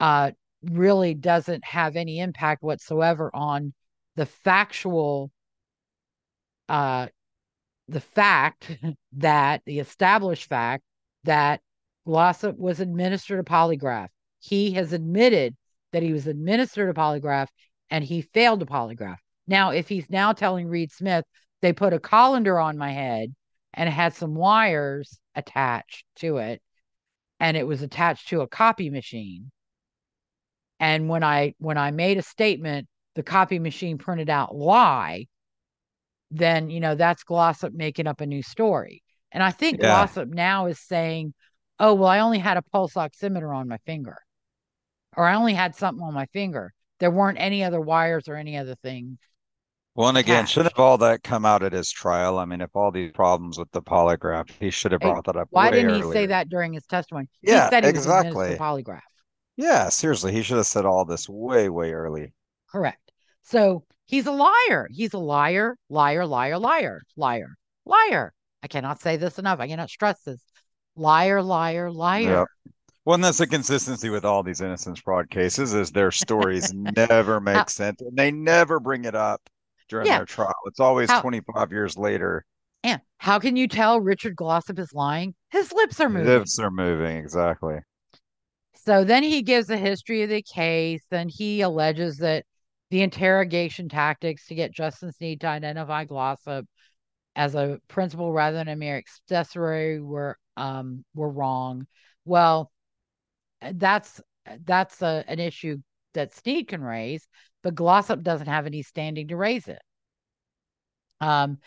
[0.00, 0.32] uh
[0.64, 3.72] really doesn't have any impact whatsoever on
[4.16, 5.30] the factual
[6.68, 7.06] uh
[7.88, 8.78] the fact
[9.12, 10.82] that the established fact
[11.24, 11.60] that
[12.06, 14.08] Glossip was administered a polygraph.
[14.40, 15.56] He has admitted
[15.92, 17.48] that he was administered a polygraph
[17.90, 19.18] and he failed a polygraph.
[19.46, 21.24] Now, if he's now telling Reed Smith
[21.60, 23.34] they put a colander on my head
[23.74, 26.62] and it had some wires attached to it,
[27.40, 29.50] and it was attached to a copy machine.
[30.80, 35.26] And when I when I made a statement, the copy machine printed out lie,
[36.30, 39.02] then you know that's Glossip making up a new story.
[39.32, 40.06] And I think Yeah.
[40.06, 41.34] Glossip now is saying,
[41.78, 44.18] "Oh well, I only had a pulse oximeter on my finger,
[45.16, 46.72] or I only had something on my finger.
[47.00, 49.18] There weren't any other wires or any other thing."
[49.94, 50.52] Well, and again, attached.
[50.52, 52.38] shouldn't have all that come out at his trial?
[52.38, 55.48] I mean, if all these problems with the polygraph, he should have brought that up.
[55.50, 57.28] Why didn't he say that during his testimony?
[57.42, 58.54] Yeah, he said he exactly.
[58.54, 59.00] a polygraph.
[59.56, 62.32] Yeah, seriously, he should have said all this way, way early.
[62.70, 63.12] Correct.
[63.42, 64.88] So he's a liar.
[64.90, 67.54] He's a liar, liar, liar, liar, liar,
[67.84, 68.32] liar.
[68.62, 69.60] I cannot say this enough.
[69.60, 70.42] I cannot stress this.
[70.96, 72.22] Liar, liar, liar.
[72.22, 72.46] Yep.
[73.04, 77.40] Well, and that's the consistency with all these innocence fraud cases is their stories never
[77.40, 79.40] make sense and they never bring it up
[79.88, 80.18] during Yeah.
[80.18, 80.54] their trial.
[80.66, 82.44] It's always How- 25 years later.
[82.82, 85.34] And how can you tell Richard Glossip is lying?
[85.50, 86.26] His lips are moving.
[86.26, 87.78] Lips are moving, exactly.
[88.84, 92.44] So then he gives a history of the case and he alleges that
[92.90, 96.66] the interrogation tactics to get Justin Sneed to identify Glossip
[97.36, 101.86] as a principal rather than a mere accessory were um were wrong.
[102.24, 102.72] Well,
[103.60, 104.20] that's
[104.64, 105.78] that's a, an issue
[106.14, 107.26] that Sneed can raise,
[107.62, 109.80] but Glossip doesn't have any standing to raise it.
[111.20, 111.58] Um,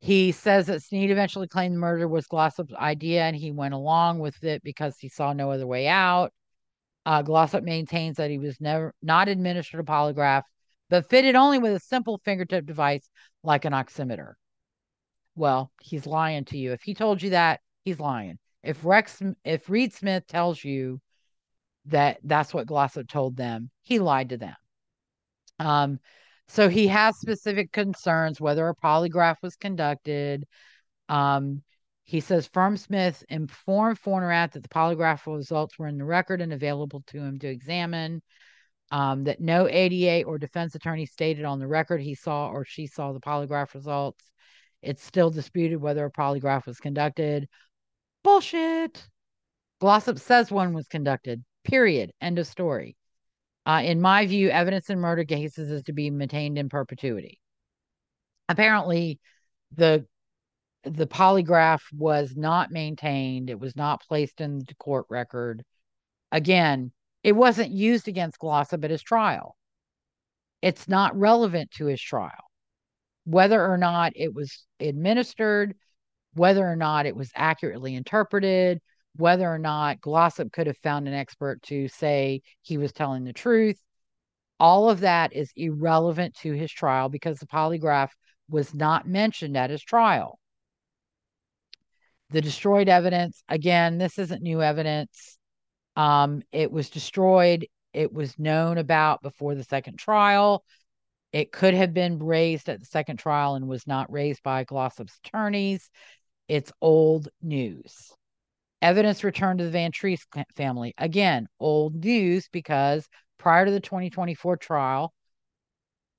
[0.00, 4.18] he says that Sneed eventually claimed the murder was Glossip's idea and he went along
[4.18, 6.32] with it because he saw no other way out.
[7.06, 10.42] Uh, Glossip maintains that he was never not administered a polygraph,
[10.88, 13.08] but fitted only with a simple fingertip device
[13.42, 14.34] like an oximeter.
[15.36, 16.72] Well, he's lying to you.
[16.72, 18.38] If he told you that, he's lying.
[18.62, 21.00] If Rex, if Reed Smith tells you
[21.86, 24.56] that that's what Glossip told them, he lied to them.
[25.58, 26.00] Um,
[26.48, 30.44] so he has specific concerns whether a polygraph was conducted.
[31.08, 31.62] Um,
[32.04, 36.52] he says Fern Smith informed Fournerat that the polygraph results were in the record and
[36.52, 38.22] available to him to examine.
[38.90, 42.86] Um, that no ADA or defense attorney stated on the record he saw or she
[42.86, 44.22] saw the polygraph results.
[44.82, 47.48] It's still disputed whether a polygraph was conducted.
[48.22, 49.08] Bullshit.
[49.80, 51.42] Glossip says one was conducted.
[51.64, 52.12] Period.
[52.20, 52.96] End of story.
[53.66, 57.40] Uh, in my view, evidence in murder cases is to be maintained in perpetuity.
[58.50, 59.18] Apparently,
[59.72, 60.06] the
[60.84, 63.50] the polygraph was not maintained.
[63.50, 65.64] It was not placed in the court record.
[66.30, 66.92] Again,
[67.22, 69.56] it wasn't used against Glossip at his trial.
[70.62, 72.30] It's not relevant to his trial.
[73.24, 75.74] Whether or not it was administered,
[76.34, 78.80] whether or not it was accurately interpreted,
[79.16, 83.32] whether or not Glossip could have found an expert to say he was telling the
[83.32, 83.78] truth.
[84.60, 88.10] All of that is irrelevant to his trial because the polygraph
[88.48, 90.38] was not mentioned at his trial.
[92.34, 95.38] The destroyed evidence, again, this isn't new evidence.
[95.94, 97.68] Um, it was destroyed.
[97.92, 100.64] It was known about before the second trial.
[101.32, 105.16] It could have been raised at the second trial and was not raised by Glossip's
[105.24, 105.88] attorneys.
[106.48, 108.12] It's old news.
[108.82, 110.92] Evidence returned to the Van Treese family.
[110.98, 113.06] Again, old news because
[113.38, 115.14] prior to the 2024 trial,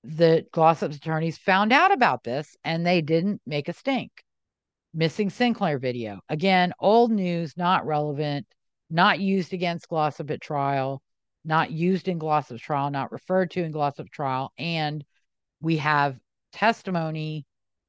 [0.06, 4.25] the Glossip's attorneys found out about this and they didn't make a stink.
[4.98, 6.22] Missing Sinclair video.
[6.30, 8.48] Again, old news, not relevant,
[8.90, 11.02] not used against Glossip at trial,
[11.44, 14.54] not used in Glossip's trial, not referred to in Glossip's trial.
[14.58, 15.04] And
[15.60, 16.18] we have
[16.54, 17.46] testimony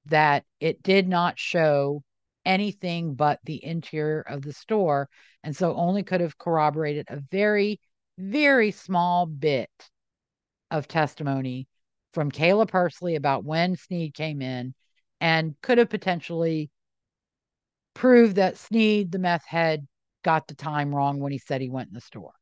[0.06, 2.02] that it did not show
[2.44, 5.08] anything but the interior of the store.
[5.44, 7.78] And so only could have corroborated a very,
[8.18, 9.70] very small bit
[10.72, 11.68] of testimony
[12.14, 14.74] from Kayla Pursley about when Sneed came in
[15.20, 16.68] and could have potentially
[17.96, 19.86] proved that Sneed, the meth head,
[20.22, 22.32] got the time wrong when he said he went in the store.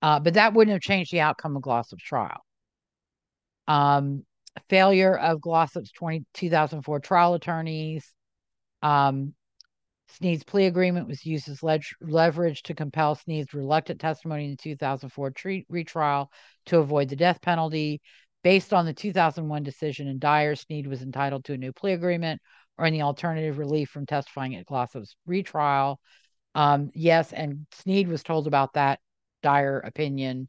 [0.00, 2.44] Uh, but that wouldn't have changed the outcome of Glossip's trial.
[3.66, 4.24] Um,
[4.68, 8.06] failure of Glossip's 20, 2004 trial attorneys.
[8.82, 9.34] Um,
[10.08, 11.62] Sneed's plea agreement was used as
[12.00, 16.30] leverage to compel Sneed's reluctant testimony in the 2004 tre- retrial
[16.66, 18.00] to avoid the death penalty.
[18.44, 22.42] Based on the 2001 decision in Dyer, Sneed was entitled to a new plea agreement
[22.78, 26.00] or any alternative relief from testifying at Glossip's retrial.
[26.54, 29.00] Um, yes, and Sneed was told about that
[29.42, 30.48] Dyer opinion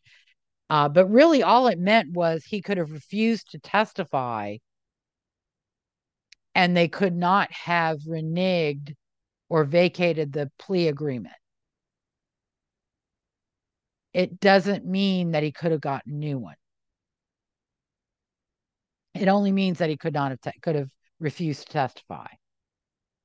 [0.70, 4.58] uh, but really, all it meant was he could have refused to testify
[6.56, 8.96] and they could not have reneged
[9.50, 11.36] or vacated the plea agreement.
[14.14, 16.56] It doesn't mean that he could have gotten a new one.
[19.14, 20.90] It only means that he could not have te- could have
[21.20, 22.28] refused to testify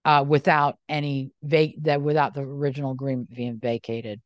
[0.04, 4.20] uh, without any va- that without the original agreement being vacated.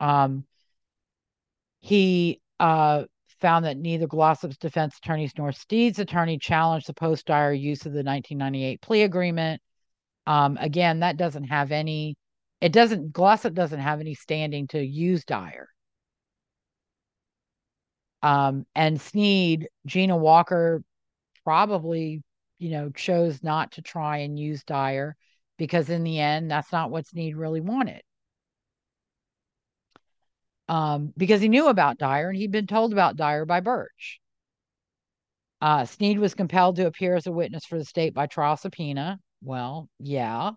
[0.00, 0.44] Um,
[1.80, 3.04] he uh,
[3.40, 7.92] found that neither Glossip's defense attorneys nor Sneed's attorney challenged the post Dyer use of
[7.92, 9.62] the 1998 plea agreement.
[10.26, 12.16] Um, again, that doesn't have any,
[12.60, 15.68] it doesn't, Glossip doesn't have any standing to use Dyer.
[18.22, 20.82] Um, and Sneed, Gina Walker
[21.44, 22.22] probably,
[22.58, 25.16] you know, chose not to try and use Dyer
[25.58, 28.02] because in the end, that's not what Sneed really wanted
[30.68, 34.20] um, because he knew about Dyer and he'd been told about Dyer by Burch.
[35.60, 39.18] Uh, Sneed was compelled to appear as a witness for the state by trial subpoena.
[39.42, 40.52] Well, yeah,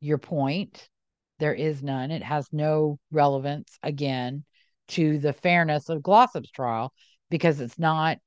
[0.00, 0.88] your point.
[1.38, 2.10] There is none.
[2.10, 4.44] It has no relevance, again,
[4.88, 6.92] to the fairness of Glossip's trial
[7.30, 8.18] because it's not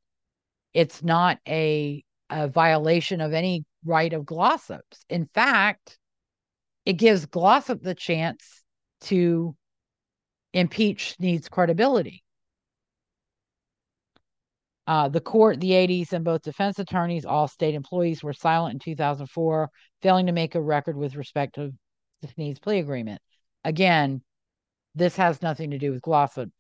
[0.74, 2.04] it's not a,
[2.34, 5.06] a violation of any right of Glossip's.
[5.10, 5.98] In fact,
[6.86, 8.64] it gives Glossip the chance
[9.02, 9.56] to
[10.54, 12.24] impeach Sneed's credibility.
[14.86, 18.80] Uh, the court, the 80s, and both defense attorneys, all state employees were silent in
[18.80, 19.70] 2004,
[20.02, 21.72] failing to make a record with respect to
[22.22, 23.22] the Sneed's plea agreement.
[23.64, 24.22] Again,
[24.96, 26.52] this has nothing to do with Glossip.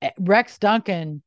[0.00, 1.22] Eh, Rex Duncan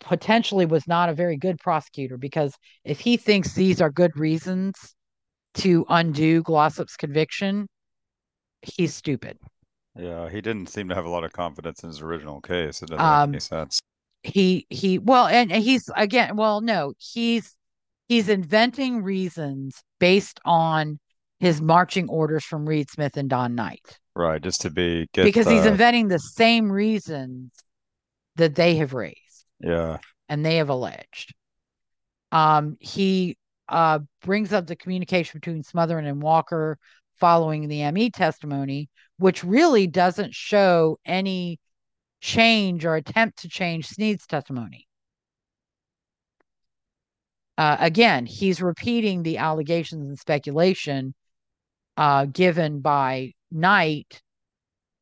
[0.00, 2.54] potentially was not a very good prosecutor because
[2.84, 4.74] if he thinks these are good reasons
[5.54, 7.68] to undo Glossip's conviction,
[8.62, 9.38] he's stupid.
[9.96, 12.82] Yeah, he didn't seem to have a lot of confidence in his original case.
[12.82, 13.80] It doesn't Um, make any sense.
[14.22, 17.56] He he well, and he's again, well, no, he's
[18.08, 21.00] he's inventing reasons based on
[21.40, 25.48] his marching orders from Reed Smith and Don Knight Right, just to be get because
[25.48, 27.52] he's inventing the same reasons
[28.36, 29.16] that they have raised.
[29.60, 29.98] Yeah.
[30.28, 31.34] and they have alleged.
[32.32, 33.36] Um, he
[33.68, 36.78] uh, brings up the communication between Smothermon and Walker
[37.18, 38.88] following the ME testimony,
[39.18, 41.58] which really doesn't show any
[42.20, 44.86] change or attempt to change Sneed's testimony.
[47.58, 51.14] Uh, again, he's repeating the allegations and speculation
[51.96, 54.20] uh, given by Knight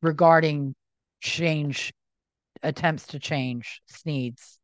[0.01, 0.73] regarding
[1.19, 1.91] change
[2.65, 4.59] attempts to change Sneed's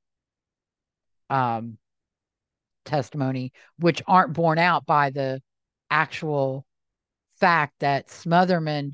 [1.30, 1.78] um,
[2.86, 5.41] testimony, which aren't borne out by the
[5.90, 6.65] actual
[7.40, 8.91] fact that Smothermon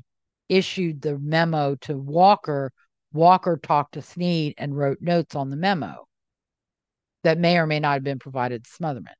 [0.48, 2.72] issued the memo to Walker.
[3.12, 6.06] Walker talked to Sneed and wrote notes on the memo
[7.24, 9.14] that may or may not have been provided to Smothermon.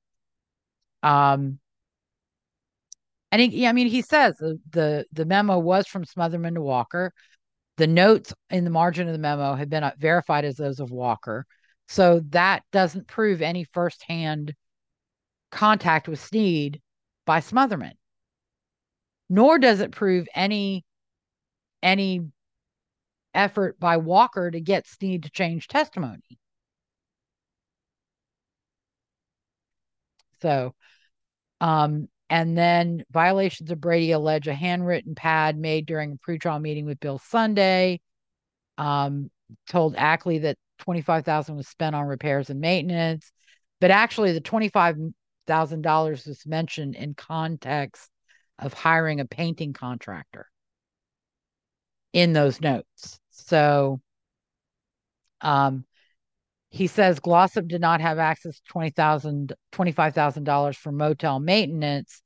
[1.03, 1.59] Um,
[3.31, 7.13] and he, I mean, he says the, the the memo was from Smothermon to Walker.
[7.79, 11.47] The notes in the margin of the memo have been verified as those of Walker.
[11.87, 14.53] So that doesn't prove any firsthand
[15.53, 16.83] contact with Sneed
[17.25, 17.93] by Smothermon.
[19.31, 20.85] Nor does it prove any
[21.81, 22.23] any
[23.33, 26.39] effort by Walker to get Sneed to change testimony.
[30.43, 30.75] So,
[31.61, 36.85] um, and then violations of Brady allege a handwritten pad made during a pretrial meeting
[36.85, 38.01] with Bill Sunday.
[38.77, 39.31] Um,
[39.67, 43.33] told Ackley that twenty five thousand was spent on repairs and maintenance,
[43.81, 44.97] but actually the twenty five
[45.47, 48.11] thousand dollars was mentioned in context
[48.59, 50.47] of hiring a painting contractor
[52.13, 53.19] in those notes.
[53.31, 54.01] So,
[55.41, 55.85] um,
[56.71, 62.23] he says Glossip did not have access to $20,000, $25,000 for motel maintenance,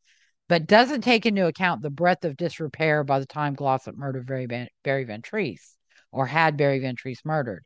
[0.49, 4.47] but doesn't take into account the breadth of disrepair by the time Glossip murdered Barry,
[4.47, 5.77] Van, Barry Van Treese
[6.11, 7.65] or had Barry Van Treese murdered.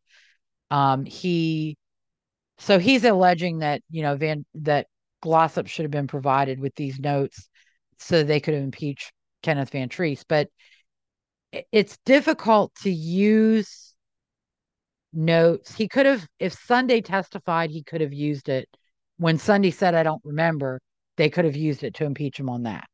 [0.71, 1.77] Um, he,
[2.59, 4.87] so he's alleging that, you know, Van, that
[5.23, 7.49] Glossip should have been provided with these notes
[7.99, 9.13] so they could have impeached
[9.43, 10.49] Kenneth Van Treese, but
[11.73, 13.86] it's difficult to use
[15.17, 15.75] notes.
[15.75, 18.69] He could have, if Sunday testified, he could have used it.
[19.19, 20.81] When Sunday said, I don't remember,
[21.17, 22.89] they could have used it to impeach him on that.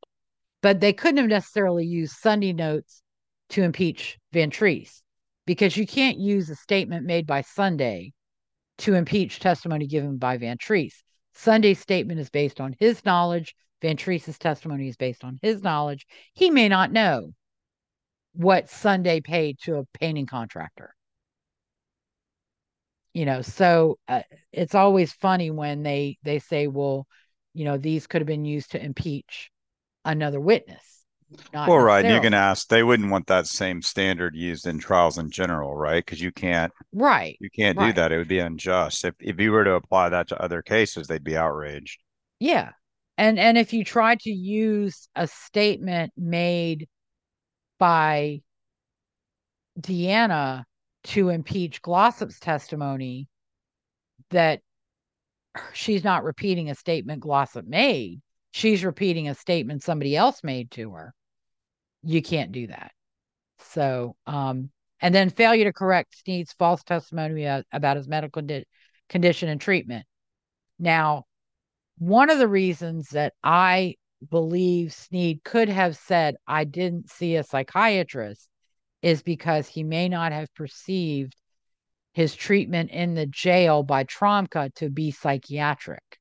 [0.63, 3.03] But they couldn't have necessarily used Sunday notes
[3.51, 5.03] to impeach Van Treese
[5.47, 8.13] because you can't use a statement made by Sunday
[8.79, 11.03] to impeach testimony given by Van Treese.
[11.35, 13.55] Sunday's statement is based on his knowledge.
[13.81, 16.07] Van Treese's testimony is based on his knowledge.
[16.35, 17.33] He may not know
[18.33, 20.95] what Sunday paid to a painting contractor
[23.15, 24.23] you know so uh,
[24.53, 27.07] it's always funny when they they say well
[27.55, 29.51] you know these could have been used to impeach
[30.05, 31.05] another witness.
[31.55, 35.31] Well right you can ask they wouldn't want that same standard used in trials in
[35.31, 36.05] general right?
[36.05, 37.87] Because you can't right you can't right.
[37.87, 38.13] do that.
[38.13, 39.05] It would be unjust.
[39.05, 42.03] If, if you were to apply that to other cases they'd be outraged.
[42.39, 42.73] Yeah
[43.17, 46.89] and and if you try to use a statement made
[47.79, 48.43] by
[49.81, 50.65] deanna
[51.05, 53.29] to impeach Glossip's testimony
[54.31, 54.61] that
[55.73, 58.21] she's not repeating a statement Glossip made.
[58.53, 61.15] She's repeating a statement somebody else made to her.
[62.03, 62.93] You can't do that.
[63.59, 64.71] So, um,
[65.01, 68.65] and then failure to correct Sneed's false testimony about his medical di-
[69.09, 70.07] condition and treatment.
[70.79, 71.25] Now,
[71.99, 73.97] one of the reasons that I
[74.31, 78.49] believe Sneed could have said, I didn't see a psychiatrist
[79.03, 81.35] is because he may not have perceived
[82.15, 86.19] his treatment in the jail by Trombka to be psychiatric.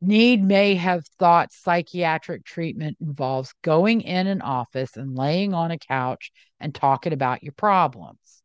[0.00, 5.78] Need may have thought psychiatric treatment involves going in an office and laying on a
[5.78, 6.30] couch
[6.60, 8.42] and talking about your problems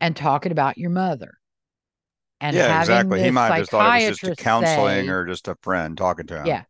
[0.00, 1.34] and talking about your mother.
[2.40, 3.20] And yeah, exactly.
[3.22, 5.96] He might have just thought it was just a counseling say, or just a friend
[5.96, 6.42] talking to him.
[6.46, 6.64] Yeah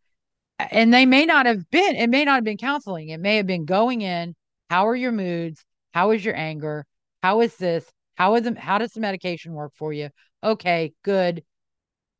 [0.58, 3.46] and they may not have been it may not have been counseling it may have
[3.46, 4.34] been going in
[4.70, 5.64] how are your moods
[5.94, 6.84] how is your anger
[7.22, 7.84] how is this
[8.16, 10.10] How is the, how does the medication work for you?
[10.42, 11.42] Okay, good.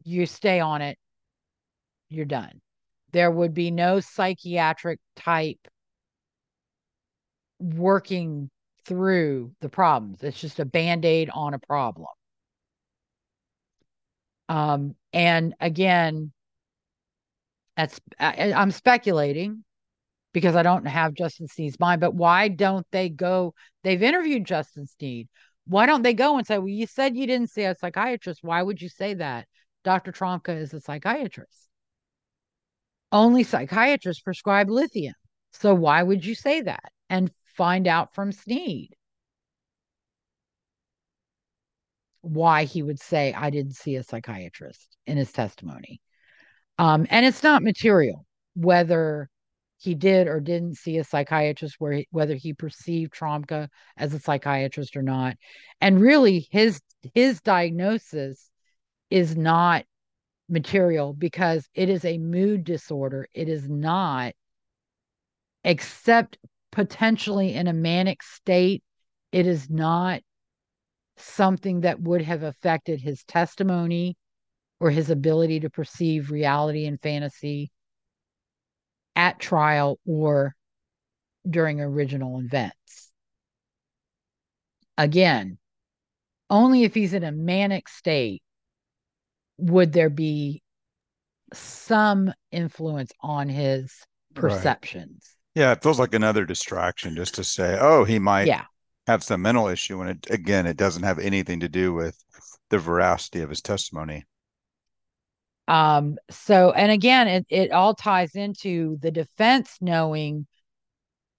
[0.05, 0.97] You stay on it.
[2.09, 2.60] You're done.
[3.12, 5.69] There would be no psychiatric type
[7.59, 8.51] working
[8.85, 10.23] through the problems.
[10.23, 12.09] It's just a band-aid on a problem.
[14.48, 16.32] Um, and again,
[17.79, 19.65] that's I, I'm speculating
[20.33, 23.55] because I don't have Justin Sneed's mind, but why don't they go?
[23.85, 25.29] They've interviewed Justin Sneed.
[25.67, 28.41] Why don't they go and say, Well, you said you didn't see a psychiatrist.
[28.43, 29.47] Why would you say that?
[29.85, 30.11] Dr.
[30.11, 31.69] Trombka is a psychiatrist.
[33.13, 35.15] Only psychiatrists prescribe lithium.
[35.53, 36.91] So why would you say that?
[37.09, 38.97] And find out from Sneed
[42.23, 46.01] why he would say, I didn't see a psychiatrist in his testimony.
[46.79, 48.25] Um, and it's not material
[48.55, 49.29] whether
[49.79, 54.19] he did or didn't see a psychiatrist, where he, whether he perceived Trombka as a
[54.19, 55.37] psychiatrist or not.
[55.81, 56.81] And really, his
[57.15, 58.51] his diagnosis
[59.11, 59.85] is not
[60.49, 63.29] material because it is a mood disorder.
[63.33, 64.35] It is not,
[65.63, 66.39] except
[66.73, 68.83] potentially in a manic state,
[69.31, 70.23] it is not
[71.17, 74.17] something that would have affected his testimony
[74.81, 77.71] or his ability to perceive reality and fantasy
[79.17, 80.55] at trial or
[81.49, 83.11] during original events.
[84.97, 85.59] Again,
[86.51, 88.43] only if he's in a manic state
[89.59, 90.63] would there be
[91.53, 93.93] some influence on his
[94.35, 95.37] perceptions.
[95.57, 95.63] Right.
[95.63, 98.65] Yeah, it feels like another distraction just to say, oh, he might yeah.
[99.07, 100.01] have some mental issue.
[100.01, 102.23] And it, again, it doesn't have anything to do with
[102.71, 104.25] the veracity of his testimony.
[105.69, 110.47] Um, so, and again, it, it all ties into the defense knowing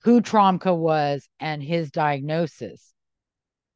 [0.03, 2.93] who Trombka was and his diagnosis.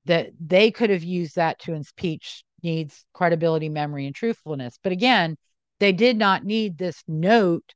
[0.06, 4.78] That they could have used that to impeach needs credibility, memory, and truthfulness.
[4.84, 5.38] But again,
[5.80, 7.74] they did not need this note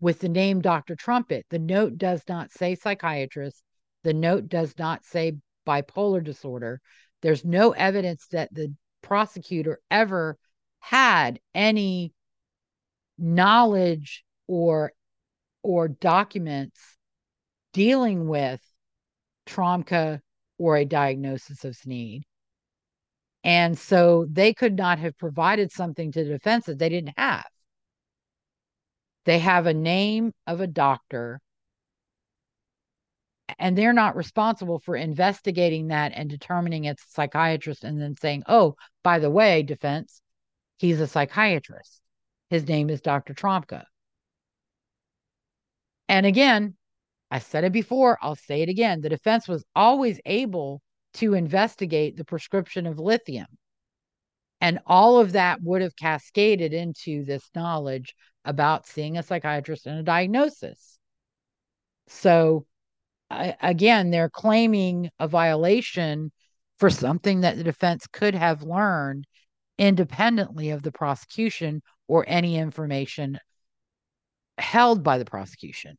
[0.00, 0.96] with the name Dr.
[0.96, 1.44] Trumpet.
[1.50, 3.62] The note does not say psychiatrist.
[4.04, 5.36] The note does not say
[5.66, 6.80] bipolar disorder.
[7.22, 8.72] There's no evidence that the
[9.02, 10.38] prosecutor ever
[10.80, 12.12] had any
[13.18, 14.92] knowledge or
[15.62, 16.78] or documents
[17.72, 18.60] dealing with
[19.46, 20.20] Trombka
[20.58, 22.24] or a diagnosis of Sneed.
[23.44, 27.46] And so they could not have provided something to the defense that they didn't have.
[29.24, 31.40] They have a name of a doctor,
[33.58, 38.44] and they're not responsible for investigating that and determining it's a psychiatrist and then saying,
[38.48, 40.22] oh, by the way, defense,
[40.78, 42.00] he's a psychiatrist.
[42.50, 43.34] His name is Dr.
[43.34, 43.84] Trombka.
[46.08, 46.76] And again,
[47.30, 49.00] I said it before, I'll say it again.
[49.00, 50.80] The defense was always able
[51.14, 53.46] to investigate the prescription of lithium.
[54.60, 59.98] And all of that would have cascaded into this knowledge about seeing a psychiatrist and
[59.98, 60.98] a diagnosis.
[62.08, 62.66] So,
[63.30, 66.30] again, they're claiming a violation
[66.78, 69.26] for something that the defense could have learned
[69.78, 73.38] independently of the prosecution or any information
[74.58, 75.98] held by the prosecution.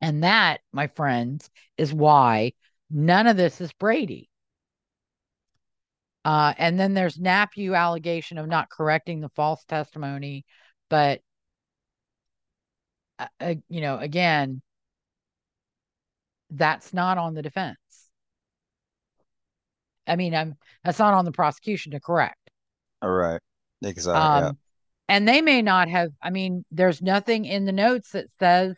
[0.00, 2.52] And that, my friends, is why
[2.90, 4.28] none of this is Brady.
[6.24, 10.44] Uh, and then there's Napue allegation of not correcting the false testimony,
[10.88, 11.20] but
[13.18, 14.62] uh, uh, you know, again,
[16.50, 17.76] that's not on the defense.
[20.06, 22.50] I mean, I'm that's not on the prosecution to correct.
[23.00, 23.40] All right.
[23.82, 24.20] Exactly.
[24.20, 24.52] Um, yeah.
[25.08, 26.10] And they may not have.
[26.22, 28.76] I mean, there's nothing in the notes that says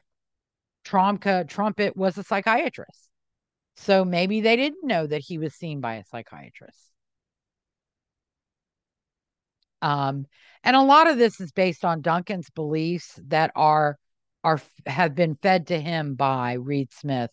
[0.84, 3.08] Trombka Trumpet was a psychiatrist.
[3.76, 6.78] So maybe they didn't know that he was seen by a psychiatrist.
[9.82, 10.26] Um,
[10.62, 13.98] and a lot of this is based on Duncan's beliefs that are
[14.42, 17.30] are have been fed to him by Reed Smith,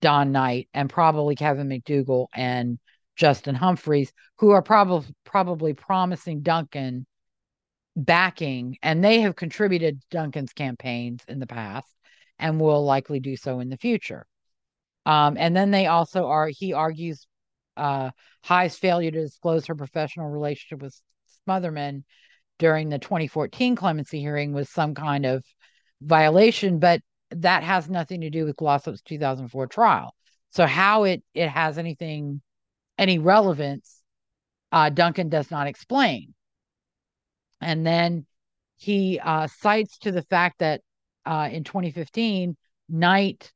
[0.00, 2.78] Don Knight, and probably Kevin McDugle and
[3.16, 7.06] Justin Humphreys, who are probably probably promising Duncan
[7.96, 11.88] backing, and they have contributed to Duncan's campaigns in the past
[12.38, 14.26] and will likely do so in the future.
[15.06, 17.26] Um, and then they also are, he argues,
[17.76, 18.10] uh,
[18.44, 21.00] High's failure to disclose her professional relationship with
[21.48, 22.04] Smothermon
[22.58, 25.44] during the 2014 clemency hearing was some kind of
[26.00, 30.14] violation, but that has nothing to do with Glossip's 2004 trial.
[30.50, 32.40] So how it it has anything
[32.98, 34.02] any relevance,
[34.72, 36.34] uh, Duncan does not explain.
[37.60, 38.26] And then
[38.76, 40.82] he uh, cites to the fact that
[41.24, 42.56] uh, in 2015,
[42.88, 43.52] Knight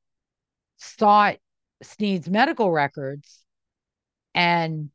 [0.76, 1.36] sought
[1.82, 3.44] Sneed's medical records
[4.34, 4.90] and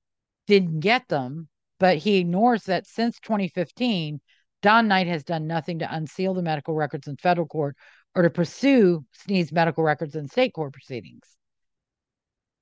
[0.47, 1.47] didn't get them,
[1.79, 4.19] but he ignores that since 2015,
[4.61, 7.75] Don Knight has done nothing to unseal the medical records in federal court
[8.15, 11.23] or to pursue Sneed's medical records in state court proceedings.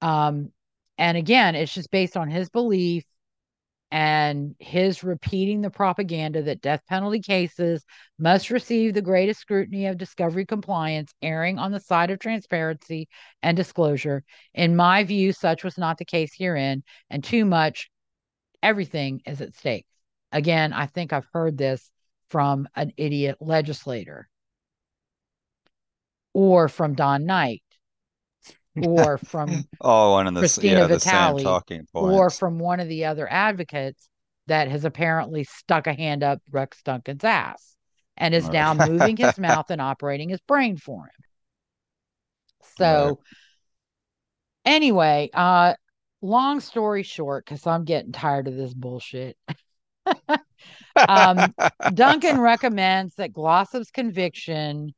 [0.01, 0.51] Um,
[0.97, 3.03] and again, it's just based on his belief
[3.91, 7.85] and his repeating the propaganda that death penalty cases
[8.17, 13.07] must receive the greatest scrutiny of discovery compliance, erring on the side of transparency
[13.43, 14.23] and disclosure.
[14.53, 17.91] In my view, such was not the case herein, and too much,
[18.63, 19.85] everything is at stake.
[20.31, 21.91] Again, I think I've heard this
[22.29, 24.27] from an idiot legislator
[26.33, 27.62] or from Don Knight
[28.81, 32.79] or from oh, one of the Christina yeah, the same Vitale talking or from one
[32.79, 34.07] of the other advocates
[34.47, 37.75] that has apparently stuck a hand up Rex Duncan's ass
[38.17, 41.23] and is now moving his mouth and operating his brain for him.
[42.77, 43.19] So
[44.65, 45.75] anyway, uh
[46.23, 49.37] long story short, because I'm getting tired of this bullshit.
[51.07, 51.53] um,
[51.93, 54.93] Duncan recommends that Glossip's conviction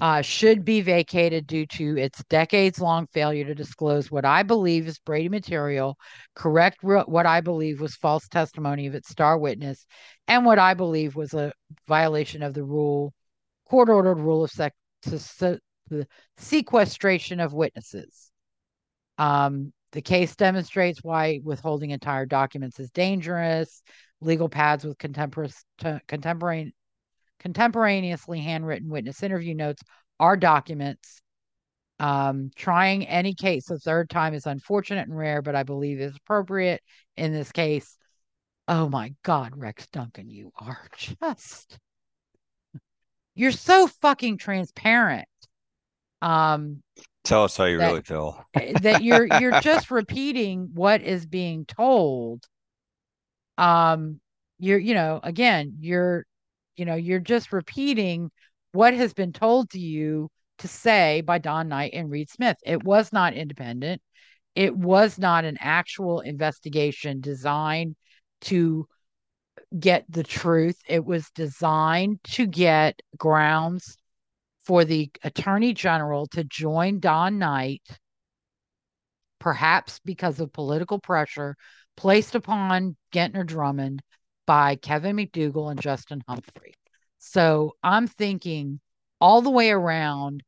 [0.00, 4.88] uh, should be vacated due to its decades long failure to disclose what I believe
[4.88, 5.96] is Brady material,
[6.34, 9.86] correct re- what I believe was false testimony of its star witness,
[10.26, 11.52] and what I believe was a
[11.86, 13.12] violation of the rule,
[13.68, 15.58] court ordered rule of sec- se-
[16.38, 18.30] sequestration of witnesses.
[19.18, 23.80] Um, the case demonstrates why withholding entire documents is dangerous.
[24.20, 25.64] Legal pads with contemporaneous,
[26.08, 26.74] contemporaneous
[27.44, 29.82] contemporaneously handwritten witness interview notes
[30.18, 31.20] are documents.
[32.00, 36.16] Um, trying any case a third time is unfortunate and rare, but I believe is
[36.16, 36.82] appropriate
[37.16, 37.96] in this case.
[38.66, 41.78] Oh my God, Rex Duncan, you are just
[43.36, 45.28] you're so fucking transparent.
[46.22, 46.82] Um,
[47.24, 48.44] Tell us how you that- really feel.
[48.82, 52.42] that you're you're just repeating what is being told
[53.56, 54.20] um
[54.58, 56.26] you're you know again you're
[56.76, 58.30] you know you're just repeating
[58.72, 60.28] what has been told to you
[60.58, 62.56] to say by Don Knight and Reed Smith.
[62.64, 64.00] It was not independent.
[64.54, 67.96] It was not an actual investigation designed
[68.42, 68.86] to
[69.78, 70.78] get the truth.
[70.88, 73.96] It was designed to get grounds
[74.64, 77.82] for the attorney general to join Don Knight
[79.38, 81.54] perhaps because of political pressure
[81.96, 84.00] placed upon Gentner Drummond
[84.46, 86.74] by Kevin McDugle and Justin Humphrey.
[87.18, 88.80] So I'm thinking
[89.20, 90.42] all the way around,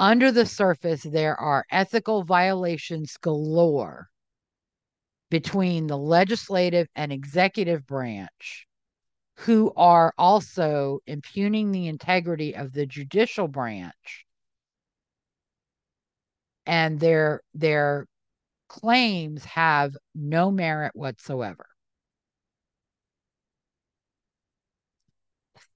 [0.00, 4.08] under the surface, there are ethical violations galore
[5.30, 8.66] between the legislative and executive branch
[9.36, 14.24] who are also impugning the integrity of the judicial branch
[16.66, 18.06] and their their
[18.68, 21.66] claims have no merit whatsoever.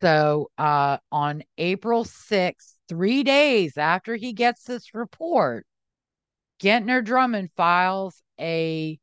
[0.01, 5.67] So uh, on April 6th, three days after he gets this report,
[6.61, 8.99] Gentner Drummond files a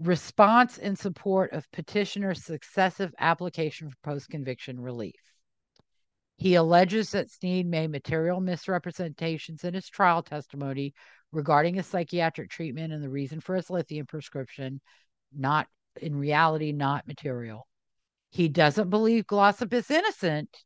[0.00, 5.20] response in support of petitioner's successive application for post conviction relief.
[6.36, 10.94] He alleges that Sneed made material misrepresentations in his trial testimony
[11.32, 14.80] regarding his psychiatric treatment and the reason for his lithium prescription,
[15.32, 15.66] not
[16.00, 17.66] in reality, not material.
[18.30, 20.64] He doesn't believe Glossip is innocent.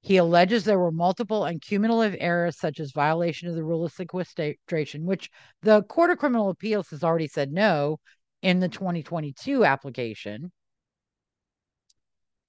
[0.00, 3.92] He alleges there were multiple and cumulative errors, such as violation of the rule of
[3.92, 5.30] sequestration, which
[5.62, 8.00] the Court of Criminal Appeals has already said no
[8.42, 10.50] in the 2022 application,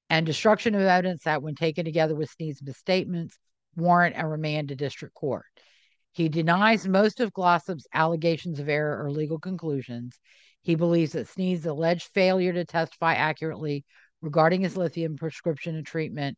[0.09, 3.37] and destruction of evidence that, when taken together with Sneed's misstatements,
[3.75, 5.45] warrant a remand to district court.
[6.11, 10.19] He denies most of Glossip's allegations of error or legal conclusions.
[10.63, 13.85] He believes that Sneed's alleged failure to testify accurately
[14.21, 16.37] regarding his lithium prescription and treatment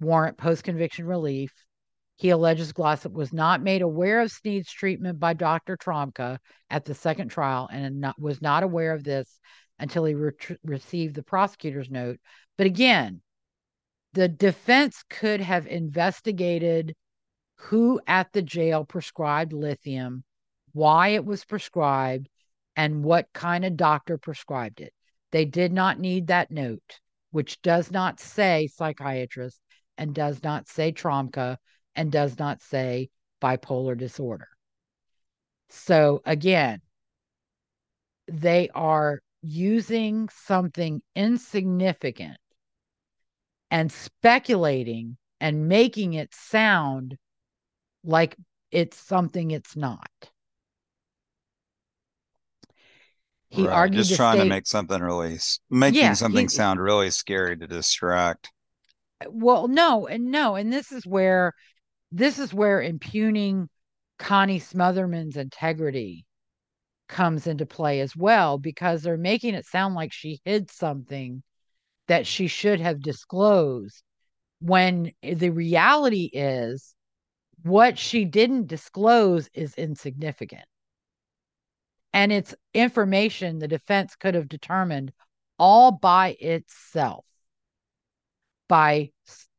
[0.00, 1.52] warrant post conviction relief.
[2.16, 5.76] He alleges Glossip was not made aware of Sneed's treatment by Dr.
[5.76, 6.38] Trombka
[6.68, 9.38] at the second trial and not, was not aware of this
[9.78, 10.32] until he re-
[10.64, 12.18] received the prosecutor's note.
[12.58, 13.22] But again,
[14.12, 16.94] the defense could have investigated
[17.56, 20.24] who at the jail prescribed lithium,
[20.72, 22.28] why it was prescribed,
[22.76, 24.92] and what kind of doctor prescribed it.
[25.32, 29.60] They did not need that note, which does not say psychiatrist
[29.96, 31.56] and does not say Trombka
[31.94, 33.10] and does not say
[33.42, 34.48] bipolar disorder.
[35.68, 36.80] So again,
[38.26, 42.38] they are using something insignificant
[43.70, 47.16] and speculating and making it sound
[48.04, 48.36] like
[48.70, 50.10] it's something it's not.
[53.50, 53.72] He right.
[53.72, 55.38] argued just trying state, to make something really
[55.70, 58.50] making yeah, something he, sound really scary to distract.
[59.20, 61.52] Uh, well, no, and no, and this is where
[62.12, 63.68] this is where impugning
[64.18, 66.26] Connie Smothermon's integrity
[67.08, 71.42] comes into play as well because they're making it sound like she hid something
[72.06, 74.02] that she should have disclosed
[74.60, 76.94] when the reality is
[77.62, 80.64] what she didn't disclose is insignificant.
[82.12, 85.12] And it's information the defense could have determined
[85.58, 87.24] all by itself
[88.68, 89.10] by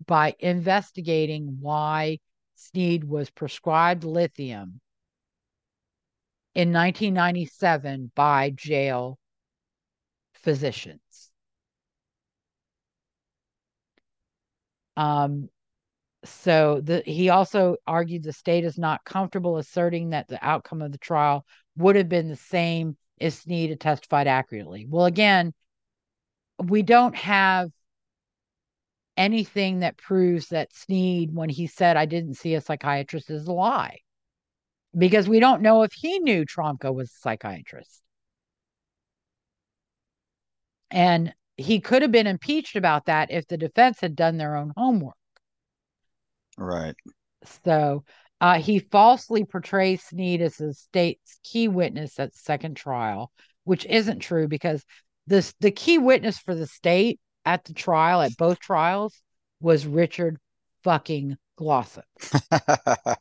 [0.05, 2.19] by investigating why
[2.55, 4.81] Sneed was prescribed lithium
[6.55, 9.17] in 1997 by jail
[10.33, 11.31] physicians.
[14.97, 15.49] Um,
[16.23, 20.91] so the, he also argued the state is not comfortable asserting that the outcome of
[20.91, 21.45] the trial
[21.77, 24.85] would have been the same if Sneed had testified accurately.
[24.87, 25.53] Well, again,
[26.63, 27.69] we don't have
[29.17, 33.53] anything that proves that Sneed, when he said, I didn't see a psychiatrist, is a
[33.53, 33.99] lie
[34.97, 38.01] because we don't know if he knew Trombka was a psychiatrist.
[40.89, 44.73] And he could have been impeached about that if the defense had done their own
[44.75, 45.15] homework.
[46.61, 46.95] Right.
[47.63, 48.03] So
[48.39, 53.31] uh, he falsely portrays Sneed as the state's key witness at second trial,
[53.63, 54.83] which isn't true because
[55.27, 59.21] this the key witness for the state at the trial at both trials
[59.59, 60.37] was Richard
[60.83, 62.03] fucking Glossip.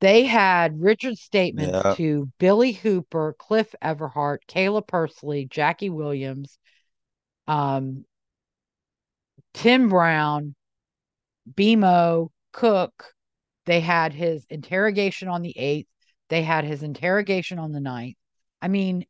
[0.00, 1.94] they had Richard's statement yeah.
[1.94, 6.58] to Billy Hooper, Cliff Everhart, Kayla Pursley, Jackie Williams,
[7.46, 8.04] um,
[9.52, 10.54] Tim Brown,
[11.48, 13.14] BMO, Cook.
[13.66, 15.86] They had his interrogation on the 8th.
[16.28, 18.16] They had his interrogation on the 9th.
[18.62, 19.04] I mean,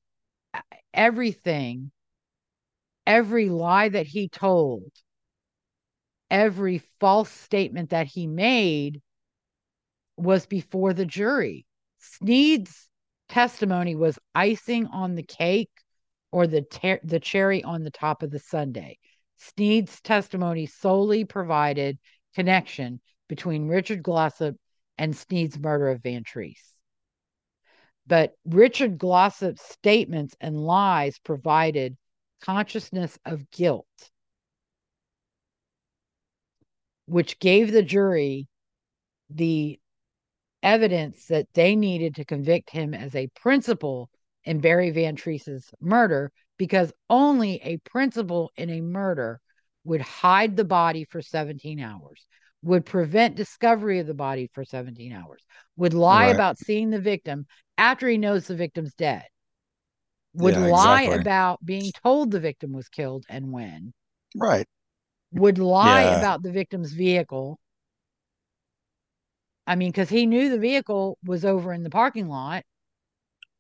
[0.93, 1.91] everything,
[3.07, 4.91] every lie that he told,
[6.31, 9.01] every false statement that he made
[10.17, 11.67] was before the jury.
[11.99, 12.89] Sneed's
[13.29, 15.71] testimony was icing on the cake
[16.33, 18.97] or the ter- the cherry on the top of the sundae.
[19.37, 21.99] Sneed's testimony solely provided
[22.35, 24.57] connection between Richard Glossip
[24.99, 26.75] and Sneed's murder of Van Treese.
[28.07, 31.97] But Richard Glossip's statements and lies provided
[32.41, 33.87] consciousness of guilt,
[37.07, 38.49] which gave the jury
[39.29, 39.79] the
[40.63, 44.11] evidence that they needed to convict him as a principal
[44.45, 49.41] in Barry Van Treese's murder because only a principal in a murder
[49.85, 52.27] would hide the body for 17 hours,
[52.63, 55.43] would prevent discovery of the body for 17 hours,
[55.77, 56.35] would lie right.
[56.35, 57.47] about seeing the victim
[57.79, 59.25] after he knows the victim's dead,
[60.35, 61.21] would yeah, lie exactly.
[61.21, 63.93] about being told the victim was killed and when.
[64.37, 64.67] Right.
[65.33, 66.19] Would lie yeah.
[66.19, 67.59] about the victim's vehicle
[69.71, 72.65] I mean, because he knew the vehicle was over in the parking lot.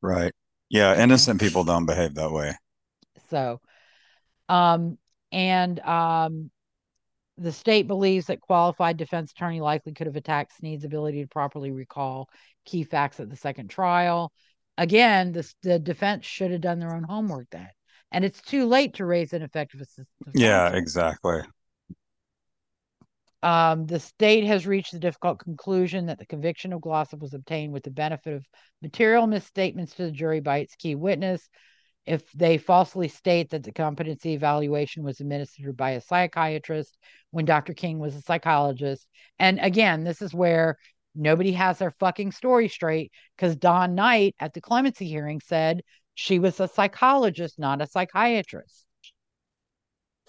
[0.02, 0.32] Right.
[0.68, 1.00] Yeah.
[1.00, 2.56] Innocent people don't behave that way.
[3.28, 3.60] So,
[4.48, 4.98] um,
[5.32, 6.50] and um,
[7.38, 11.70] the state believes that qualified defense attorney likely could have attacked Sneed's ability to properly
[11.70, 12.28] recall
[12.64, 14.32] key facts at the second trial.
[14.76, 17.68] Again, the, the defense should have done their own homework then.
[18.12, 20.06] And it's too late to raise an ineffective assistance.
[20.34, 21.40] Yeah, exactly.
[23.42, 27.72] Um, the state has reached the difficult conclusion that the conviction of Glossip was obtained
[27.72, 28.44] with the benefit of
[28.82, 31.48] material misstatements to the jury by its key witness.
[32.06, 36.96] If they falsely state that the competency evaluation was administered by a psychiatrist
[37.30, 37.74] when Dr.
[37.74, 39.06] King was a psychologist.
[39.38, 40.78] And again, this is where
[41.14, 45.82] nobody has their fucking story straight because Don Knight at the clemency hearing said
[46.14, 48.86] she was a psychologist, not a psychiatrist.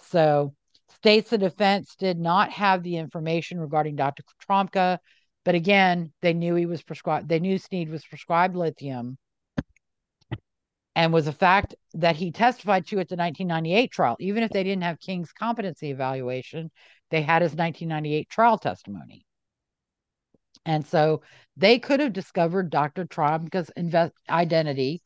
[0.03, 0.53] So
[0.95, 4.23] States the defense did not have the information regarding Dr.
[4.48, 4.99] Trombka,
[5.45, 9.18] but again, they knew he was prescribed, they knew Sneed was prescribed lithium
[10.95, 14.18] and was a fact that he testified to at the 1998 trial.
[14.19, 16.69] Even if they didn't have King's competency evaluation,
[17.09, 19.26] they had his 1998 trial testimony.
[20.65, 21.22] And so
[21.57, 23.05] they could have discovered Dr.
[23.05, 25.01] Trombka's invest- identity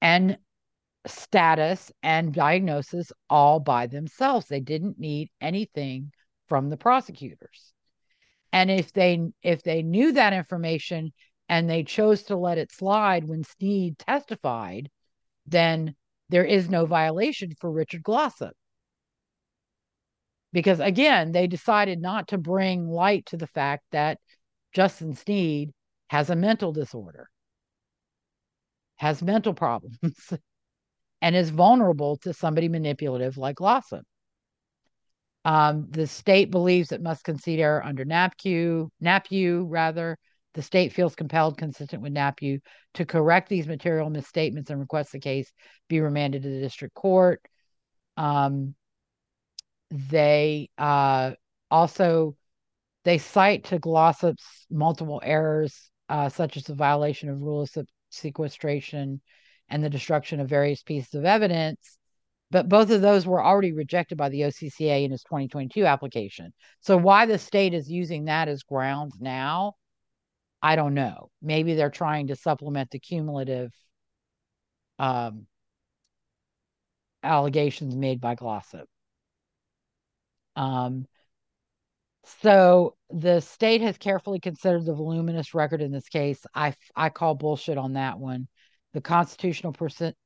[0.00, 0.38] and
[1.06, 4.46] status and diagnosis all by themselves.
[4.46, 6.12] They didn't need anything
[6.48, 7.72] from the prosecutors.
[8.52, 11.12] And if they if they knew that information
[11.48, 14.90] and they chose to let it slide when Sneed testified,
[15.46, 15.94] then
[16.30, 18.52] there is no violation for Richard Glossip.
[20.52, 24.18] Because again, they decided not to bring light to the fact that
[24.72, 25.72] Justin Sneed
[26.08, 27.28] has a mental disorder,
[28.96, 29.98] has mental problems,
[31.22, 34.02] and is vulnerable to somebody manipulative like Glossip.
[35.44, 40.16] Um, the state believes it must concede error under NAPQ, Napue rather.
[40.54, 42.60] The state feels compelled, consistent with Napue,
[42.94, 45.52] to correct these material misstatements and request the case
[45.88, 47.42] be remanded to the district court.
[48.16, 48.74] Um,
[49.90, 51.32] they uh,
[51.70, 52.36] also
[53.04, 59.20] they cite to Glossip's multiple errors, uh, such as the violation of rule of sequestration
[59.68, 61.98] and the destruction of various pieces of evidence.
[62.50, 66.52] But both of those were already rejected by the OCCA in its 2022 application.
[66.80, 69.74] So why the state is using that as grounds now,
[70.64, 71.28] I don't know.
[71.42, 73.70] Maybe they're trying to supplement the cumulative
[74.98, 75.46] um,
[77.22, 78.86] allegations made by Glossip.
[80.56, 81.06] Um,
[82.40, 86.46] so the state has carefully considered the voluminous record in this case.
[86.54, 88.48] I, I call bullshit on that one.
[88.94, 89.74] The constitutional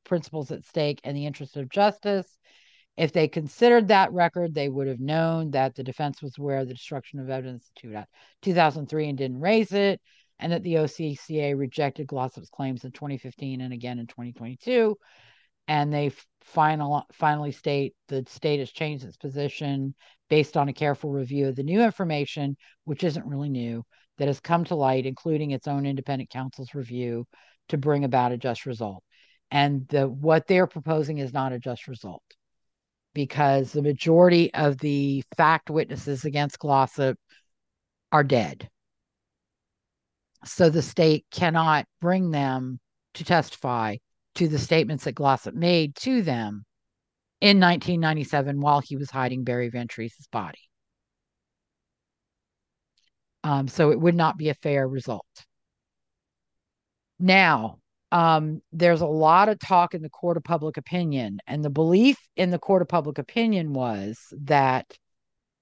[0.05, 2.29] principles at stake and the interest of justice.
[2.97, 6.69] If they considered that record, they would have known that the defense was aware of
[6.69, 8.05] the destruction of evidence in
[8.43, 10.01] 2003 and didn't raise it,
[10.41, 14.97] and that the OCCA rejected Glossip's claims in 2015 and again in 2022
[15.69, 16.11] and they
[16.41, 19.95] final finally state the state has changed its position
[20.31, 23.85] based on a careful review of the new information, which isn't really new,
[24.19, 27.27] that has come to light, including its own independent counsel's review,
[27.69, 29.03] to bring about a just result.
[29.51, 32.23] And the what they're proposing is not a just result
[33.15, 37.17] because the majority of the fact witnesses against Glossip
[38.13, 38.69] are dead.
[40.45, 42.79] So the state cannot bring them
[43.15, 43.97] to testify
[44.37, 46.65] to the statements that Glossip made to them
[47.41, 50.59] in 1997 while he was hiding Barry Van Treese's body.
[53.45, 55.27] Um, so it would not be a fair result.
[57.19, 57.79] Now,
[58.11, 62.17] um, there's a lot of talk in the court of public opinion, and the belief
[62.37, 64.87] in the court of public opinion was that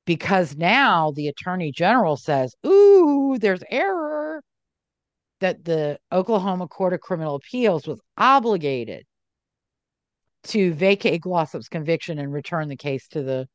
[0.05, 4.43] because now the attorney general says, Ooh, there's error
[5.41, 9.07] that the Oklahoma Court of Criminal Appeals was obligated
[10.45, 13.49] to vacate Glossip's conviction and return the case to the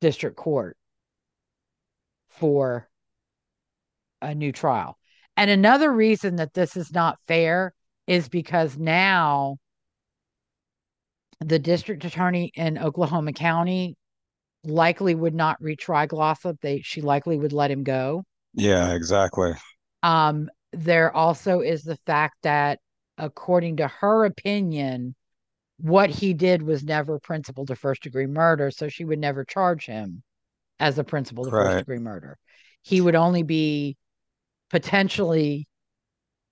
[0.00, 0.76] district court
[2.28, 2.88] for
[4.22, 4.96] a new trial.
[5.36, 7.72] And another reason that this is not fair
[8.06, 9.58] is because now
[11.40, 13.96] the district attorney in Oklahoma County
[14.64, 16.60] likely would not retry Glossip.
[16.60, 18.24] They she likely would let him go.
[18.54, 19.52] Yeah, exactly.
[20.02, 22.78] Um, there also is the fact that,
[23.18, 25.14] according to her opinion,
[25.78, 28.70] what he did was never principal to first degree murder.
[28.70, 30.22] So she would never charge him
[30.78, 31.64] as a principal to right.
[31.64, 32.38] first degree murder.
[32.82, 33.96] He would only be
[34.70, 35.66] potentially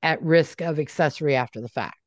[0.03, 1.98] at risk of accessory after the fact.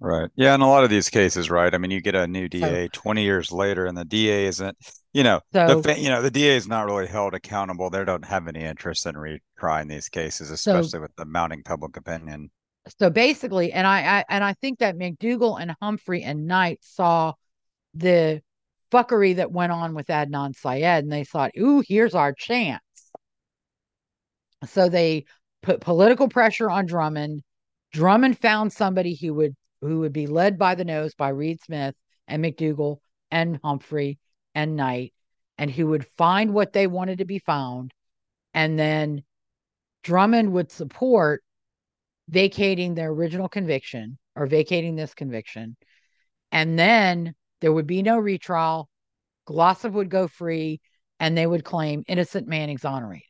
[0.00, 0.30] Right.
[0.36, 0.54] Yeah.
[0.54, 1.74] In a lot of these cases, right.
[1.74, 4.76] I mean, you get a new DA so, 20 years later, and the DA isn't,
[5.12, 7.90] you know, so, the, you know, the DA is not really held accountable.
[7.90, 11.96] They don't have any interest in retrying these cases, especially so, with the mounting public
[11.96, 12.50] opinion.
[12.98, 17.34] So basically, and I, I and I think that McDugle and Humphrey and Knight saw
[17.94, 18.40] the
[18.90, 22.80] fuckery that went on with Adnan Syed, and they thought, "Ooh, here's our chance."
[24.66, 25.24] So they
[25.62, 27.42] put political pressure on Drummond.
[27.92, 31.94] Drummond found somebody who would who would be led by the nose by Reed Smith
[32.26, 32.98] and McDugle
[33.30, 34.18] and Humphrey
[34.54, 35.12] and Knight,
[35.56, 37.92] and who would find what they wanted to be found.
[38.54, 39.22] And then
[40.02, 41.42] Drummond would support
[42.28, 45.76] vacating their original conviction or vacating this conviction.
[46.52, 48.88] And then there would be no retrial.
[49.46, 50.80] Glossip would go free
[51.20, 53.24] and they would claim innocent man exonerated.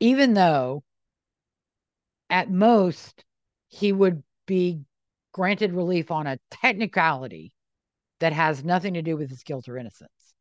[0.00, 0.82] Even though
[2.30, 3.24] at most
[3.72, 4.82] he would be
[5.32, 7.52] granted relief on a technicality
[8.20, 10.34] that has nothing to do with his guilt or innocence.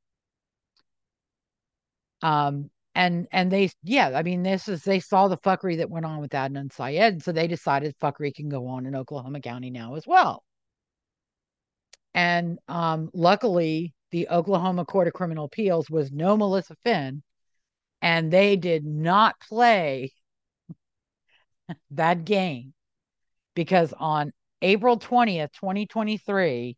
[2.22, 6.06] Um, and and they yeah, I mean, this is they saw the fuckery that went
[6.06, 9.96] on with Adnan Syed, so they decided fuckery can go on in Oklahoma County now
[9.96, 10.44] as well.
[12.14, 17.24] And um, luckily, the Oklahoma Court of Criminal Appeals was no Melissa Phinn,
[18.02, 20.12] and they did not play
[21.92, 22.74] that game
[23.56, 26.78] because on April 20th, 2023,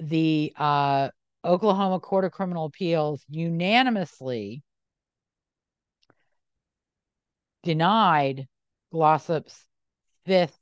[0.00, 1.08] the uh,
[1.44, 4.62] Oklahoma Court of Criminal Appeals unanimously
[7.62, 8.46] denied
[8.92, 9.66] Glossip's
[10.24, 10.58] fifth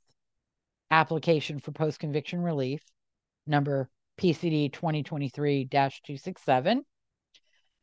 [0.89, 2.81] application for post conviction relief,
[3.45, 6.83] number PCD 2023 267.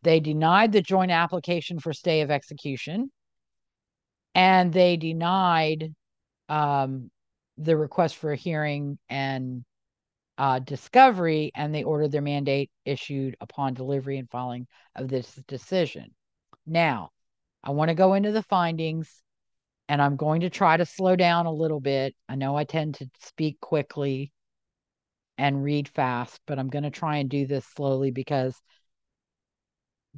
[0.02, 3.12] They denied the joint application for stay of execution,
[4.34, 5.92] and they denied
[6.48, 7.10] um,
[7.62, 9.64] the request for a hearing and
[10.38, 14.66] uh, discovery, and they ordered their mandate issued upon delivery and filing
[14.96, 16.14] of this decision.
[16.66, 17.10] Now,
[17.62, 19.22] I want to go into the findings,
[19.88, 22.14] and I'm going to try to slow down a little bit.
[22.28, 24.32] I know I tend to speak quickly
[25.38, 28.56] and read fast, but I'm going to try and do this slowly because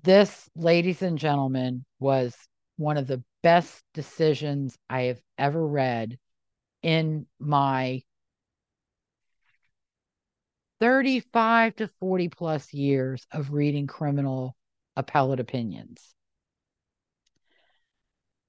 [0.02, 2.34] this, ladies and gentlemen, was
[2.76, 6.18] one of the best decisions I have ever read
[6.84, 8.02] in my
[10.80, 14.54] 35 to 40 plus years of reading criminal
[14.94, 16.14] appellate opinions.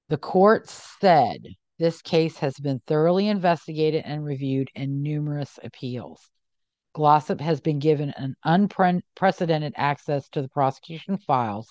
[0.09, 1.47] The court said
[1.79, 6.29] this case has been thoroughly investigated and reviewed in numerous appeals.
[6.93, 11.69] Glossip has been given an unprecedented access to the prosecution files,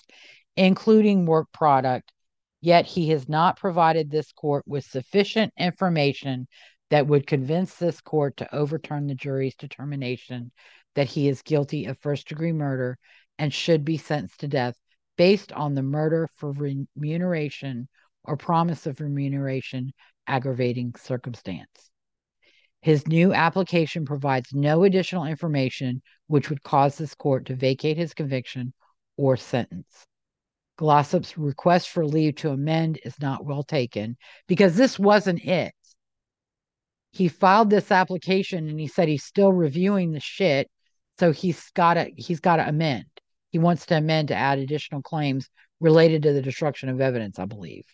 [0.57, 2.11] including work product,
[2.65, 6.47] yet he has not provided this court with sufficient information
[6.89, 10.51] that would convince this court to overturn the jury's determination
[10.95, 12.97] that he is guilty of first degree murder
[13.37, 14.75] and should be sentenced to death
[15.15, 17.87] based on the murder for remuneration
[18.23, 19.93] or promise of remuneration
[20.25, 21.91] aggravating circumstance.
[22.81, 28.15] His new application provides no additional information which would cause this court to vacate his
[28.15, 28.73] conviction
[29.17, 30.07] or sentence.
[30.77, 35.73] Glossip's request for leave to amend is not well taken because this wasn't it.
[37.11, 40.69] He filed this application and he said he's still reviewing the shit,
[41.17, 43.05] so he's got to he's got to amend.
[43.51, 45.49] He wants to amend to add additional claims
[45.79, 47.85] related to the destruction of evidence, I believe.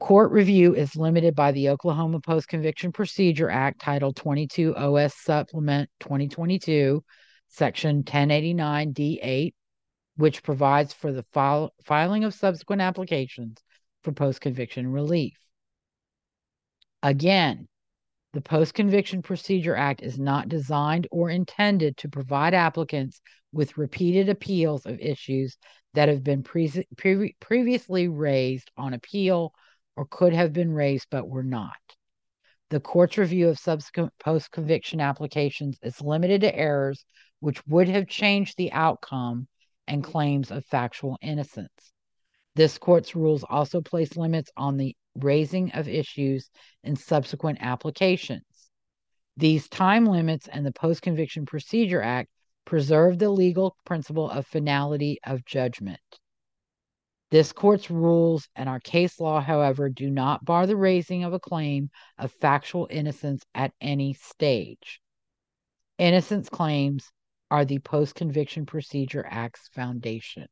[0.00, 5.90] Court review is limited by the Oklahoma Post Conviction Procedure Act, Title 22 OS Supplement
[6.00, 7.02] 2022,
[7.48, 9.54] Section 1089 D8,
[10.18, 13.56] which provides for the file, filing of subsequent applications
[14.02, 15.38] for post conviction relief.
[17.04, 17.68] Again,
[18.32, 23.20] the Post Conviction Procedure Act is not designed or intended to provide applicants
[23.52, 25.56] with repeated appeals of issues
[25.94, 29.54] that have been pre- pre- previously raised on appeal
[29.94, 31.76] or could have been raised but were not.
[32.70, 37.04] The court's review of subsequent post conviction applications is limited to errors
[37.38, 39.46] which would have changed the outcome
[39.88, 41.92] and claims of factual innocence.
[42.54, 46.50] This court's rules also place limits on the raising of issues
[46.84, 48.44] in subsequent applications.
[49.36, 52.28] These time limits and the Post Conviction Procedure Act
[52.64, 56.00] preserve the legal principle of finality of judgment.
[57.30, 61.40] This court's rules and our case law, however, do not bar the raising of a
[61.40, 65.00] claim of factual innocence at any stage.
[65.98, 67.10] Innocence claims
[67.50, 70.46] are the Post Conviction Procedure Act's foundation.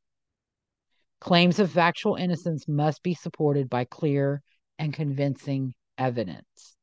[1.20, 4.42] Claims of factual innocence must be supported by clear
[4.78, 6.76] and convincing evidence.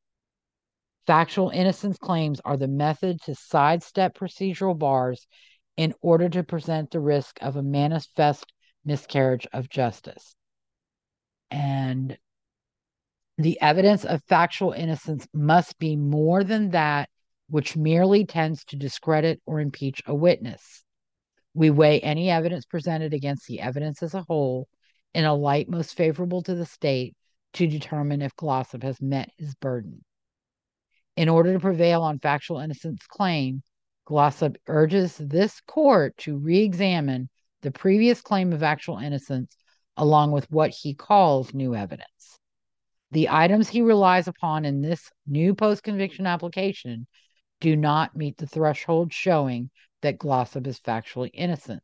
[1.06, 5.28] Factual innocence claims are the method to sidestep procedural bars
[5.76, 8.52] in order to present the risk of a manifest
[8.86, 10.36] miscarriage of justice.
[11.52, 12.18] And
[13.38, 17.10] the evidence of factual innocence must be more than that
[17.50, 20.84] which merely tends to discredit or impeach a witness.
[21.54, 24.68] We weigh any evidence presented against the evidence as a whole
[25.14, 27.16] in a light most favorable to the state
[27.54, 30.04] to determine if Glossip has met his burden.
[31.16, 33.62] In order to prevail on factual innocence claim,
[34.06, 37.30] Glossip urges this court to re examine
[37.62, 39.56] the previous claim of actual innocence
[39.96, 42.40] along with what he calls new evidence.
[43.12, 47.06] The items he relies upon in this new post conviction application
[47.64, 49.70] do not meet the threshold showing
[50.02, 51.82] that Glossip is factually innocent.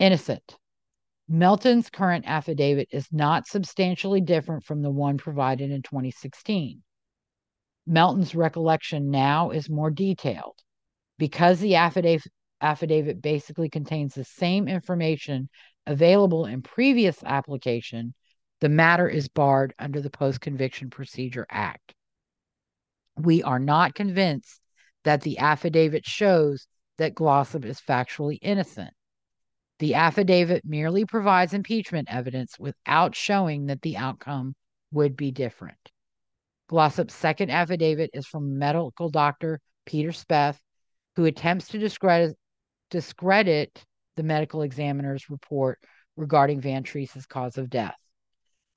[0.00, 0.58] Innocent.
[1.28, 6.82] Melton's current affidavit is not substantially different from the one provided in 2016.
[7.86, 10.58] Melton's recollection now is more detailed.
[11.18, 12.26] Because the affidavit,
[12.60, 15.48] affidavit basically contains the same information
[15.86, 18.12] available in previous application,
[18.60, 21.94] the matter is barred under the Post Conviction Procedure Act.
[23.16, 24.60] We are not convinced
[25.04, 26.66] that the affidavit shows
[26.98, 28.92] that Glossip is factually innocent.
[29.78, 34.54] The affidavit merely provides impeachment evidence without showing that the outcome
[34.92, 35.90] would be different.
[36.68, 40.58] Glossip's second affidavit is from medical doctor Peter Speth,
[41.16, 42.36] who attempts to discredit,
[42.90, 43.84] discredit
[44.16, 45.78] the medical examiner's report
[46.16, 47.96] regarding Van Treese's cause of death.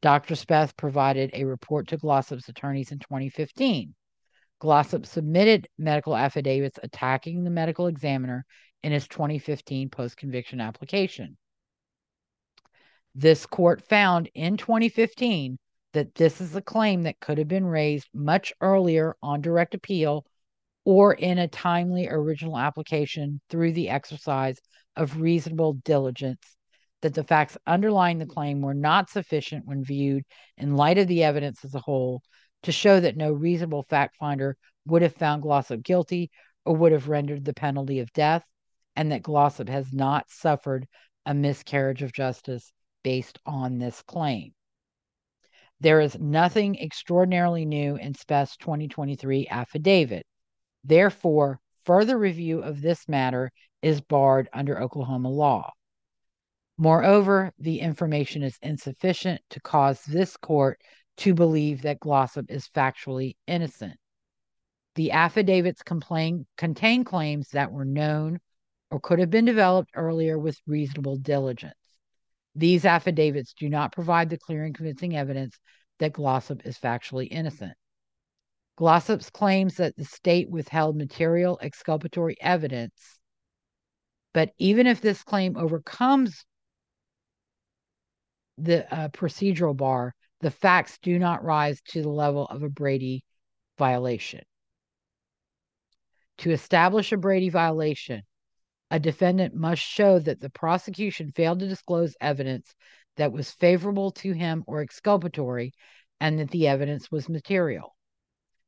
[0.01, 0.35] Dr.
[0.35, 3.93] Speth provided a report to Glossip's attorneys in 2015.
[4.61, 8.45] Glossip submitted medical affidavits attacking the medical examiner
[8.83, 11.37] in his 2015 post conviction application.
[13.13, 15.57] This court found in 2015
[15.93, 20.25] that this is a claim that could have been raised much earlier on direct appeal
[20.83, 24.59] or in a timely original application through the exercise
[24.95, 26.57] of reasonable diligence,
[27.01, 30.23] that the facts underlying the claim were not sufficient when viewed
[30.57, 32.21] in light of the evidence as a whole
[32.65, 36.31] to show that no reasonable fact finder would have found Glossip guilty
[36.65, 38.43] or would have rendered the penalty of death,
[38.95, 40.87] and that Glossip has not suffered
[41.25, 42.71] a miscarriage of justice
[43.03, 44.53] based on this claim.
[45.79, 50.25] There is nothing extraordinarily new in Speth's 2023 affidavit.
[50.83, 55.71] Therefore, further review of this matter is barred under Oklahoma law.
[56.77, 60.79] Moreover, the information is insufficient to cause this court
[61.17, 63.97] to believe that Glossip is factually innocent.
[64.95, 68.39] The affidavits complain, contain claims that were known
[68.91, 71.73] or could have been developed earlier with reasonable diligence.
[72.55, 75.59] These affidavits do not provide the clear and convincing evidence
[75.99, 77.73] that Glossip is factually innocent.
[78.77, 83.19] Glossip's claims that the state withheld material exculpatory evidence,
[84.33, 86.45] but even if this claim overcomes
[88.57, 90.13] the uh, procedural bar,
[90.45, 93.23] the facts do not rise to the level of a Brady
[93.79, 94.43] violation.
[96.37, 98.21] To establish a Brady violation,
[98.91, 102.75] a defendant must show that the prosecution failed to disclose evidence
[103.17, 105.73] that was favorable to him or exculpatory
[106.19, 107.95] and that the evidence was material.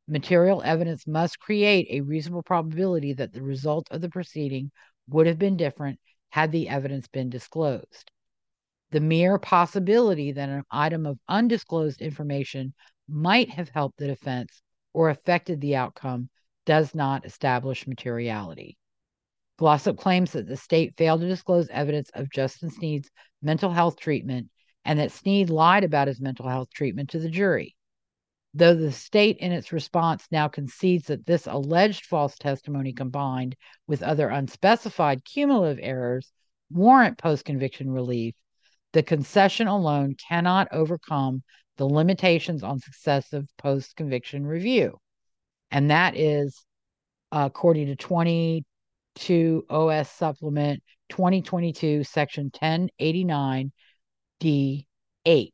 [0.08, 4.72] Material evidence must create a reasonable probability that the result of the proceeding
[5.10, 6.00] would have been different
[6.30, 8.10] had the evidence been disclosed.
[8.92, 12.74] The mere possibility that an item of undisclosed information
[13.08, 14.62] might have helped the defense
[14.94, 16.30] or affected the outcome
[16.66, 18.78] does not establish materiality.
[19.58, 23.10] Glossip claims that the state failed to disclose evidence of Justin Sneed's
[23.42, 24.50] mental health treatment
[24.86, 27.76] and that Sneed lied about his mental health treatment to the jury.
[28.54, 34.02] Though the state, in its response, now concedes that this alleged false testimony combined with
[34.02, 36.32] other unspecified cumulative errors
[36.70, 38.34] warrant post conviction relief,
[38.94, 41.44] the concession alone cannot overcome
[41.78, 44.98] the limitations on successive post conviction review.
[45.72, 46.64] And that is,
[47.32, 53.72] uh, according to 22 OS Supplement 2022, Section 1089
[54.40, 55.52] D8.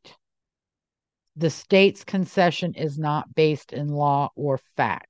[1.36, 5.08] The state's concession is not based in law or fact.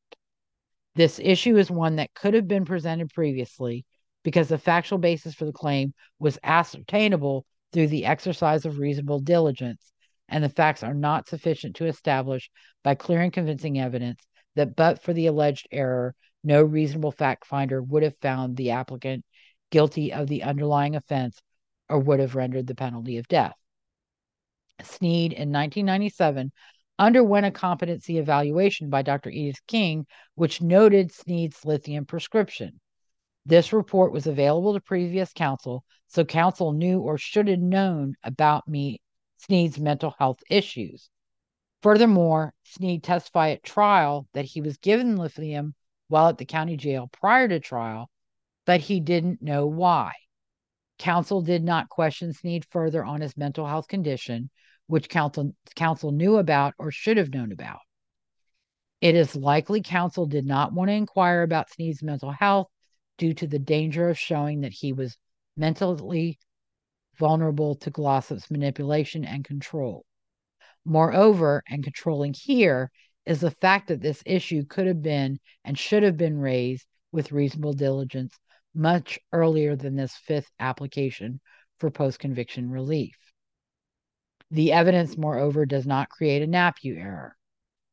[0.94, 3.84] This issue is one that could have been presented previously
[4.22, 7.44] because the factual basis for the claim was ascertainable
[7.74, 9.92] through the exercise of reasonable diligence,
[10.28, 12.50] and the facts are not sufficient to establish
[12.84, 14.22] by clear and convincing evidence
[14.54, 19.24] that but for the alleged error, no reasonable fact finder would have found the applicant
[19.70, 21.42] guilty of the underlying offense
[21.88, 23.56] or would have rendered the penalty of death.
[24.82, 26.52] Sneed in 1997
[26.98, 29.30] underwent a competency evaluation by Dr.
[29.30, 32.80] Edith King, which noted Sneed's lithium prescription.
[33.46, 38.66] This report was available to previous counsel, so counsel knew or should have known about
[38.66, 39.02] me
[39.36, 41.10] Sneed's mental health issues.
[41.82, 45.74] Furthermore, Sneed testified at trial that he was given lithium
[46.08, 48.08] while at the county jail prior to trial,
[48.64, 50.12] but he didn't know why.
[50.98, 54.48] Counsel did not question Sneed further on his mental health condition,
[54.86, 57.80] which counsel, counsel knew about or should have known about.
[59.02, 62.68] It is likely counsel did not want to inquire about Sneed's mental health
[63.18, 65.16] due to the danger of showing that he was
[65.56, 66.38] mentally
[67.18, 70.04] vulnerable to Glossip's manipulation and control.
[70.84, 72.90] Moreover, and controlling here
[73.24, 77.32] is the fact that this issue could have been and should have been raised with
[77.32, 78.36] reasonable diligence
[78.74, 81.40] much earlier than this fifth application
[81.78, 83.16] for post conviction relief.
[84.50, 87.36] The evidence, moreover, does not create a Napue error.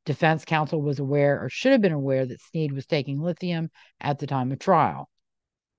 [0.05, 4.19] Defense counsel was aware or should have been aware that Sneed was taking lithium at
[4.19, 5.09] the time of trial.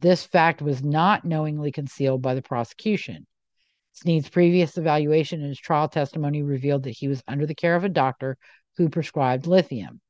[0.01, 3.27] This fact was not knowingly concealed by the prosecution.
[3.93, 7.85] Sneed's previous evaluation and his trial testimony revealed that he was under the care of
[7.85, 8.39] a doctor
[8.77, 10.01] who prescribed lithium.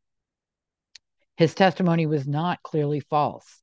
[1.37, 3.63] His testimony was not clearly false.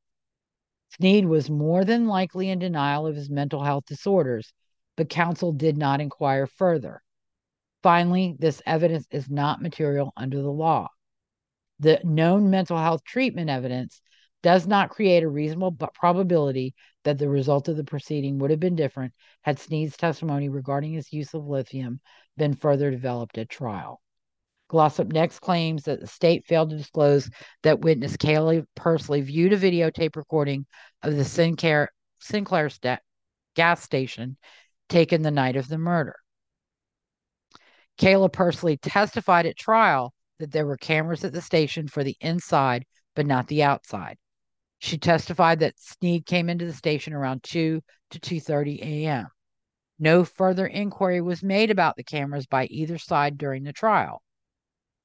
[0.90, 4.52] Sneed was more than likely in denial of his mental health disorders,
[4.98, 7.02] but counsel did not inquire further.
[7.82, 10.88] Finally, this evidence is not material under the law.
[11.80, 14.01] The known mental health treatment evidence
[14.41, 18.75] does not create a reasonable probability that the result of the proceeding would have been
[18.75, 21.99] different had Sneed's testimony regarding his use of lithium
[22.38, 24.01] been further developed at trial.
[24.69, 27.30] Glossip next claims that the state failed to disclose
[27.64, 30.66] that witness Kaylee Pursley viewed a videotape recording
[31.01, 32.69] of the Sinclair, Sinclair
[33.56, 34.38] gas station
[34.90, 36.16] taken the night of the murder.
[38.00, 42.86] Kayla Pursley testified at trial that there were cameras at the station for the inside,
[43.14, 44.18] but not the outside.
[44.80, 49.28] She testified that Sneed came into the station around 2 to 2:30 a.m.
[50.00, 54.22] No further inquiry was made about the cameras by either side during the trial.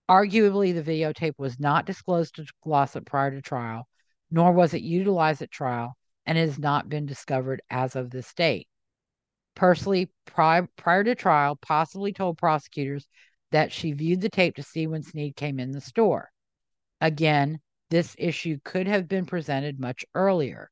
[0.08, 3.88] Arguably, the videotape was not disclosed to Glossip prior to trial,
[4.30, 8.68] nor was it utilized at trial, and has not been discovered as of this date.
[9.54, 13.06] Pursley, pri- prior to trial, possibly told prosecutors
[13.50, 16.30] that she viewed the tape to see when Sneed came in the store.
[17.00, 17.60] Again,
[17.90, 20.70] this issue could have been presented much earlier.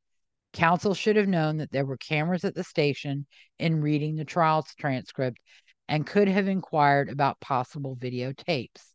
[0.53, 3.27] Counsel should have known that there were cameras at the station
[3.59, 5.39] in reading the trial transcript
[5.89, 8.93] and could have inquired about possible videotapes.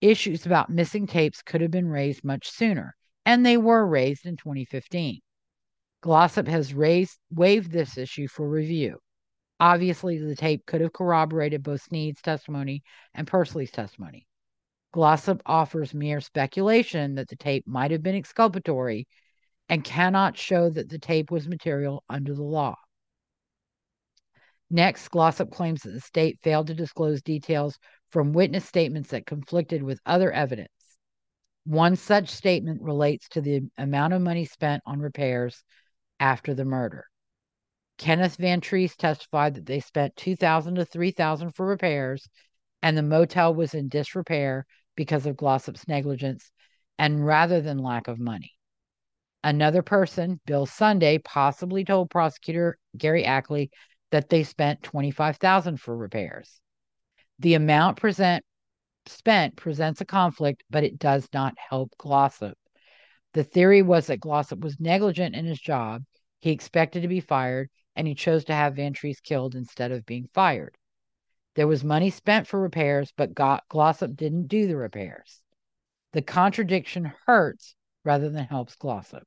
[0.00, 4.36] Issues about missing tapes could have been raised much sooner, and they were raised in
[4.36, 5.20] 2015.
[6.00, 8.98] Glossip has raised, waived this issue for review.
[9.58, 12.82] Obviously, the tape could have corroborated both Sneed's testimony
[13.14, 14.26] and Pursley's testimony.
[14.94, 19.08] Glossip offers mere speculation that the tape might have been exculpatory
[19.68, 22.76] and cannot show that the tape was material under the law.
[24.70, 27.76] Next, Glossip claims that the state failed to disclose details
[28.10, 30.68] from witness statements that conflicted with other evidence.
[31.64, 35.64] One such statement relates to the amount of money spent on repairs
[36.20, 37.06] after the murder.
[37.98, 42.28] Kenneth Van Treese testified that they spent 2000 to 3000 for repairs
[42.82, 46.50] and the motel was in disrepair because of Glossip's negligence
[46.98, 48.52] and rather than lack of money.
[49.42, 53.70] Another person, Bill Sunday, possibly told prosecutor Gary Ackley
[54.10, 56.60] that they spent 25,000 for repairs.
[57.38, 58.44] The amount present
[59.06, 62.54] spent presents a conflict, but it does not help Glossip.
[63.38, 66.02] The theory was that Glossip was negligent in his job.
[66.40, 70.04] He expected to be fired, and he chose to have Van Treese killed instead of
[70.04, 70.76] being fired.
[71.54, 75.40] There was money spent for repairs, but Glossip didn't do the repairs.
[76.14, 79.22] The contradiction hurts rather than helps Glossip.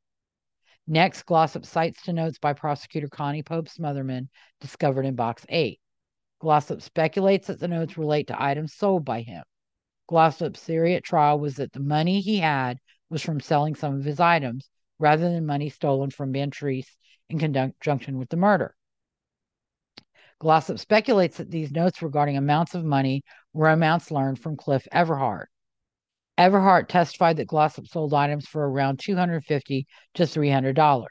[0.85, 4.27] Next, Glossip cites to notes by prosecutor Connie Pope Smothermon
[4.59, 5.79] discovered in Box 8.
[6.41, 9.45] Glossip speculates that the notes relate to items sold by him.
[10.09, 12.77] Glossip's theory at trial was that the money he had
[13.11, 16.95] was from selling some of his items rather than money stolen from Van Treese
[17.29, 18.73] in conjunction with the murder.
[20.39, 23.21] Glossip speculates that these notes regarding amounts of money
[23.53, 25.47] were amounts learned from Cliff Everhart.
[26.37, 31.05] Everhart testified that Glossip sold items for around $250 to $300.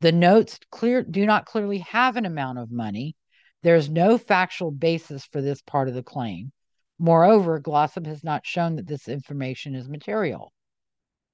[0.00, 3.16] The notes clear do not clearly have an amount of money.
[3.62, 6.52] There is no factual basis for this part of the claim.
[6.98, 10.52] Moreover, Glossip has not shown that this information is material.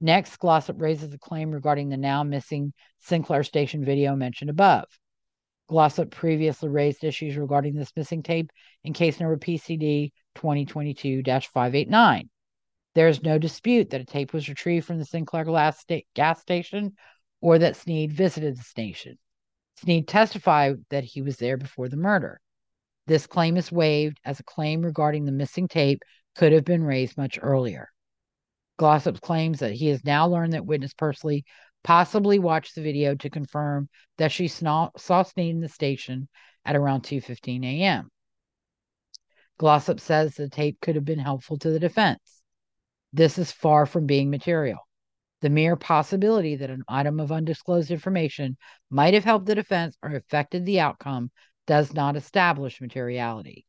[0.01, 4.85] Next, Glossip raises a claim regarding the now missing Sinclair Station video mentioned above.
[5.71, 8.51] Glossip previously raised issues regarding this missing tape
[8.85, 12.29] in case number PCD 2022 589.
[12.95, 15.45] There is no dispute that a tape was retrieved from the Sinclair
[16.15, 16.97] gas station
[17.41, 19.19] or that Sneed visited the station.
[19.77, 22.41] Sneed testified that he was there before the murder.
[23.07, 26.03] This claim is waived as a claim regarding the missing tape
[26.35, 27.91] could have been raised much earlier.
[28.79, 31.45] Glossip claims that he has now learned that witness Pursley
[31.83, 33.89] possibly watched the video to confirm
[34.19, 36.29] that she saw Sneed in the station
[36.65, 38.11] at around 2:15 a.m.
[39.59, 42.43] Glossip says the tape could have been helpful to the defense.
[43.13, 44.81] This is far from being material.
[45.41, 48.57] The mere possibility that an item of undisclosed information
[48.91, 51.31] might have helped the defense or affected the outcome
[51.67, 53.65] does not establish materiality.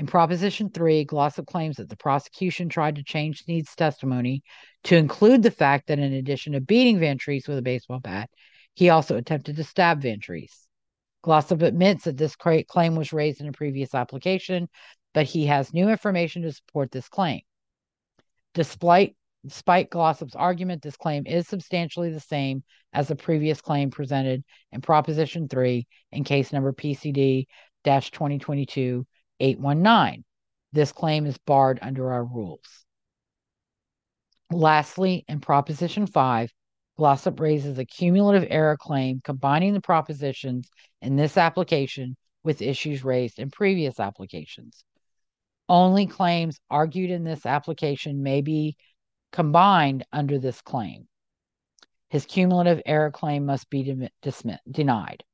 [0.00, 4.42] In Proposition 3, Glossip claims that the prosecution tried to change Sneed's testimony
[4.84, 8.30] to include the fact that in addition to beating Van with a baseball bat,
[8.72, 10.18] he also attempted to stab Van.
[11.22, 14.70] Glossip admits that this claim was raised in a previous application,
[15.12, 17.42] but he has new information to support this claim.
[18.54, 22.64] Despite, despite Glossip's argument, this claim is substantially the same
[22.94, 27.48] as the previous claim presented in Proposition 3 in case number PCD
[27.84, 29.06] 2022
[29.40, 30.24] 819.
[30.72, 32.84] This claim is barred under our rules.
[34.52, 36.52] Lastly, in Proposition 5,
[36.98, 40.68] Glossip raises a cumulative error claim combining the propositions
[41.00, 44.84] in this application with issues raised in previous applications.
[45.68, 48.76] Only claims argued in this application may be
[49.32, 51.08] combined under this claim.
[52.08, 55.24] His cumulative error claim must be de- denied.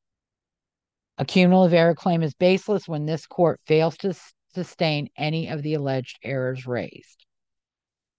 [1.19, 4.15] A cumulative error claim is baseless when this court fails to
[4.55, 7.25] sustain any of the alleged errors raised.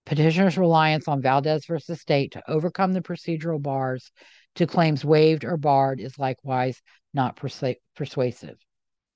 [0.06, 4.12] Petitioner's reliance on Valdez versus State to overcome the procedural bars
[4.56, 6.82] to claims waived or barred is likewise
[7.14, 8.58] not persu- persuasive.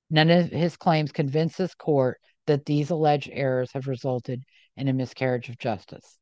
[0.09, 4.43] None of his claims convince this court that these alleged errors have resulted
[4.75, 6.17] in a miscarriage of justice.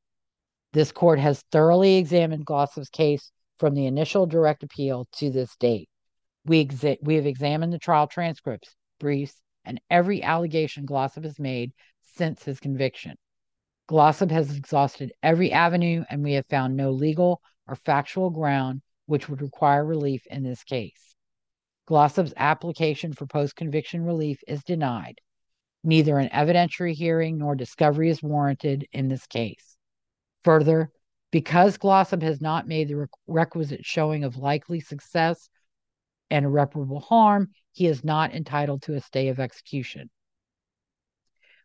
[0.71, 5.89] This court has thoroughly examined Glossip's case from the initial direct appeal to this date.
[6.45, 9.35] We, exa- we have examined the trial transcripts, briefs,
[9.65, 11.71] and every allegation Glossip has made
[12.15, 13.15] since his conviction.
[13.89, 19.27] Glossip has exhausted every avenue, and we have found no legal or factual ground which
[19.27, 21.15] would require relief in this case.
[21.89, 25.15] Glossip's application for post conviction relief is denied.
[25.83, 29.75] Neither an evidentiary hearing nor discovery is warranted in this case.
[30.43, 30.91] Further,
[31.31, 35.49] because Glossip has not made the requisite showing of likely success
[36.29, 40.09] and irreparable harm, he is not entitled to a stay of execution.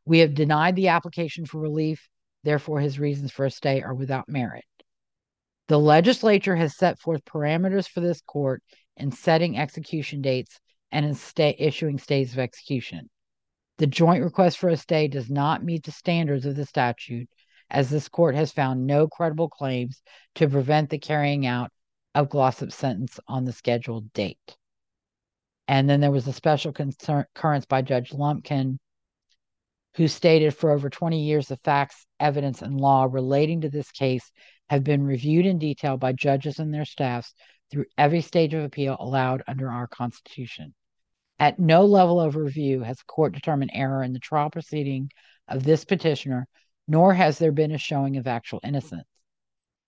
[0.04, 2.08] We have denied the application for relief,
[2.42, 4.64] therefore, his reasons for a stay are without merit.
[5.68, 8.62] The legislature has set forth parameters for this court
[8.96, 10.60] in setting execution dates
[10.92, 13.08] and in stay, issuing stays of execution.
[13.78, 17.28] The joint request for a stay does not meet the standards of the statute,
[17.70, 20.02] as this court has found no credible claims
[20.36, 21.72] to prevent the carrying out
[22.14, 24.56] of Glossip's sentence on the scheduled date.
[25.66, 28.78] And then there was a special concurrence by Judge Lumpkin,
[29.96, 34.30] who stated for over 20 years the facts, evidence, and law relating to this case
[34.68, 37.32] have been reviewed in detail by judges and their staffs
[37.70, 40.74] through every stage of appeal allowed under our Constitution.
[41.38, 45.10] At no level of review has the court determined error in the trial proceeding
[45.48, 46.46] of this petitioner,
[46.86, 49.08] nor has there been a showing of actual innocence.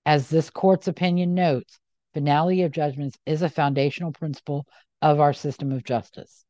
[0.05, 1.79] As this court's opinion notes,
[2.17, 4.67] finality of judgments is a foundational principle
[5.03, 6.47] of our system of justice.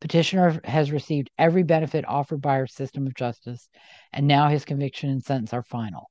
[0.00, 3.68] Petitioner has received every benefit offered by our system of justice,
[4.14, 6.08] and now his conviction and sentence are final.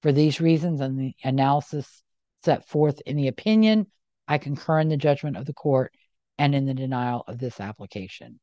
[0.00, 2.02] For these reasons and the analysis
[2.42, 3.86] set forth in the opinion,
[4.26, 5.92] I concur in the judgment of the court
[6.38, 8.40] and in the denial of this application.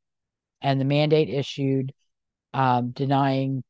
[0.61, 1.92] And the mandate issued
[2.53, 3.64] um, denying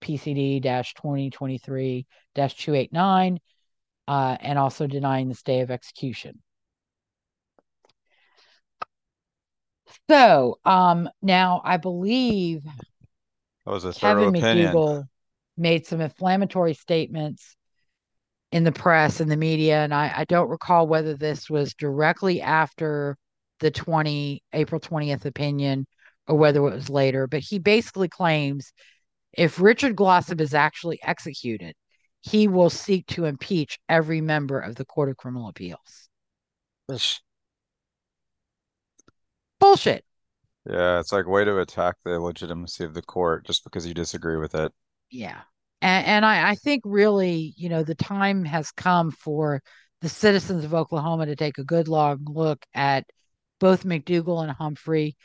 [0.00, 3.40] PCD 2023 289
[4.08, 6.42] uh, and also denying the stay of execution.
[10.08, 12.62] So um, now I believe
[13.64, 14.72] that was a Kevin opinion.
[14.72, 15.04] McDugle
[15.56, 17.56] made some inflammatory statements
[18.52, 22.40] in the press and the media, and I, I don't recall whether this was directly
[22.40, 23.16] after
[23.60, 25.86] the 20 April 20th opinion
[26.28, 28.72] or whether it was later, but he basically claims
[29.32, 31.74] if Richard Glossip is actually executed,
[32.28, 36.08] he will seek to impeach every member of the Court of Criminal Appeals.
[39.60, 40.04] Bullshit.
[40.68, 44.36] Yeah, it's like way to attack the legitimacy of the court just because you disagree
[44.36, 44.72] with it.
[45.10, 45.40] Yeah.
[45.80, 49.62] And, and I, I think really, you know, the time has come for
[50.00, 53.04] the citizens of Oklahoma to take a good long look at
[53.60, 55.16] both McDugle and Humphrey,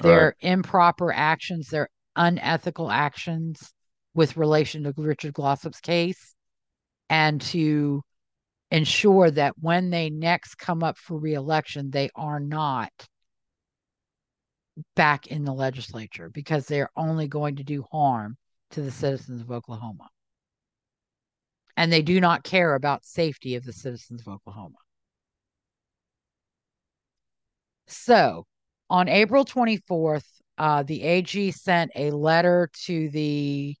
[0.00, 0.34] their right.
[0.40, 3.72] improper actions, their unethical actions
[4.14, 6.34] with relation to Richard Glossip's case,
[7.12, 8.02] and to
[8.70, 12.90] ensure that when they next come up for reelection, they are not
[14.96, 18.38] back in the legislature because they're only going to do harm
[18.70, 20.08] to the citizens of Oklahoma.
[21.76, 24.78] And they do not care about safety of the citizens of Oklahoma.
[27.88, 28.46] So,
[28.88, 30.24] on April 24th,
[30.56, 33.76] uh, the AG sent a letter to the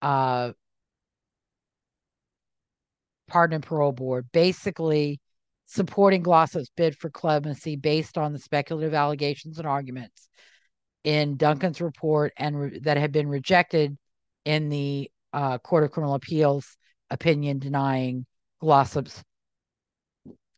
[0.00, 0.52] uh,
[3.32, 5.18] Pardon and Parole Board, basically
[5.64, 10.28] supporting Glossip's bid for clemency based on the speculative allegations and arguments
[11.02, 13.96] in Duncan's report and re- that had been rejected
[14.44, 16.76] in the uh, Court of Criminal Appeals
[17.08, 18.26] opinion denying
[18.60, 19.22] Glossip's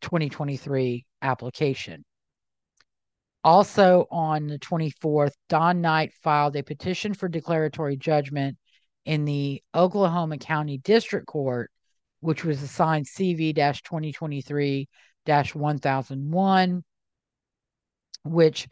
[0.01, 2.03] 2023 application.
[3.41, 8.57] Also on the 24th, Don Knight filed a petition for declaratory judgment
[9.05, 11.71] in the Oklahoma County District Court,
[12.25, 14.89] which was assigned CV 2023
[15.27, 16.83] 1001,
[18.23, 18.67] which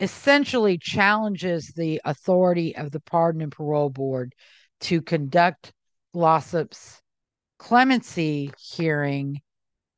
[0.00, 4.34] essentially challenges the authority of the Pardon and Parole Board
[4.80, 5.72] to conduct
[6.12, 7.00] Glossip's
[7.58, 9.40] clemency hearing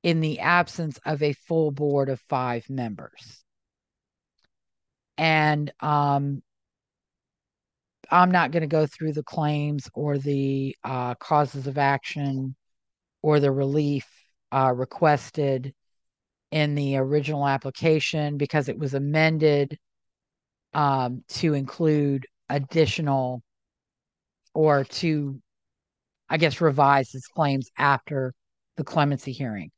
[0.02, 3.42] in the absence of a full board of five members.
[5.16, 6.42] And um,
[8.10, 12.54] I'm not going to go through the claims or the uh, causes of action
[13.22, 14.06] or the relief
[14.52, 15.74] uh, requested
[16.50, 19.78] in the original application because it was amended
[20.74, 23.42] um, to include additional
[24.54, 25.40] or to,
[26.28, 28.32] I guess, revise his claims after
[28.76, 29.70] the clemency hearing.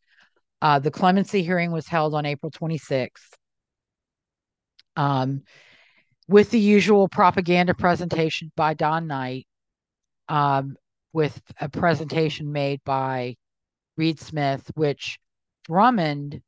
[0.63, 3.37] Uh, the clemency hearing was held on April 26th.
[4.97, 5.43] Um,
[6.29, 9.47] with the usual propaganda presentation by Don Knight,
[10.29, 10.77] um,
[11.13, 13.37] with a presentation made by
[13.97, 15.19] Reed Smith, which
[15.65, 16.41] Drummond,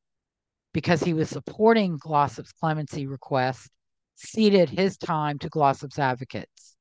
[0.73, 3.68] because he was supporting Glossip's clemency request,
[4.16, 6.76] ceded his time to Glossip's advocates.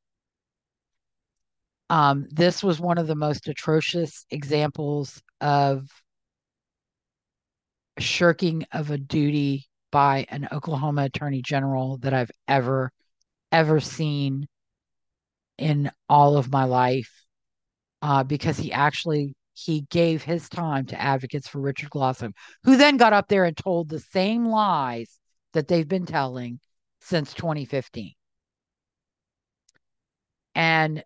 [1.89, 5.87] Um, this was one of the most atrocious examples of
[7.99, 12.91] shirking of a duty by an Oklahoma attorney general that I've ever,
[13.51, 14.47] ever seen
[15.57, 17.20] in all of my life.
[18.01, 22.97] Uh, because he actually he gave his time to advocates for Richard Glossip, who then
[22.97, 25.19] got up there and told the same lies
[25.53, 26.59] that they've been telling
[27.01, 28.13] since 2015.
[30.55, 31.03] And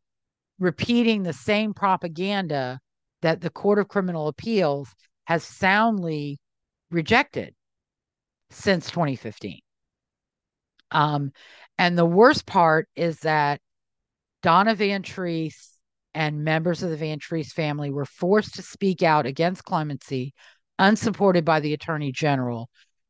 [0.59, 2.79] repeating the same propaganda
[3.21, 4.89] that the Court of Criminal Appeals
[5.25, 6.39] has soundly
[6.91, 7.53] rejected
[8.51, 9.59] since 2015.
[10.91, 11.31] Um,
[11.77, 13.59] and the worst part is that
[14.41, 15.74] Donna Van Treese
[16.15, 20.33] and members of the Van Treese family were forced to speak out against clemency,
[20.79, 22.69] unsupported by the attorney general,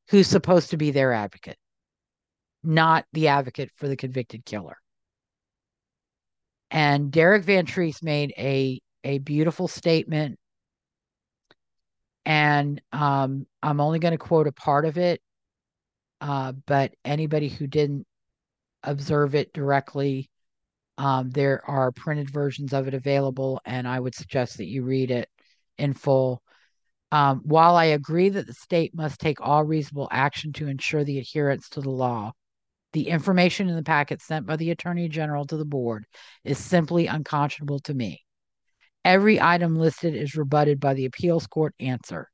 [0.10, 1.58] who's supposed to be their advocate,
[2.64, 4.78] not the advocate for the convicted killer.
[6.72, 10.40] And Derek Van Treese made a a beautiful statement
[12.26, 15.22] and um, I'm only going to quote a part of it.
[16.20, 18.08] Uh, but anybody who didn't
[18.82, 20.32] observe it directly,
[20.98, 25.12] um, there are printed versions of it available, and I would suggest that you read
[25.12, 25.30] it
[25.78, 26.42] in full.
[27.12, 31.20] Um, while I agree that the state must take all reasonable action to ensure the
[31.20, 32.32] adherence to the law,
[32.94, 36.06] the information in the packet sent by the Attorney General to the board
[36.44, 38.22] is simply unconscionable to me.
[39.04, 42.30] Every item listed is rebutted by the appeals court answer.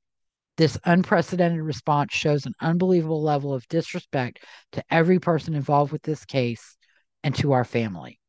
[0.57, 6.23] This unprecedented response shows an unbelievable level of disrespect to every person involved with this
[6.23, 6.77] case
[7.23, 8.20] and to our family.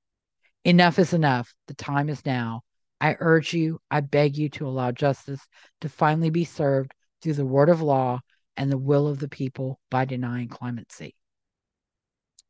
[0.64, 1.52] Enough is enough.
[1.66, 2.62] The time is now.
[3.00, 5.40] I urge you, I beg you to allow justice
[5.80, 8.20] to finally be served through the word of law
[8.56, 11.16] and the will of the people by denying clemency.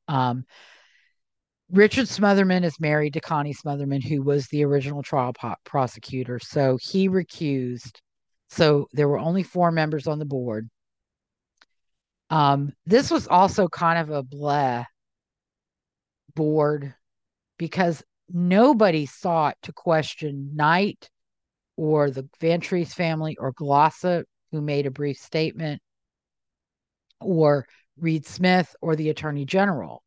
[0.08, 0.44] Um,
[1.70, 5.32] Richard Smothermon is married to Connie Smothermon, who was the original trial
[5.64, 6.38] prosecutor.
[6.38, 7.98] So he recused.
[8.50, 10.68] So there were only four members on the board.
[12.28, 14.84] Um, this was also kind of a blah
[16.34, 16.94] board
[17.64, 21.10] because nobody sought to question Knight
[21.76, 25.80] or the Van Treese family or Glossip, who made a brief statement,
[27.20, 27.66] or
[27.98, 30.02] Reed Smith or the Attorney General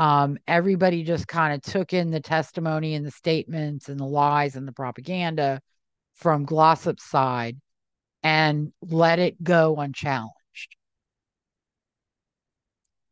[0.00, 4.56] um, everybody just kind of took in the testimony and the statements and the lies
[4.56, 5.60] and the propaganda
[6.14, 7.58] from Glossip's side
[8.22, 10.32] and let it go unchallenged.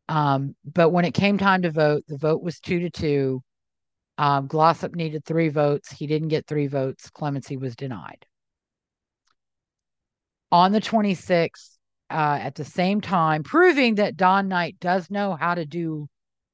[0.09, 3.43] Um, but when it came time to vote, the vote was two to two.
[4.17, 5.91] Um, Glossip needed three votes.
[5.91, 7.11] He didn't get three votes.
[7.11, 8.25] Clemency was denied.
[10.51, 11.77] On the 26th,
[12.09, 16.07] uh, at the same time, proving that Don Knight does know how to do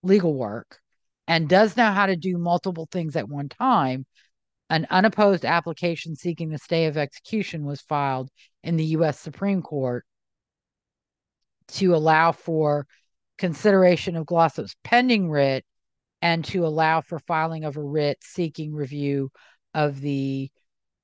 [0.04, 0.80] legal work
[1.26, 4.06] and does know how to do multiple things at one time,
[4.70, 8.30] an unopposed application seeking the stay of execution was filed
[8.64, 9.18] in the U.S.
[9.18, 10.06] Supreme Court
[11.70, 12.86] to allow for
[13.38, 15.66] consideration of Glossip's pending writ
[16.22, 19.30] and to allow for filing of a writ seeking review
[19.74, 20.50] of the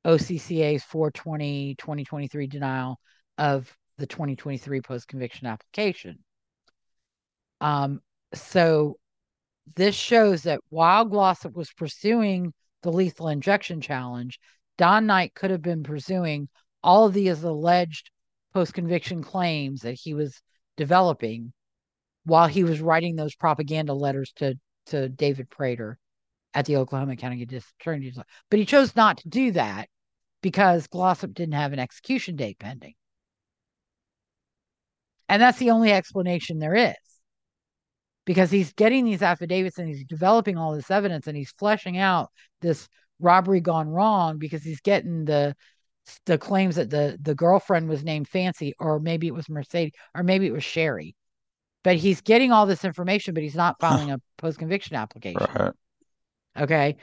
[0.06, 3.00] OCCA's 420 2023 denial
[3.38, 6.19] of the 2023 post conviction application.
[7.60, 8.01] Um,
[8.34, 8.98] so
[9.76, 14.40] this shows that while Glossip was pursuing the lethal injection challenge,
[14.77, 16.50] Don Knight could have been pursuing
[16.84, 18.10] all of these alleged
[18.53, 20.42] post conviction claims that he was
[20.77, 21.53] developing
[22.24, 24.56] while he was writing those propaganda letters to,
[24.88, 25.98] to David Prater
[26.53, 28.32] at the Oklahoma County District Attorney's Office.
[28.50, 29.90] But he chose not to do that
[30.41, 32.93] because Glossip didn't have an execution date pending.
[35.30, 36.95] And that's the only explanation there is
[38.25, 42.30] because he's getting these affidavits and he's developing all this evidence and he's fleshing out
[42.61, 42.88] this
[43.19, 45.56] robbery gone wrong because he's getting the
[46.25, 50.24] the claims that the the girlfriend was named Fancy or maybe it was Mercedes or
[50.24, 51.16] maybe it was Sherry.
[51.84, 55.48] But he's getting all this information, but he's not filing a post conviction application.
[55.56, 55.74] Right.
[56.58, 56.98] Okay.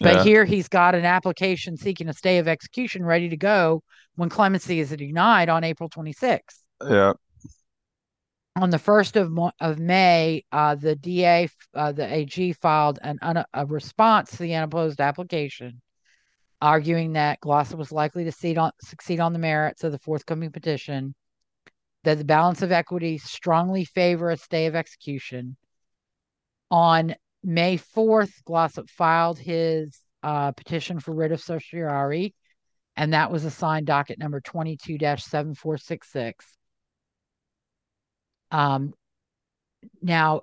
[0.00, 0.24] But yeah.
[0.24, 3.82] here he's got an application seeking a stay of execution ready to go
[4.16, 6.40] when clemency is denied on April 26th.
[6.88, 7.12] Yeah
[8.56, 13.44] on the 1st of, of May, uh, the DA, uh, the AG filed an, un,
[13.52, 15.80] a response to the unopposed application.
[16.60, 21.14] arguing that Glossip was likely to on, succeed on the merits of the forthcoming petition,
[22.04, 25.56] that the balance of equity strongly favor stay of execution.
[26.70, 27.14] On
[27.44, 32.34] May 4th, Glossip filed his uh, petition for writ of certiorari,
[32.96, 36.46] and that was assigned docket number 22 7466.
[38.50, 38.92] Um,
[40.00, 40.42] now,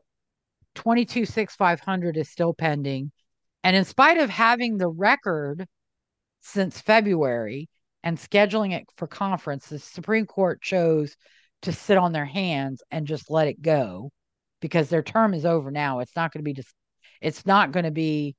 [0.75, 3.11] 226500 is still pending.
[3.63, 5.65] And in spite of having the record
[6.41, 7.69] since February
[8.03, 11.15] and scheduling it for conference, the Supreme Court chose
[11.63, 14.11] to sit on their hands and just let it go
[14.61, 15.99] because their term is over now.
[15.99, 16.73] It's not going to be just,
[17.21, 18.35] it's not going to be,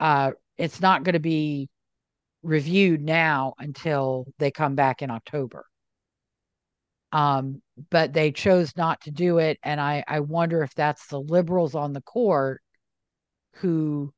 [0.00, 1.68] uh, it's not going to be
[2.42, 5.64] reviewed now until they come back in October.
[7.12, 7.60] Um,
[7.90, 9.58] but they chose not to do it.
[9.62, 12.62] And I, I wonder if that's the liberals on the court
[13.56, 14.12] who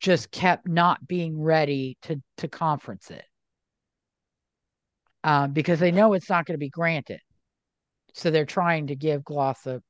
[0.00, 3.24] just kept not being ready to to conference it
[5.24, 7.20] um, because they know it's not going to be granted.
[8.14, 9.80] So they're trying to give Glossip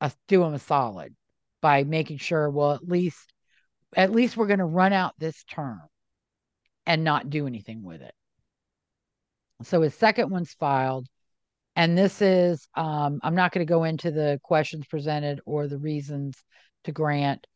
[0.00, 1.14] a do him a solid
[1.60, 3.32] by making sure, well, at least
[3.96, 5.82] at least we're going to run out this term
[6.86, 8.14] and not do anything with it.
[9.62, 11.06] So his second one's filed.
[11.76, 15.78] And this is, um, I'm not going to go into the questions presented or the
[15.78, 16.36] reasons
[16.84, 17.46] to grant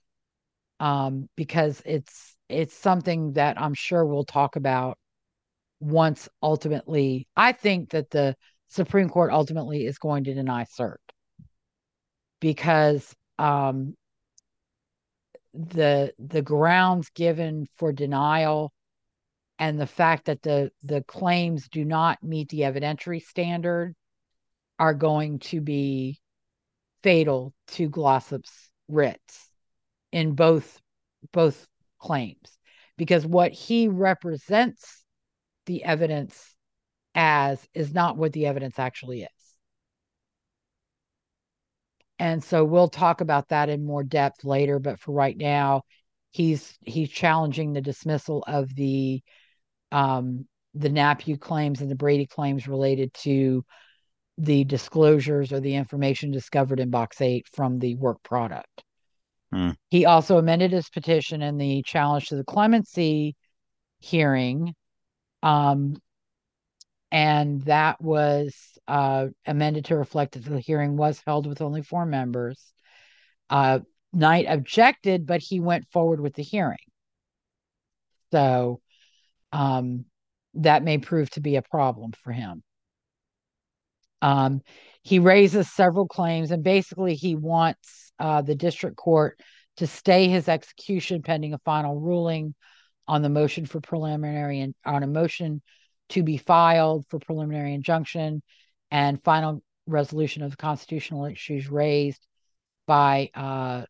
[0.81, 4.99] um, because it's it's something that I'm sure we'll talk about
[5.81, 7.29] once ultimately.
[7.37, 8.37] I think that the
[8.69, 10.97] Supreme Court ultimately is going to deny cert
[12.41, 13.97] because um,
[15.53, 18.73] the the grounds given for denial
[19.59, 23.95] and the fact that the the claims do not meet the evidentiary standard
[24.79, 26.19] are going to be
[27.03, 29.49] fatal to Glossip's writs
[30.11, 30.81] in both
[31.33, 31.67] both
[31.99, 32.59] claims
[32.97, 35.04] because what he represents
[35.67, 36.55] the evidence
[37.15, 39.29] as is not what the evidence actually is.
[42.19, 45.83] And so we'll talk about that in more depth later, but for right now,
[46.31, 49.23] he's he's challenging the dismissal of the
[49.93, 53.65] um the Napue claims and the Brady claims related to
[54.39, 58.83] the disclosures or the information discovered in box eight from the work product.
[59.53, 59.71] Hmm.
[59.91, 63.37] He also amended his petition in the challenge to the clemency
[64.01, 64.75] hearing.
[65.45, 65.97] Um,
[67.13, 68.57] and that was
[68.89, 72.61] uh, amended to reflect that the hearing was held with only four members.
[73.51, 73.81] Uh,
[74.13, 76.79] Knight objected, but he went forward with the hearing.
[78.33, 78.81] So
[79.53, 80.07] um,
[80.55, 82.63] that may prove to be a problem for him.
[84.23, 84.63] Um,
[85.03, 89.39] he raises several claims, and basically, he wants uh, the district court
[89.77, 92.55] to stay his execution pending a final ruling
[93.07, 95.63] on the motion for preliminary and on a motion
[96.11, 98.43] to be filed for preliminary injunction
[98.91, 102.27] and final resolution of the constitutional issues raised
[102.87, 103.85] by uh,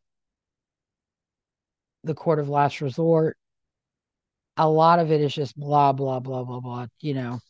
[2.05, 3.36] the court of last resort.
[4.57, 7.41] A lot of it is just blah, blah, blah, blah, blah, you know,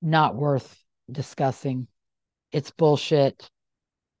[0.00, 0.76] not worth
[1.10, 1.88] discussing.
[2.52, 3.50] It's bullshit.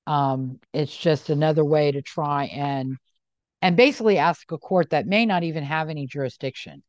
[0.06, 2.96] Um, it's just another way to try and
[3.64, 6.82] and basically ask a court that may not even have any jurisdiction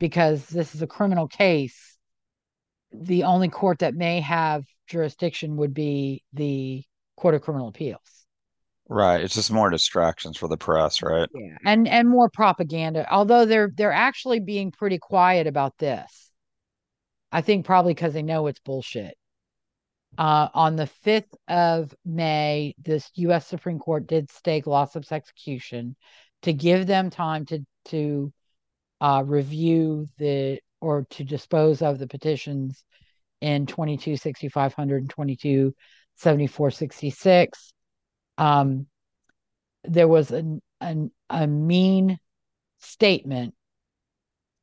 [0.00, 1.96] because this is a criminal case.
[2.92, 6.82] The only court that may have jurisdiction would be the
[7.16, 8.00] Court of Criminal Appeals.
[8.88, 9.20] Right.
[9.20, 11.28] It's just more distractions for the press, right?
[11.32, 11.58] Yeah.
[11.64, 13.06] And and more propaganda.
[13.08, 16.30] Although they're they're actually being pretty quiet about this.
[17.30, 19.14] I think probably because they know it's bullshit.
[20.16, 23.46] Uh, on the 5th of May, this U.S.
[23.46, 25.96] Supreme Court did stay Glossip's execution
[26.42, 28.32] to give them time to to
[29.00, 32.84] uh, review the or to dispose of the petitions
[33.40, 35.74] in 22 6500 and 22
[36.16, 37.72] 7466
[38.36, 38.86] um,
[39.84, 42.18] there was an, an, a mean
[42.80, 43.54] statement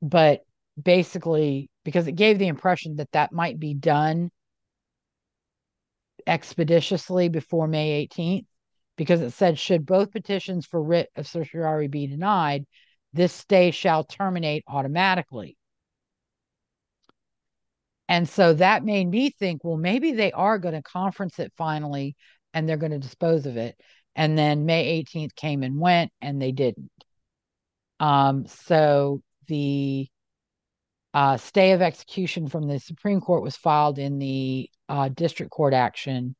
[0.02, 0.42] but
[0.82, 4.30] basically because it gave the impression that that might be done
[6.28, 8.46] expeditiously before May 18th
[8.98, 12.66] because it said, should both petitions for writ of certiorari be denied,
[13.14, 15.58] this stay shall terminate automatically.
[18.08, 22.16] And so that made me think, well, maybe they are going to conference it finally
[22.54, 23.76] and they're going to dispose of it.
[24.16, 26.92] And then May 18th came and went and they didn't.
[28.00, 30.08] Um, so the
[31.16, 35.74] uh, stay of execution from the Supreme Court was filed in the uh, district court
[35.74, 36.36] action.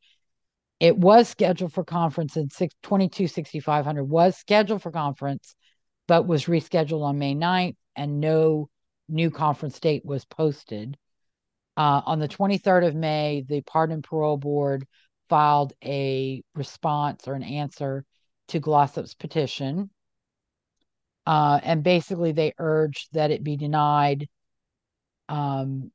[0.80, 2.50] It was scheduled for conference in
[2.84, 5.56] 22 6500 was scheduled for conference
[6.08, 8.70] but was rescheduled on May 9th, and no
[9.10, 10.98] new conference date was posted.
[11.78, 14.86] Uh, on the 23rd of May, the Pardon and Parole Board
[15.30, 18.06] filed a response or an answer
[18.50, 19.90] to Glossip's petition.
[21.26, 24.28] Uh, and basically, they urged that it be denied
[25.30, 25.92] um,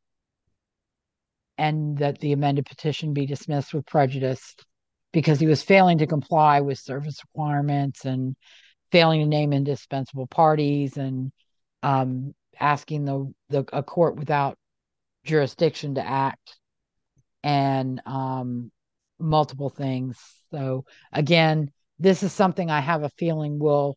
[1.58, 4.54] and that the amended petition be dismissed with prejudice
[5.12, 8.34] because he was failing to comply with service requirements and
[8.92, 11.32] failing to name indispensable parties and
[11.82, 14.56] um, asking the, the a court without
[15.24, 16.56] jurisdiction to act
[17.42, 18.70] and um,
[19.18, 20.18] multiple things.
[20.50, 23.96] So again, this is something I have a feeling we'll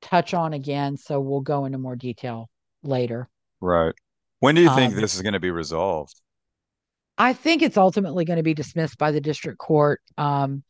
[0.00, 0.96] touch on again.
[0.96, 2.48] So we'll go into more detail
[2.82, 3.28] later.
[3.60, 3.94] Right.
[4.42, 6.20] When do you think um, this is going to be resolved?
[7.16, 10.00] I think it's ultimately going to be dismissed by the district court.
[10.18, 10.64] Um,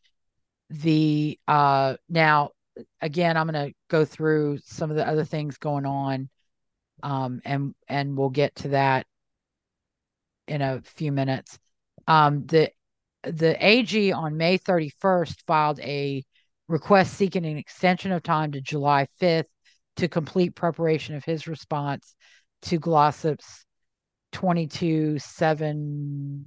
[0.68, 2.50] the uh, now
[3.00, 6.28] again, I'm going to go through some of the other things going on,
[7.02, 9.06] um, and and we'll get to that
[10.46, 11.58] in a few minutes.
[12.06, 12.72] Um, the
[13.22, 16.22] the AG on May 31st filed a
[16.68, 19.46] request seeking an extension of time to July 5th
[19.96, 22.14] to complete preparation of his response
[22.62, 23.64] to Glossip's
[24.32, 26.46] 22 7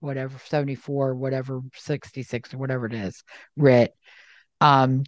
[0.00, 3.24] whatever 74 whatever 66 or whatever it is
[3.56, 3.94] writ
[4.60, 5.04] um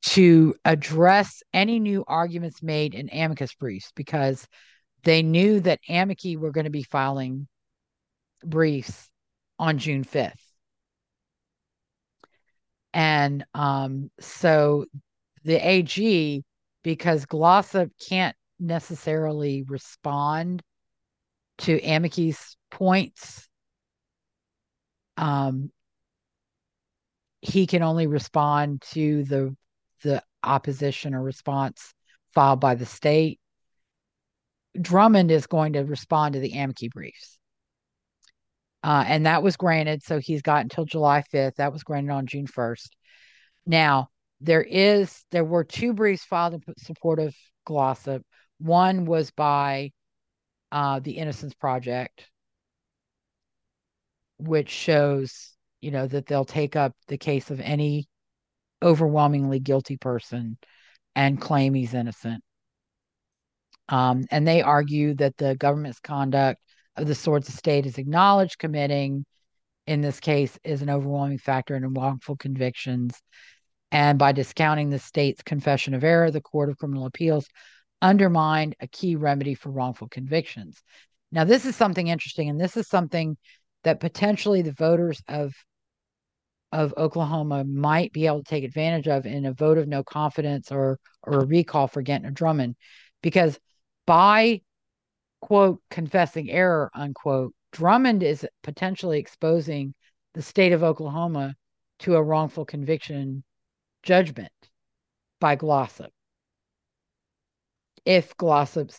[0.00, 4.46] to address any new arguments made in amicus briefs because
[5.02, 7.46] they knew that amici were going to be filing
[8.44, 9.10] briefs
[9.58, 10.32] on June 5th.
[12.92, 14.86] And um, so
[15.44, 16.42] the AG,
[16.82, 20.62] because Glossip can't necessarily respond
[21.58, 23.48] to Amici's points,
[25.16, 25.70] um,
[27.40, 29.56] he can only respond to the
[30.02, 31.92] the opposition or response
[32.34, 33.38] filed by the state.
[34.80, 37.38] Drummond is going to respond to the Amici briefs.
[38.82, 40.02] Uh, and that was granted.
[40.02, 41.56] So he's got until July 5th.
[41.56, 42.88] That was granted on June 1st.
[43.66, 44.08] Now,
[44.40, 47.34] there is there were two briefs filed in support of
[47.68, 48.22] Glossip.
[48.60, 49.92] One was by
[50.70, 52.28] uh, the Innocence Project,
[54.38, 58.06] which shows, you know, that they'll take up the case of any
[58.82, 60.58] overwhelmingly guilty person
[61.16, 62.42] and claim he's innocent.
[63.88, 66.60] Um, and they argue that the government's conduct
[66.96, 69.24] of the sorts of state is acknowledged committing,
[69.86, 73.20] in this case, is an overwhelming factor in wrongful convictions.
[73.90, 77.48] And by discounting the state's confession of error, the Court of Criminal Appeals
[78.02, 80.82] undermined a key remedy for wrongful convictions.
[81.32, 83.36] Now, this is something interesting, and this is something
[83.84, 85.54] that potentially the voters of
[86.72, 90.70] of Oklahoma might be able to take advantage of in a vote of no confidence
[90.70, 92.76] or or a recall for Gentner Drummond,
[93.22, 93.58] because
[94.06, 94.62] by
[95.40, 99.94] quote confessing error unquote, Drummond is potentially exposing
[100.34, 101.54] the state of Oklahoma
[102.00, 103.44] to a wrongful conviction
[104.02, 104.52] judgment
[105.40, 106.10] by Glossip
[108.04, 108.98] if Glossip's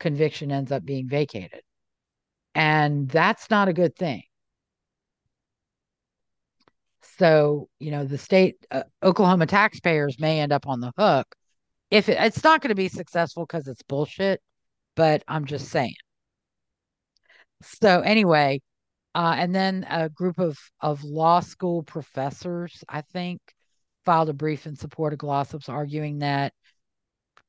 [0.00, 1.62] conviction ends up being vacated.
[2.54, 4.22] And that's not a good thing.
[7.18, 11.34] So, you know, the state, uh, Oklahoma taxpayers may end up on the hook
[11.90, 14.40] if it, it's not going to be successful because it's bullshit,
[14.94, 15.94] but I'm just saying.
[17.62, 18.60] So, anyway,
[19.14, 23.40] uh, and then a group of, of law school professors, I think,
[24.04, 26.52] filed a brief in support of Glossip's, arguing that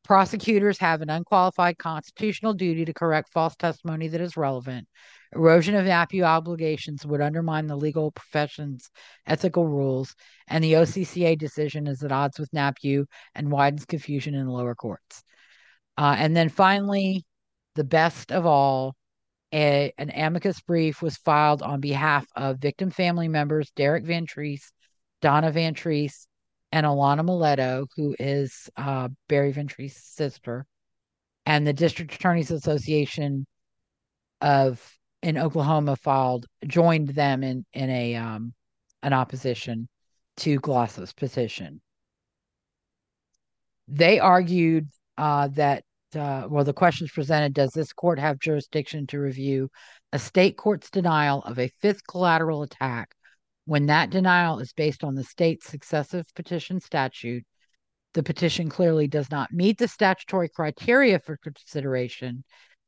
[0.04, 4.88] prosecutors have an unqualified constitutional duty to correct false testimony that is relevant,
[5.36, 8.90] Erosion of Napue obligations would undermine the legal profession's
[9.28, 10.16] ethical rules,
[10.48, 13.06] and the OCCA decision is at odds with Napue
[13.36, 15.24] and widens confusion in the lower courts.
[15.98, 17.26] Uh, and then finally,
[17.76, 18.96] the best of all,
[19.54, 24.72] a, an amicus brief was filed on behalf of victim family members Derek Van Treese,
[25.22, 26.26] Donna Van Treese,
[26.72, 30.66] and Alana Mileto, who is uh, Barry Van Treese's sister,
[31.46, 33.46] and the District Attorneys Association
[34.42, 38.54] of in Oklahoma filed joined them in in a um
[39.04, 39.88] an opposition
[40.38, 41.82] to Glossip's petition.
[43.88, 45.84] They argued uh, that
[46.16, 49.70] uh, well, the questions presented: Does this court have jurisdiction to review
[50.14, 53.14] a state court's denial of a fifth collateral attack
[53.70, 57.44] when that denial is based on the state's successive petition statute?
[58.16, 62.44] The petition clearly does not meet the statutory criteria for consideration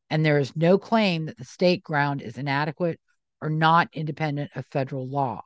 [0.10, 3.00] and there is no claim that the state ground is inadequate
[3.42, 5.43] or not independent of federal law.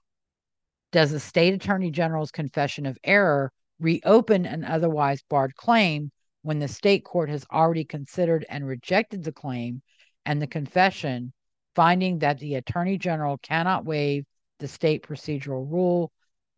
[0.94, 6.70] Does the state attorney general's confession of error reopen an otherwise barred claim when the
[6.70, 9.82] state court has already considered and rejected the claim
[10.26, 11.34] and the confession,
[11.76, 14.24] finding that the attorney general cannot waive
[14.66, 16.12] the state procedural rule.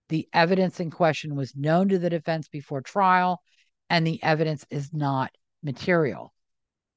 [0.08, 3.42] The evidence in question was known to the defense before trial,
[3.90, 5.30] and the evidence is not
[5.62, 6.34] material.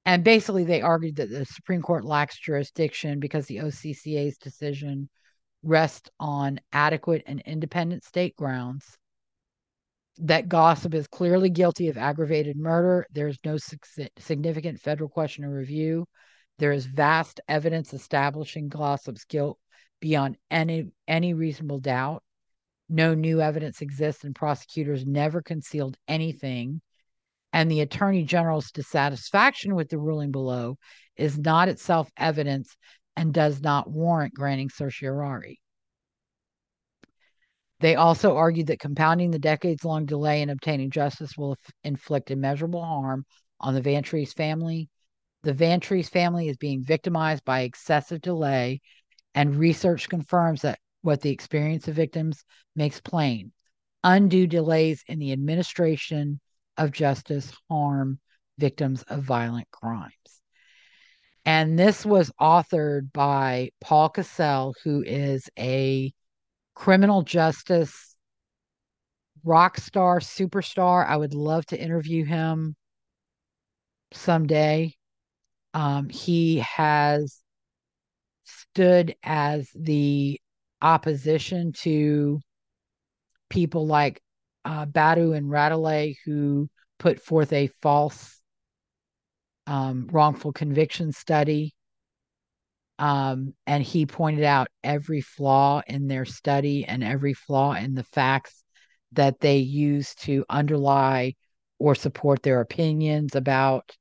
[0.04, 5.08] And basically, they argued that the Supreme Court lacks jurisdiction because the OCCA's decision
[5.64, 8.96] rests on adequate and independent state grounds
[10.18, 13.04] that Glossip is clearly guilty of aggravated murder.
[13.10, 13.58] There's no
[14.18, 16.06] significant federal question of review.
[16.60, 19.58] There is vast evidence establishing Glossip's guilt
[20.00, 22.22] beyond any any reasonable doubt.
[22.88, 26.80] No new evidence exists, and prosecutors never concealed anything.
[27.52, 30.76] And the attorney general's dissatisfaction with the ruling below
[31.16, 32.76] is not itself evidence
[33.16, 35.60] and does not warrant granting certiorari.
[37.80, 42.84] They also argued that compounding the decades long delay in obtaining justice will inflict immeasurable
[42.84, 43.24] harm
[43.58, 44.88] on the Van Treese family.
[45.42, 48.80] The Van Treese family is being victimized by excessive delay,
[49.34, 52.44] and research confirms that what the experience of victims
[52.76, 53.52] makes plain.
[54.02, 56.40] Undue delays in the administration
[56.76, 58.18] of justice harm
[58.58, 60.12] victims of violent crimes.
[61.44, 66.12] And this was authored by Paul Cassell, who is a
[66.74, 68.14] criminal justice
[69.44, 71.06] rock star, superstar.
[71.06, 72.76] I would love to interview him
[74.12, 74.94] someday.
[75.72, 77.39] Um, he has
[78.50, 80.40] stood as the
[80.82, 82.40] opposition to
[83.48, 84.20] people like
[84.64, 88.40] uh, Bedau and Radelet, who put forth a false
[89.66, 91.74] um, wrongful conviction study.
[92.98, 98.04] Um, and he pointed out every flaw in their study and every flaw in the
[98.04, 98.62] facts
[99.12, 101.34] that they use to underlie
[101.78, 103.96] or support their opinions about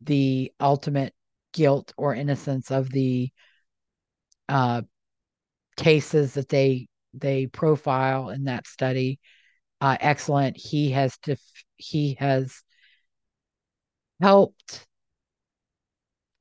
[0.00, 1.14] the ultimate
[1.52, 3.30] guilt or innocence of the
[4.52, 4.82] uh,
[5.78, 9.18] cases that they they profile in that study.
[9.80, 10.58] Uh, excellent.
[10.58, 12.62] He has def- he has
[14.20, 14.86] helped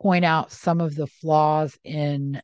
[0.02, 2.42] point out some of the flaws in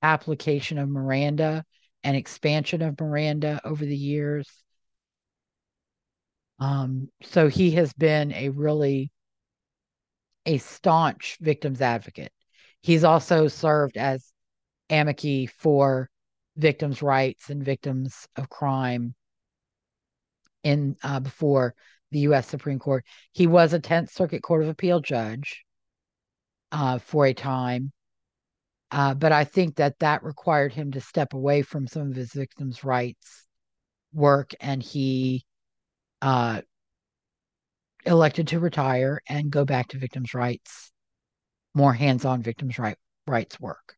[0.00, 1.64] application of Miranda
[2.04, 4.48] and expansion of Miranda over the years.
[6.60, 9.10] Um, so he has been a really
[10.46, 12.32] a staunch victims advocate.
[12.82, 14.32] He's also served as
[14.90, 16.10] amici for
[16.56, 19.14] victims' rights and victims of crime
[20.64, 21.74] in uh, before
[22.10, 22.48] the U.S.
[22.48, 23.04] Supreme Court.
[23.32, 25.64] He was a Tenth Circuit Court of Appeal judge
[26.72, 27.92] uh, for a time.
[28.90, 32.32] Uh, but I think that that required him to step away from some of his
[32.32, 33.46] victims' rights
[34.12, 35.44] work, and he
[36.22, 36.62] uh,
[38.06, 40.90] elected to retire and go back to victims' rights,
[41.74, 43.97] more hands-on victims' right, rights work.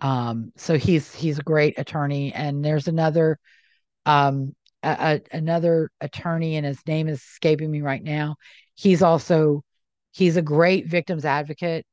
[0.00, 3.38] Um, so he's he's a great attorney, and there's another
[4.06, 8.36] um, a, a, another attorney, and his name is escaping me right now.
[8.74, 9.62] He's also
[10.12, 11.84] he's a great victims advocate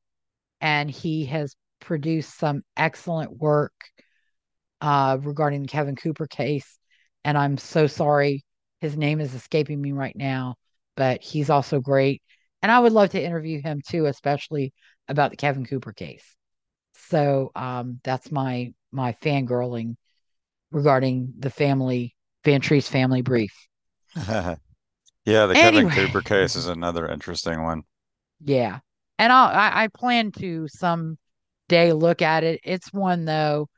[0.60, 3.72] and he has produced some excellent work
[4.80, 6.78] uh, regarding the Kevin Cooper case.
[7.24, 8.44] And I'm so sorry
[8.80, 10.54] his name is escaping me right now,
[10.96, 12.22] but he's also great.
[12.62, 14.72] And I would love to interview him too, especially
[15.08, 16.24] about the Kevin Cooper case.
[17.08, 19.96] So um, that's my my fangirling
[20.70, 22.14] regarding the family
[22.44, 23.52] Van Treese family brief.
[24.16, 24.56] yeah,
[25.24, 25.90] the anyway.
[25.90, 27.82] Kevin Cooper case is another interesting one.
[28.40, 28.78] Yeah.
[29.18, 31.18] And I'll, I, I plan to some
[31.68, 32.60] day look at it.
[32.64, 33.68] It's one though,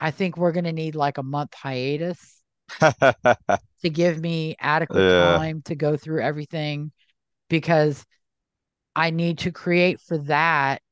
[0.00, 2.40] I think we're going to need like a month hiatus
[2.80, 5.36] to give me adequate yeah.
[5.36, 6.92] time to go through everything
[7.48, 8.04] because
[8.94, 10.82] I need to create for that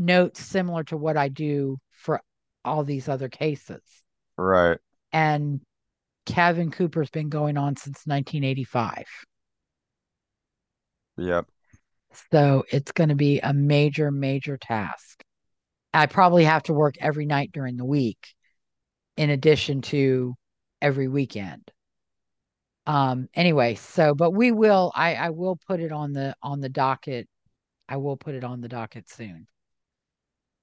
[0.00, 2.20] notes similar to what I do for
[2.64, 3.82] all these other cases.
[4.36, 4.78] Right.
[5.12, 5.60] And
[6.26, 9.04] Kevin Cooper's been going on since 1985.
[11.16, 11.46] Yep.
[12.32, 15.22] So it's going to be a major, major task.
[15.92, 18.34] I probably have to work every night during the week
[19.16, 20.34] in addition to
[20.80, 21.70] every weekend.
[22.86, 26.70] Um anyway, so but we will I I will put it on the on the
[26.70, 27.28] docket.
[27.88, 29.46] I will put it on the docket soon.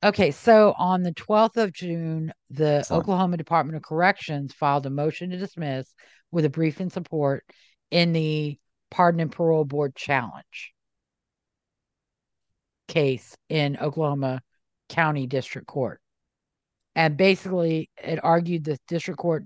[0.03, 5.31] Okay, so on the 12th of June, the Oklahoma Department of Corrections filed a motion
[5.31, 5.93] to dismiss
[6.31, 7.43] with a brief in support
[7.89, 8.59] in the
[8.91, 10.73] Pardon and Parole Board challenge
[12.87, 14.41] case in Oklahoma
[14.89, 15.99] County District Court.
[16.95, 19.45] And basically, it argued the district court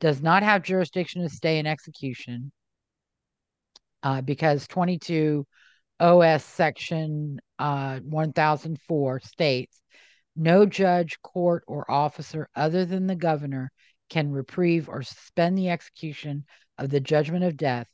[0.00, 2.52] does not have jurisdiction to stay in execution.
[4.02, 5.46] uh, because 22
[6.00, 9.80] OS section uh, 1004 states
[10.36, 13.70] no judge, court, or officer other than the governor
[14.08, 16.44] can reprieve or suspend the execution
[16.78, 17.86] of the judgment of death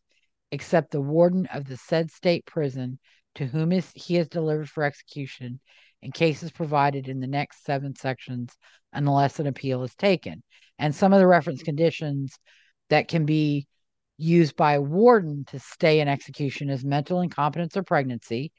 [0.52, 2.98] except the warden of the said state prison
[3.34, 5.60] to whom is, he is delivered for execution
[6.02, 8.56] in cases provided in the next seven sections
[8.92, 10.42] unless an appeal is taken.
[10.78, 12.38] And some of the reference conditions
[12.90, 13.66] that can be
[14.18, 18.52] used by a warden to stay an execution is mental incompetence or pregnancy,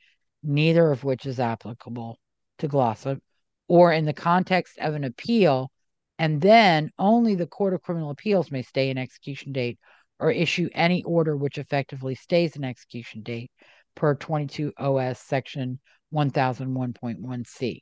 [0.44, 2.18] neither of which is applicable
[2.60, 3.20] to Glossip,
[3.68, 5.72] or in the context of an appeal,
[6.20, 9.80] and then only the Court of Criminal Appeals may stay an execution date
[10.20, 13.52] or issue any order which effectively stays an execution date
[13.96, 15.80] per 22 OS section
[16.14, 17.82] 1001.1c.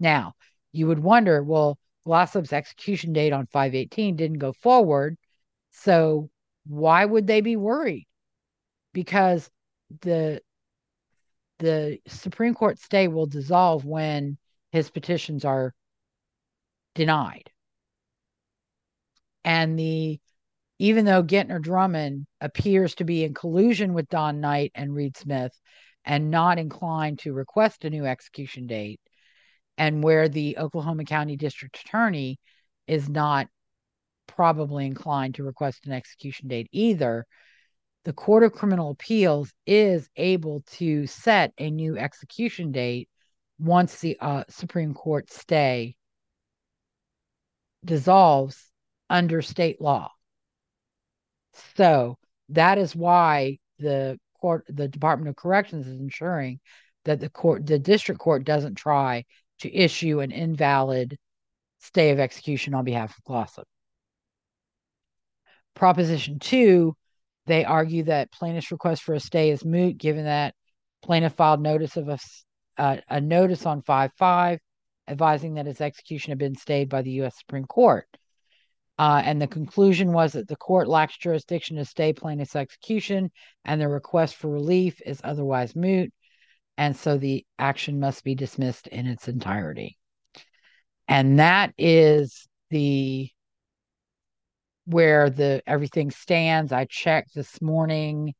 [0.00, 0.34] Now,
[0.72, 5.16] you would wonder, well, Glossip's execution date on 518 didn't go forward,
[5.70, 6.30] so
[6.66, 8.06] why would they be worried?
[8.92, 9.50] Because
[10.00, 10.40] the
[11.58, 14.38] the Supreme Court stay will dissolve when
[14.72, 15.72] his petitions are
[16.94, 17.50] denied.
[19.44, 20.20] And the
[20.78, 25.52] even though Gentner Drummond appears to be in collusion with Don Knight and Reed Smith
[26.04, 29.00] and not inclined to request a new execution date,
[29.78, 32.38] and where the Oklahoma County District Attorney
[32.86, 33.48] is not
[34.26, 37.26] probably inclined to request an execution date either,
[38.04, 43.08] the Court of Criminal Appeals is able to set a new execution date
[43.58, 45.96] once the uh, Supreme Court stay
[47.84, 48.70] dissolves
[49.08, 50.10] under state law.
[51.76, 52.18] So
[52.50, 56.60] that is why the court, the Department of Corrections is ensuring
[57.04, 59.24] that the court, the district court doesn't try
[59.60, 61.16] to issue an invalid
[61.78, 63.64] stay of execution on behalf of Glossip.
[65.74, 66.96] Proposition two,
[67.46, 70.54] they argue that plaintiff's request for a stay is moot given that
[71.02, 72.18] plaintiff filed notice of a,
[72.78, 74.58] uh, a notice on 5-5
[75.06, 77.38] advising that his execution had been stayed by the U.S.
[77.38, 78.06] Supreme Court.
[78.98, 83.30] Uh, and the conclusion was that the court lacks jurisdiction to stay plaintiff's execution
[83.64, 86.12] and the request for relief is otherwise moot.
[86.78, 89.98] And so the action must be dismissed in its entirety.
[91.08, 93.28] And that is the
[94.86, 96.72] where the everything stands.
[96.72, 98.34] I checked this morning.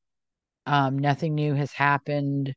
[0.67, 2.55] Um, nothing new has happened.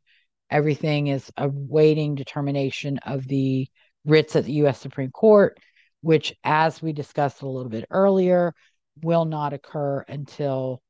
[0.49, 3.67] Everything is awaiting determination of the
[4.05, 4.79] writs at the U.S.
[4.79, 5.59] Supreme Court,
[6.01, 8.53] which, as we discussed a little bit earlier,
[9.01, 10.81] will not occur until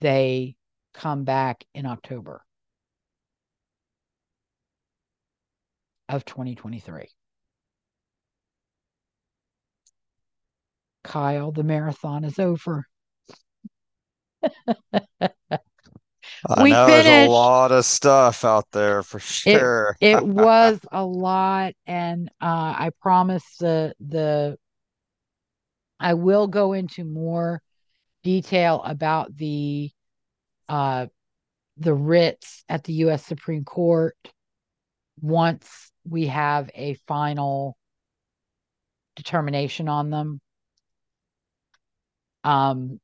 [0.00, 0.56] they
[0.94, 2.42] come back in October
[6.08, 7.08] of 2023.
[11.04, 12.86] Kyle, the marathon is over.
[16.48, 17.04] I we know finished.
[17.04, 19.96] there's a lot of stuff out there for sure.
[20.00, 24.56] It, it was a lot, and uh, I promise the the
[25.98, 27.60] I will go into more
[28.22, 29.90] detail about the
[30.68, 31.06] uh,
[31.76, 33.24] the writs at the U.S.
[33.24, 34.16] Supreme Court
[35.20, 37.76] once we have a final
[39.16, 40.40] determination on them.
[42.44, 43.00] Um,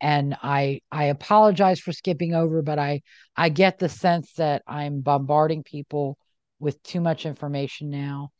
[0.00, 3.02] and I I apologize for skipping over, but I
[3.36, 6.18] I get the sense that I'm bombarding people
[6.58, 8.30] with too much information now,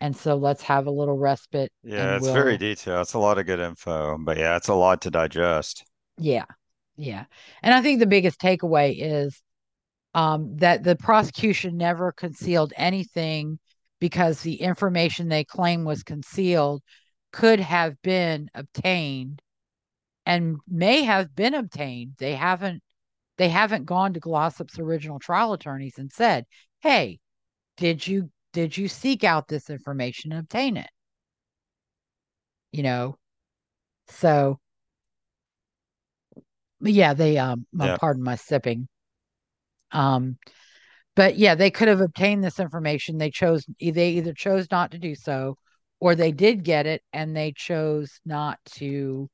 [0.00, 1.70] and so let's have a little respite.
[1.82, 2.34] Yeah, it's we'll...
[2.34, 3.02] very detailed.
[3.02, 5.84] It's a lot of good info, but yeah, it's a lot to digest.
[6.16, 6.46] Yeah,
[6.96, 7.24] yeah,
[7.62, 9.40] and I think the biggest takeaway is
[10.14, 13.58] um, that the prosecution never concealed anything
[14.00, 16.82] because the information they claim was concealed
[17.32, 19.42] could have been obtained
[20.26, 22.14] and may have been obtained.
[22.18, 22.82] They haven't
[23.38, 26.46] they haven't gone to Glossip's original trial attorneys and said,
[26.80, 27.20] "Hey,
[27.76, 30.90] did you did you seek out this information and obtain it?"
[32.72, 33.18] You know.
[34.08, 34.60] So
[36.80, 37.96] yeah, they um yeah.
[37.98, 38.88] pardon my sipping.
[39.92, 40.38] Um
[41.16, 43.18] but yeah, they could have obtained this information.
[43.18, 45.56] They chose they either chose not to do so
[46.00, 49.28] or they did get it and they chose not to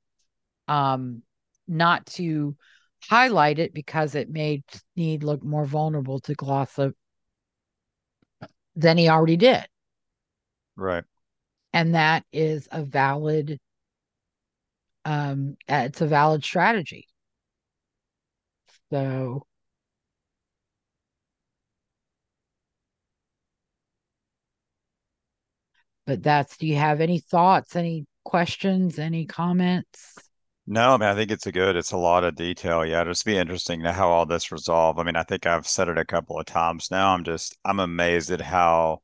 [0.69, 1.23] um,
[1.69, 2.57] not to
[3.03, 4.65] highlight it because it made
[4.95, 6.95] Sneed look more vulnerable to Glossip
[8.75, 9.67] than he already did.
[10.77, 11.05] Right.
[11.73, 13.59] And that is a valid
[15.05, 17.07] um it's a valid strategy.
[18.91, 19.47] So
[26.07, 30.26] but that's do you have any thoughts, any questions, any comments?
[30.69, 32.85] No, I mean, I think it's a good, it's a lot of detail.
[32.85, 34.99] Yeah, it'll just be interesting to how all this resolve.
[34.99, 37.15] I mean, I think I've said it a couple of times now.
[37.15, 39.03] I'm just, I'm amazed at how,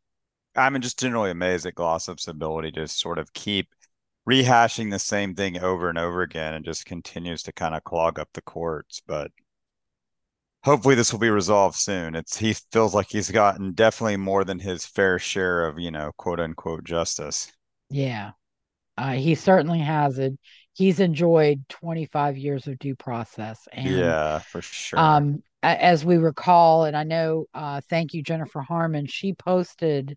[0.56, 3.74] I'm just generally amazed at Glossip's ability to sort of keep
[4.28, 8.18] rehashing the same thing over and over again and just continues to kind of clog
[8.18, 9.02] up the courts.
[9.06, 9.32] But
[10.64, 12.14] hopefully this will be resolved soon.
[12.16, 16.12] It's he feels like he's gotten definitely more than his fair share of, you know,
[16.16, 17.52] quote unquote justice.
[17.90, 18.32] Yeah,
[18.98, 20.38] uh, he certainly has it.
[20.74, 24.98] He's enjoyed 25 years of due process, and Yeah, for sure.
[24.98, 29.06] um, as we recall, and I know, uh, thank you, Jennifer Harmon.
[29.06, 30.16] She posted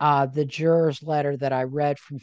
[0.00, 2.18] uh, the juror's letter that I read from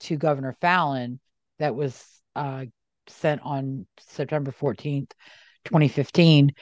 [0.00, 1.18] to Governor Fallin
[1.58, 2.02] that was
[2.34, 2.64] uh,
[3.06, 5.10] sent on September 14th,
[5.64, 6.52] 2015.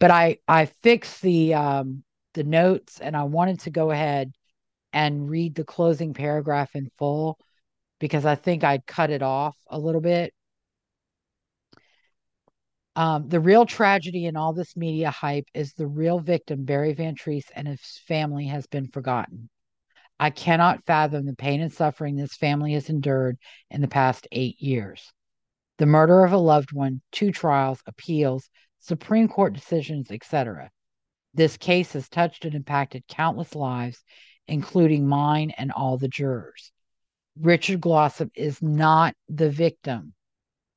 [0.00, 2.02] But I I fixed the um,
[2.34, 4.32] the notes, and I wanted to go ahead
[4.92, 7.38] and read the closing paragraph in full
[7.98, 10.32] because I think I'd cut it off a little bit.
[12.96, 17.14] Um, the real tragedy in all this media hype is the real victim, Barry Van
[17.14, 19.48] Treese, and his family has been forgotten.
[20.18, 23.38] I cannot fathom the pain and suffering this family has endured
[23.70, 25.12] in the past eight years.
[25.78, 30.70] The murder of a loved one, two trials, appeals, Supreme Court decisions, etc.
[31.34, 34.02] This case has touched and impacted countless lives,
[34.48, 36.72] including mine and all the jurors.
[37.40, 40.14] Richard Glossip is not the victim.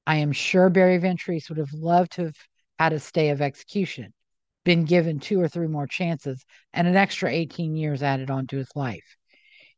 [0.05, 2.35] I am sure Barry Van Treese would have loved to have
[2.77, 4.13] had a stay of execution,
[4.63, 8.69] been given two or three more chances, and an extra 18 years added onto his
[8.75, 9.17] life.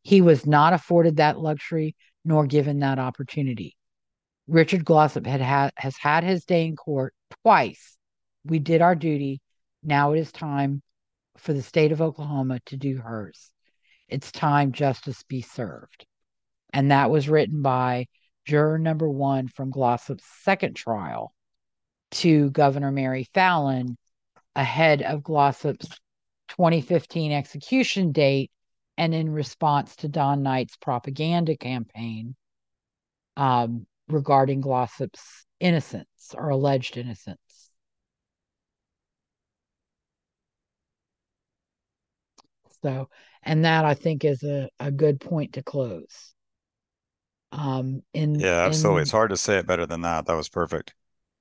[0.02, 1.96] He was not afforded that luxury
[2.26, 3.78] nor given that opportunity.
[4.48, 7.14] Richard Glossip had, had has had his day in court
[7.44, 7.98] twice.
[8.44, 9.40] We did our duty.
[9.84, 10.82] Now it is time
[11.38, 13.52] for the state of Oklahoma to do hers.
[14.10, 16.06] It's time justice be served.
[16.74, 18.08] And that was written by
[18.46, 21.34] juror number one from Glossip's second trial
[22.12, 23.96] to Governor Mary Fallin
[24.56, 25.88] ahead of Glossip's
[26.50, 28.52] 2015 execution date
[28.98, 32.36] and in response to Don Knight's propaganda campaign
[33.38, 37.40] um, regarding Glossip's innocence or alleged innocence.
[42.84, 43.10] So,
[43.42, 46.33] and that I think is a, a good point to close.
[47.54, 49.04] Um, in Yeah, absolutely.
[49.04, 50.26] It's hard to say it better than that.
[50.26, 50.94] That was perfect.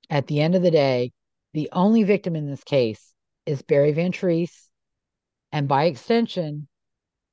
[0.09, 1.11] at the end of the day,
[1.53, 3.13] the only victim in this case
[3.45, 4.69] is Barry Van Treese,
[5.51, 6.67] and by extension,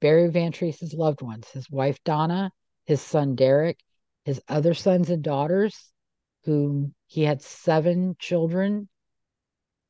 [0.00, 2.50] Barry Van Treese's loved ones, his wife Donna,
[2.86, 3.78] his son Derek,
[4.25, 5.76] his other sons and daughters,
[6.44, 8.89] whom he had seven children.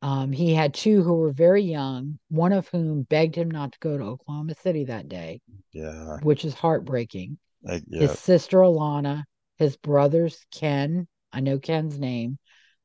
[0.03, 3.79] Um, he had two who were very young, one of whom begged him not to
[3.81, 5.41] go to Oklahoma City that day,
[5.73, 6.19] Yeah.
[6.23, 7.39] which is heartbreaking.
[7.67, 8.01] I, yeah.
[8.01, 9.25] His sister Alana,
[9.57, 12.39] his brothers Ken, I know Ken's name.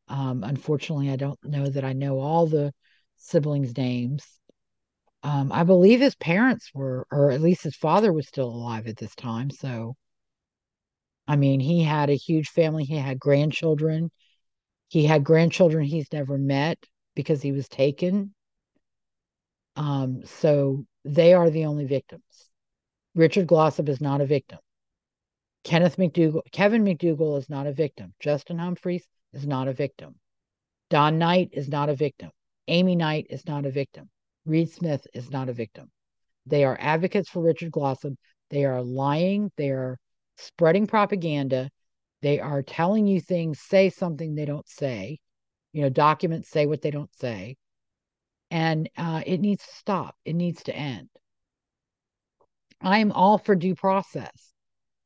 [0.08, 2.74] Um, unfortunately, I don't know that I know all the
[3.18, 4.26] siblings' names.
[5.24, 8.98] Um, I believe his parents were, or at least his father was still alive at
[8.98, 9.50] this time.
[9.50, 9.96] So,
[11.28, 12.84] I mean, he had a huge family.
[12.84, 14.12] He had grandchildren.
[14.90, 16.84] He had grandchildren he's never met
[17.16, 18.34] because he was taken.
[19.76, 22.50] Um, so they are the only victims.
[23.16, 24.60] Richard Glossip is not a victim.
[25.66, 28.14] Kenneth McDugle, Kevin McDugle is not a victim.
[28.20, 30.16] Justin Humphreys is not a victim.
[30.92, 32.30] Don Knight is not a victim.
[32.68, 34.10] Amy Knight is not a victim.
[34.46, 35.90] Reed Smith is not a victim.
[36.46, 38.16] They are advocates for Richard Glossip.
[38.52, 39.52] They are lying.
[39.58, 39.98] They are
[40.38, 41.72] spreading propaganda.
[42.22, 45.18] They are telling you things, say something they don't say.
[45.74, 47.56] You know, documents say what they don't say.
[48.52, 50.16] And uh, it needs to stop.
[50.26, 51.10] It needs to end.
[52.82, 54.54] I am all for due process,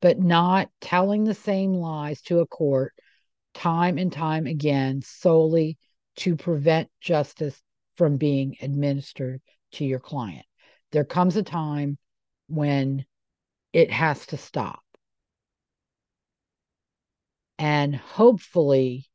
[0.01, 2.93] but not telling the same lies to a court
[3.53, 5.77] time and time again solely
[6.15, 7.61] to prevent justice
[7.95, 10.45] from being administered to your client.
[10.91, 11.97] There comes a time
[12.47, 13.05] when
[13.73, 14.81] it has to stop.
[17.57, 19.05] And hopefully,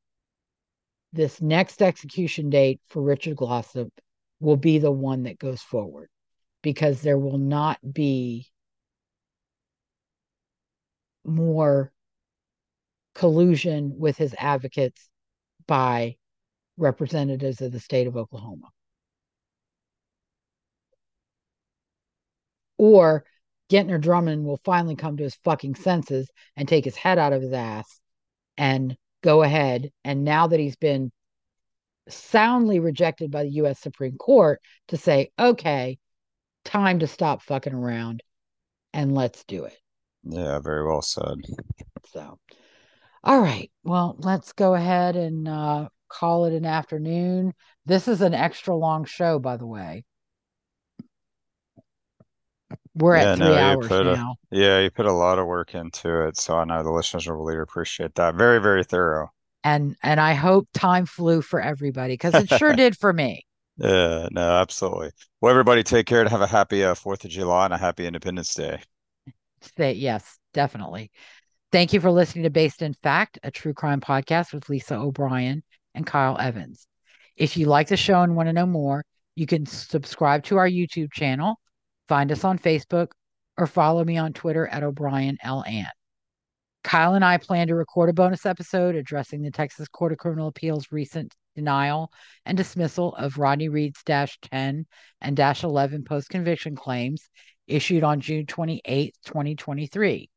[1.12, 3.90] this next execution date for Richard Glossip
[4.40, 6.08] will be the one that goes forward
[6.62, 8.48] because there will not be
[11.24, 11.92] more
[13.14, 15.08] collusion with his advocates
[15.66, 16.16] by
[16.76, 18.68] representatives of the state of Oklahoma.
[22.76, 23.24] Or
[23.70, 27.42] Gentner Drummond will finally come to his fucking senses and take his head out of
[27.42, 28.00] his ass
[28.56, 29.90] and go ahead.
[30.04, 31.10] And now that he's been
[32.08, 35.98] soundly rejected by the US Supreme Court, to say, okay,
[36.64, 38.22] time to stop fucking around
[38.92, 39.76] and let's do it.
[40.24, 41.38] Yeah, very well said.
[42.12, 42.38] So,
[43.24, 43.70] All right.
[43.84, 47.54] Well, let's go ahead and uh, call it an afternoon.
[47.86, 50.04] This is an extra long show, by the way.
[52.94, 54.36] We're Yeah, at three no, hours put a now.
[54.50, 57.36] yeah, you put a lot of work into it, so I know the listeners will
[57.36, 58.34] really appreciate that.
[58.36, 59.30] Very, very thorough.
[59.64, 63.44] And and I hope time flew for everybody because it sure did for me.
[63.76, 65.10] Yeah, no, absolutely.
[65.40, 68.06] Well, everybody take care and have a happy uh, 4th of July and a happy
[68.06, 68.82] Independence Day.
[69.76, 71.10] Say yes, definitely.
[71.72, 75.62] Thank you for listening to Based in Fact, a true crime podcast with Lisa O'Brien
[75.94, 76.86] and Kyle Evans.
[77.36, 80.68] If you like the show and want to know more, you can subscribe to our
[80.68, 81.56] YouTube channel,
[82.08, 83.08] find us on Facebook,
[83.58, 85.64] or follow me on Twitter at O'Brien L.
[85.66, 85.88] Ant.
[86.84, 90.48] Kyle and I plan to record a bonus episode addressing the Texas Court of Criminal
[90.48, 92.12] Appeals' recent denial
[92.44, 94.86] and dismissal of Rodney Reed's Dash 10
[95.20, 97.28] and Dash 11 post conviction claims
[97.66, 100.30] issued on June 28, 2023.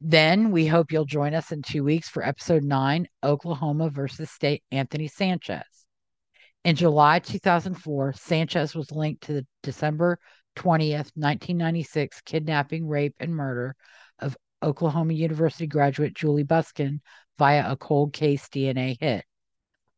[0.00, 4.62] Then we hope you'll join us in two weeks for episode nine Oklahoma versus State
[4.70, 5.64] Anthony Sanchez.
[6.64, 10.18] In July 2004, Sanchez was linked to the December
[10.56, 13.74] 20th, 1996 kidnapping, rape, and murder
[14.18, 17.00] of Oklahoma University graduate Julie Busken
[17.38, 19.24] via a cold case DNA hit.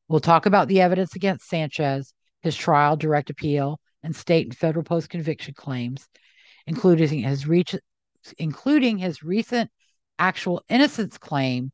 [0.08, 2.12] We'll talk about the evidence against Sanchez,
[2.42, 6.08] his trial, direct appeal, and state and federal post conviction claims,
[6.70, 7.74] including his reach,
[8.38, 9.68] including his recent
[10.20, 11.72] actual innocence claim,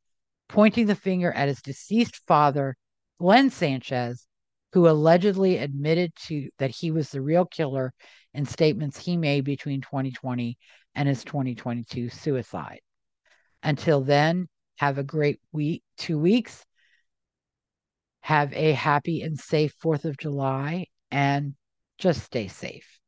[0.48, 2.74] pointing the finger at his deceased father,
[3.20, 4.26] Glenn Sanchez,
[4.72, 7.92] who allegedly admitted to that he was the real killer
[8.32, 10.56] in statements he made between 2020
[10.94, 12.80] and his 2022 suicide.
[13.62, 16.64] Until then, have a great week, two weeks.
[18.20, 21.54] Have a happy and safe 4th of July and
[21.98, 22.98] just stay safe.